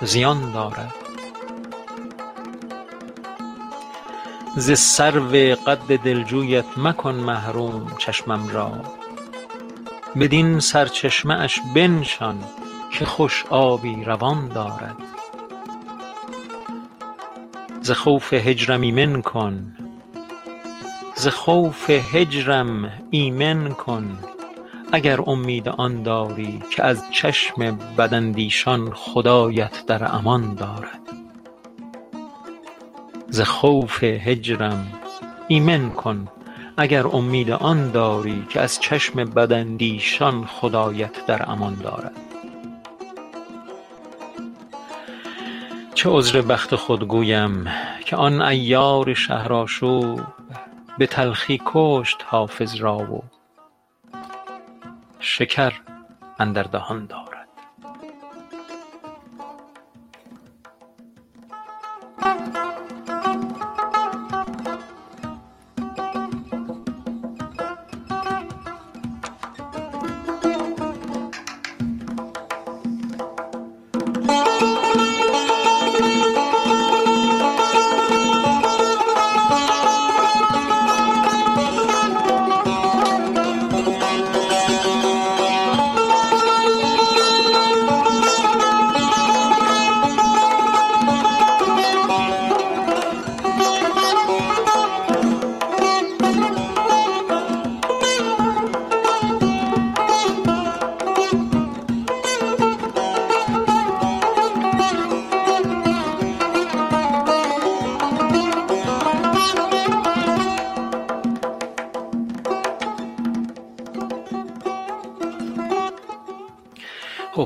زیان 0.04 0.52
دارد. 0.52 0.94
ز 4.56 4.78
سرو 4.78 5.56
قد 5.66 5.96
دلجویت 5.96 6.64
مکن 6.76 7.14
محروم 7.14 7.86
چشمم 7.98 8.48
را. 8.48 8.72
بدین 10.20 10.60
سرچشمه 10.60 11.34
اش 11.34 11.60
بنشان 11.74 12.44
که 12.92 13.04
خوش 13.04 13.44
آبی 13.50 14.04
روان 14.04 14.48
دارد. 14.48 14.96
ز 17.82 17.90
خوف 17.90 18.32
هجرم 18.32 18.80
ایمن 18.80 19.22
کن. 23.72 24.18
اگر 24.94 25.20
امید 25.26 25.68
آن 25.68 26.02
داری 26.02 26.62
که 26.70 26.84
از 26.84 27.04
چشم 27.10 27.78
بداندیشان 27.98 28.90
خدایت 28.94 29.86
در 29.86 30.16
امان 30.16 30.54
دارد. 30.54 31.00
ز 33.28 33.40
خوف 33.40 34.04
هجرم 34.04 34.86
ایمن 35.48 35.90
کن. 35.90 36.28
اگر 36.76 37.06
امید 37.06 37.50
آن 37.50 37.90
داری 37.90 38.46
که 38.48 38.60
از 38.60 38.80
چشم 38.80 39.24
بداندیشان 39.24 40.46
خدایت 40.46 41.26
در 41.26 41.50
امان 41.50 41.74
دارد. 41.74 42.16
چه 45.94 46.10
عذر 46.10 46.42
بخت 46.42 46.74
خود 46.74 47.08
گویم 47.08 47.66
که 48.04 48.16
آن 48.16 48.42
عیار 48.42 49.14
شهرآشوب 49.14 50.20
به 50.98 51.06
تلخی 51.06 51.60
کشت 51.64 52.24
حافظ 52.26 52.74
را 52.74 52.98
و 52.98 53.33
شکر 55.24 55.72
اندر 56.38 56.62
دهان 56.62 57.06
دارد 57.06 57.33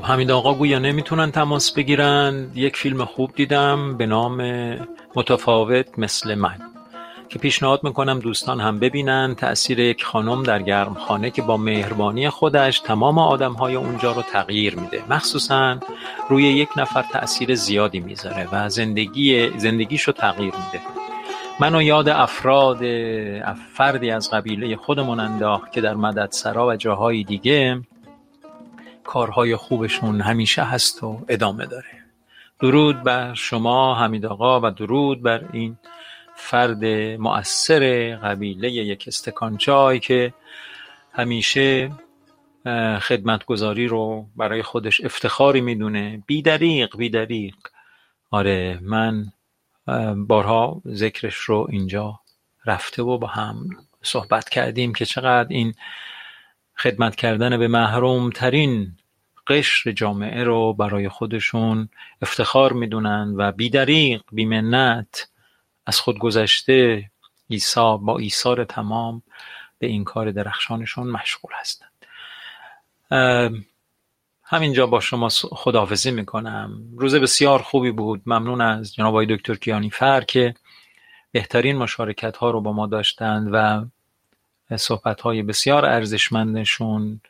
حمید 0.09 0.31
آقا 0.31 0.53
گویا 0.53 0.79
نمی‌تونن 0.79 1.31
تماس 1.31 1.71
بگیرن؟ 1.71 2.51
یک 2.55 2.77
فیلم 2.77 3.05
خوب 3.05 3.31
دیدم 3.35 3.97
به 3.97 4.05
نام 4.05 4.41
متفاوت 5.15 5.99
مثل 5.99 6.35
من 6.35 6.55
که 7.29 7.39
پیشنهاد 7.39 7.83
می‌کنم 7.83 8.19
دوستان 8.19 8.59
هم 8.59 8.79
ببینن. 8.79 9.35
تأثیر 9.35 9.79
یک 9.79 10.03
خانم 10.03 10.43
در 10.43 10.61
گرم 10.61 10.93
خانه 10.93 11.29
که 11.29 11.41
با 11.41 11.57
مهربانی 11.57 12.29
خودش 12.29 12.79
تمام 12.79 13.19
آدم 13.19 13.53
های 13.53 13.75
اونجا 13.75 14.11
رو 14.11 14.21
تغییر 14.21 14.75
میده. 14.75 15.03
مخصوصا 15.09 15.79
روی 16.29 16.43
یک 16.43 16.69
نفر 16.77 17.01
تأثیر 17.01 17.55
زیادی 17.55 17.99
می‌ذاره 17.99 18.47
و 18.51 18.69
زندگی 18.69 19.49
زندگیشو 19.57 20.11
تغییر 20.11 20.53
میده. 20.53 20.85
منو 21.59 21.81
یاد 21.81 22.09
افراد 22.09 22.79
فردی 23.73 24.11
از 24.11 24.31
قبیله 24.31 24.75
خودمون 24.75 25.19
انداخت 25.19 25.71
که 25.71 25.81
در 25.81 25.93
مددسرا 25.93 26.67
و 26.67 26.75
جاهای 26.75 27.23
دیگه 27.23 27.81
کارهای 29.09 29.55
خوبشون 29.55 30.21
همیشه 30.21 30.63
هست 30.63 31.03
و 31.03 31.25
ادامه 31.29 31.65
داره. 31.65 32.03
درود 32.59 33.03
بر 33.03 33.33
شما 33.33 33.95
حمید 33.95 34.25
آقا 34.25 34.61
و 34.63 34.71
درود 34.71 35.21
بر 35.21 35.49
این 35.53 35.77
فرد 36.35 36.85
مؤثر 37.19 38.15
قبیله 38.15 38.71
یک 38.71 39.03
استکان 39.07 39.57
چای 39.57 39.99
که 39.99 40.33
همیشه 41.13 41.91
خدمتگذاری 43.01 43.87
رو 43.87 44.25
برای 44.35 44.61
خودش 44.61 45.01
افتخاری 45.01 45.61
می‌دونه. 45.61 46.23
بیدریق 46.27 46.97
بیدریق 46.97 47.55
آره 48.31 48.79
من 48.81 49.25
بارها 50.27 50.81
ذکرش 50.87 51.35
رو 51.35 51.67
اینجا 51.69 52.19
رفته 52.65 53.03
و 53.03 53.17
با 53.17 53.27
هم 53.27 53.69
صحبت 54.01 54.49
کردیم 54.49 54.93
که 54.93 55.05
چقدر 55.05 55.49
این 55.49 55.73
خدمت 56.77 57.15
کردن 57.15 57.57
به 57.57 57.67
محروم 57.67 58.29
ترین 58.29 58.95
قشر 59.49 59.91
جامعه 59.91 60.43
رو 60.43 60.73
برای 60.73 61.09
خودشون 61.09 61.89
افتخار 62.21 62.73
می‌دونن 62.73 63.33
و 63.37 63.51
بیدریق 63.51 64.21
بیمنت 64.31 65.27
از 65.85 65.99
خود 65.99 66.19
گذشته 66.19 67.09
ایسا 67.47 67.97
با 67.97 68.17
ایثار 68.17 68.63
تمام 68.63 69.21
به 69.79 69.87
این 69.87 70.03
کار 70.03 70.31
درخشانشون 70.31 71.07
مشغول 71.07 71.51
هستند 71.59 71.91
همینجا 74.43 74.87
با 74.87 74.99
شما 74.99 75.29
خداحافظی 75.29 76.11
می‌کنم. 76.11 76.81
روز 76.97 77.15
بسیار 77.15 77.61
خوبی 77.61 77.91
بود. 77.91 78.21
ممنون 78.25 78.61
از 78.61 78.93
جناب 78.93 79.09
آقای 79.09 79.25
دکتر 79.25 79.55
کیانی 79.55 79.89
فر 79.89 80.21
که 80.21 80.53
بهترین 81.31 81.77
مشارکت 81.77 82.37
ها 82.37 82.51
رو 82.51 82.61
با 82.61 82.73
ما 82.73 82.87
داشتند 82.87 83.49
و 83.51 83.85
صحبت 84.77 85.21
های 85.21 85.43
بسیار 85.43 85.85
ارزشمندشون 85.85 87.21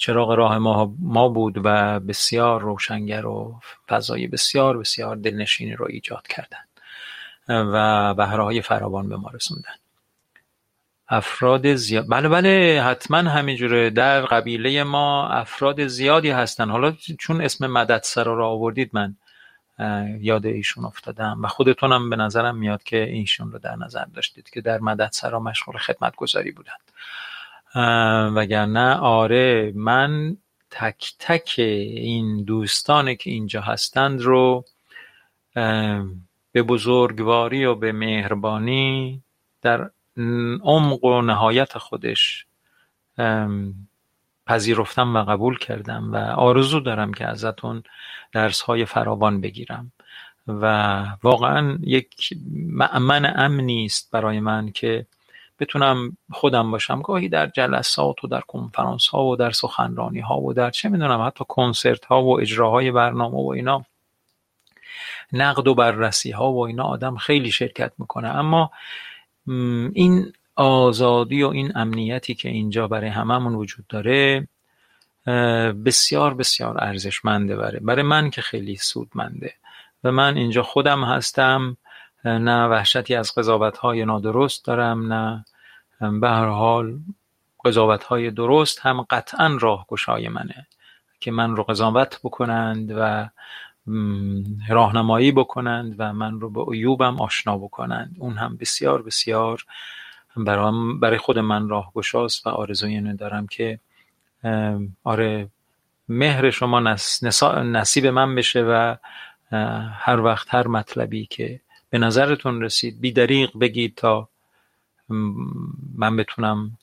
چراغ 0.00 0.30
راه 0.30 0.58
ما, 0.58 0.94
ما 0.98 1.28
بود 1.28 1.60
و 1.64 2.00
بسیار 2.00 2.60
روشنگر 2.60 3.26
و 3.26 3.60
فضای 3.88 4.26
بسیار 4.26 4.78
بسیار 4.78 5.16
دلنشینی 5.16 5.72
رو 5.72 5.86
ایجاد 5.90 6.26
کردند 6.26 6.68
و 7.48 8.14
بهره 8.14 8.44
های 8.44 8.62
فراوان 8.62 9.08
به 9.08 9.16
ما 9.16 9.30
رسوندن. 9.30 9.74
افراد 11.08 11.74
زیاد 11.74 12.06
بله 12.08 12.28
بله 12.28 12.82
حتما 12.86 13.18
همینجوره. 13.18 13.90
در 13.90 14.20
قبیله 14.20 14.84
ما 14.84 15.28
افراد 15.28 15.86
زیادی 15.86 16.30
هستن. 16.30 16.70
حالا 16.70 16.92
چون 17.18 17.40
اسم 17.40 17.66
مدد 17.66 18.00
سر 18.02 18.24
رو 18.24 18.44
آوردید 18.44 18.90
من 18.92 19.16
یاد 20.20 20.46
ایشون 20.46 20.84
افتادم 20.84 21.40
و 21.42 21.46
خودتونم 21.48 22.10
به 22.10 22.16
نظرم 22.16 22.56
میاد 22.56 22.82
که 22.82 23.02
ایشون 23.02 23.52
رو 23.52 23.58
در 23.58 23.76
نظر 23.76 24.04
داشتید 24.04 24.50
که 24.50 24.60
در 24.60 24.78
مدد 24.78 25.10
سرا 25.12 25.40
مشغول 25.40 25.76
خدمت 25.76 26.16
گذاری 26.16 26.50
بودند 26.50 26.89
وگرنه 28.34 28.94
آره 28.94 29.72
من 29.74 30.36
تک 30.70 31.12
تک 31.18 31.54
این 31.58 32.44
دوستانی 32.44 33.16
که 33.16 33.30
اینجا 33.30 33.60
هستند 33.60 34.20
رو 34.20 34.64
به 36.52 36.62
بزرگواری 36.68 37.64
و 37.64 37.74
به 37.74 37.92
مهربانی 37.92 39.22
در 39.62 39.90
عمق 40.62 41.04
و 41.04 41.22
نهایت 41.22 41.78
خودش 41.78 42.46
پذیرفتم 44.46 45.16
و 45.16 45.24
قبول 45.24 45.58
کردم 45.58 46.12
و 46.12 46.16
آرزو 46.16 46.80
دارم 46.80 47.14
که 47.14 47.26
ازتون 47.26 47.82
درس 48.32 48.60
های 48.60 48.84
فراوان 48.84 49.40
بگیرم. 49.40 49.92
و 50.46 51.06
واقعا 51.22 51.78
یک 51.82 52.28
معمن 52.54 53.32
امنی 53.36 53.84
است 53.84 54.10
برای 54.10 54.40
من 54.40 54.72
که 54.72 55.06
بتونم 55.60 56.16
خودم 56.32 56.70
باشم. 56.70 57.02
گاهی 57.02 57.28
در 57.28 57.46
جلسات 57.46 58.24
و 58.24 58.28
در 58.28 58.40
کنفرانس 58.40 59.08
ها 59.08 59.24
و 59.24 59.36
در 59.36 59.50
سخنرانی 59.50 60.20
ها 60.20 60.40
و 60.40 60.52
در 60.52 60.70
چه 60.70 60.88
می‌دونم 60.88 61.26
حتی 61.26 61.44
کنسرت 61.48 62.04
ها 62.04 62.22
و 62.22 62.40
اجراهای 62.40 62.90
برنامه 62.90 63.36
و 63.36 63.48
اینا 63.56 63.84
نقد 65.32 65.68
و 65.68 65.74
بررسی 65.74 66.30
ها 66.30 66.52
و 66.52 66.66
اینا 66.66 66.84
آدم 66.84 67.16
خیلی 67.16 67.50
شرکت 67.50 67.92
می‌کنه. 67.98 68.28
اما 68.28 68.70
این 69.92 70.32
آزادی 70.56 71.42
و 71.42 71.48
این 71.48 71.72
امنیتی 71.74 72.34
که 72.34 72.48
اینجا 72.48 72.88
برای 72.88 73.10
هممون 73.10 73.54
وجود 73.54 73.86
داره 73.86 74.48
بسیار 75.86 76.34
بسیار 76.34 76.84
ارزشمنده 76.84 77.56
برای 77.56 77.80
برای 77.80 78.02
من 78.02 78.30
که 78.30 78.42
خیلی 78.42 78.76
سودمنده. 78.76 79.54
و 80.04 80.12
من 80.12 80.36
اینجا 80.36 80.62
خودم 80.62 81.04
هستم 81.04 81.76
نه 82.24 82.66
وحشتی 82.66 83.14
از 83.14 83.34
قضاوت 83.34 83.78
های 83.78 84.04
نادرست 84.04 84.64
دارم 84.64 85.12
نه 85.12 85.44
به 86.00 86.28
هر 86.28 86.46
حال 86.46 86.98
قضاوت 87.64 88.04
های 88.04 88.30
درست 88.30 88.80
هم 88.80 89.06
قطعا 89.10 89.58
راهگشای 89.60 90.28
منه 90.28 90.66
که 91.20 91.30
من 91.30 91.56
رو 91.56 91.62
قضاوت 91.62 92.20
بکنند 92.24 92.92
و 92.96 93.28
راهنمایی 94.68 95.32
بکنند 95.32 95.94
و 95.98 96.12
من 96.12 96.40
رو 96.40 96.50
به 96.50 96.72
عیوبم 96.72 97.20
آشنا 97.20 97.58
بکنند. 97.58 98.16
اون 98.18 98.36
هم 98.36 98.56
بسیار 98.56 99.02
بسیار 99.02 99.64
برای 101.00 101.18
خود 101.18 101.38
من 101.38 101.68
راهگشاست 101.68 102.46
و 102.46 102.50
آرزوی 102.50 102.94
اینو 102.94 103.16
دارم 103.16 103.46
که 103.46 103.80
آره 105.04 105.48
مهر 106.08 106.50
شما 106.50 106.80
نصیب 107.62 108.06
من 108.06 108.34
بشه 108.34 108.62
و 108.62 108.96
هر 109.92 110.20
وقت 110.20 110.54
هر 110.54 110.66
مطلبی 110.66 111.26
که 111.26 111.60
به 111.90 111.98
نظرتون 111.98 112.62
رسید 112.62 113.00
بی 113.00 113.12
دریغ 113.12 113.58
بگید 113.58 113.94
تا 113.94 114.28
من 115.94 116.16
بتونم 116.16 116.78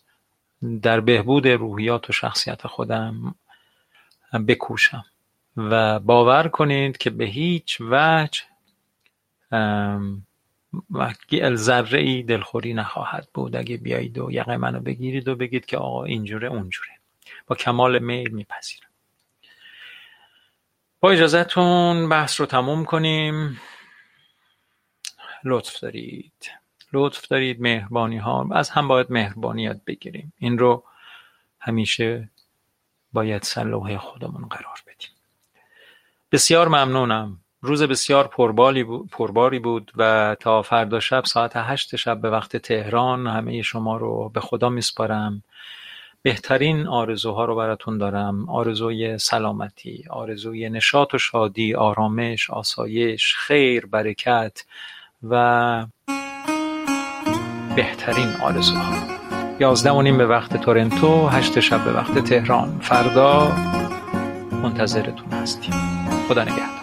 در 0.81 0.99
بهبود 0.99 1.47
روحیات 1.47 2.09
و 2.09 2.13
شخصیت 2.13 2.67
خودم 2.67 3.35
بکوشم. 4.47 5.05
و 5.57 5.99
باور 5.99 6.47
کنید 6.47 6.97
که 6.97 7.09
به 7.09 7.25
هیچ 7.25 7.81
وجه 7.81 8.41
ذره 11.55 11.99
ای 11.99 12.23
دلخوری 12.23 12.73
نخواهد 12.73 13.27
بود. 13.33 13.55
اگه 13.55 13.77
بیایید 13.77 14.17
و 14.17 14.31
یقه 14.31 14.57
منو 14.57 14.79
بگیرید 14.79 15.27
و 15.27 15.35
بگید 15.35 15.65
که 15.65 15.77
آقا 15.77 16.03
اینجوره 16.03 16.47
اونجوره. 16.47 16.89
با 17.47 17.55
کمال 17.55 17.99
میل 17.99 18.31
میپذیرم. 18.31 18.89
با 20.99 21.11
اجازهتون 21.11 22.09
بحث 22.09 22.39
رو 22.39 22.45
تموم 22.45 22.85
کنیم. 22.85 23.61
لطف 25.43 25.79
دارید. 25.79 26.51
لطف 26.97 27.27
دارید 27.27 27.61
مهربانی 27.61 28.17
ها 28.17 28.49
از 28.51 28.69
هم 28.69 28.87
باید 28.87 29.07
مهربانی 29.09 29.63
یاد 29.63 29.81
بگیریم. 29.87 30.33
این 30.37 30.57
رو 30.57 30.83
همیشه 31.59 32.29
باید 33.13 33.43
سر 33.43 33.97
خودمون 33.97 34.47
قرار 34.49 34.81
بدیم. 34.87 35.09
بسیار 36.31 36.67
ممنونم. 36.67 37.39
روز 37.61 37.83
بسیار 37.83 38.27
پرباری 39.11 39.59
بود 39.59 39.91
و 39.95 40.35
تا 40.39 40.61
فردا 40.61 40.99
شب 40.99 41.25
ساعت 41.25 41.51
هشت 41.55 41.95
شب 41.95 42.21
به 42.21 42.29
وقت 42.29 42.57
تهران 42.57 43.27
همه 43.27 43.61
شما 43.61 43.97
رو 43.97 44.29
به 44.29 44.39
خدا 44.39 44.69
میسپارم. 44.69 45.43
بهترین 46.21 46.87
آرزوها 46.87 47.45
رو 47.45 47.55
براتون 47.55 47.97
دارم. 47.97 48.49
آرزوی 48.49 49.17
سلامتی 49.17 50.03
آرزوی 50.09 50.69
نشاط 50.69 51.13
و 51.13 51.17
شادی 51.17 51.75
آرامش 51.75 52.49
آسایش 52.49 53.35
خیر 53.35 53.85
برکت 53.85 54.65
و 55.23 55.85
بهترین 57.77 58.29
آرزوها. 58.41 58.95
یازده 59.59 59.91
و 59.91 60.01
نیم 60.01 60.17
به 60.17 60.25
وقت 60.25 60.57
تورنتو 60.57 61.27
هشت 61.27 61.59
شب 61.59 61.83
به 61.83 61.91
وقت 61.91 62.19
تهران. 62.19 62.79
فردا 62.81 63.51
منتظرتون 64.63 65.31
هستیم. 65.41 65.73
خدا 66.29 66.41
نگهدار. 66.41 66.76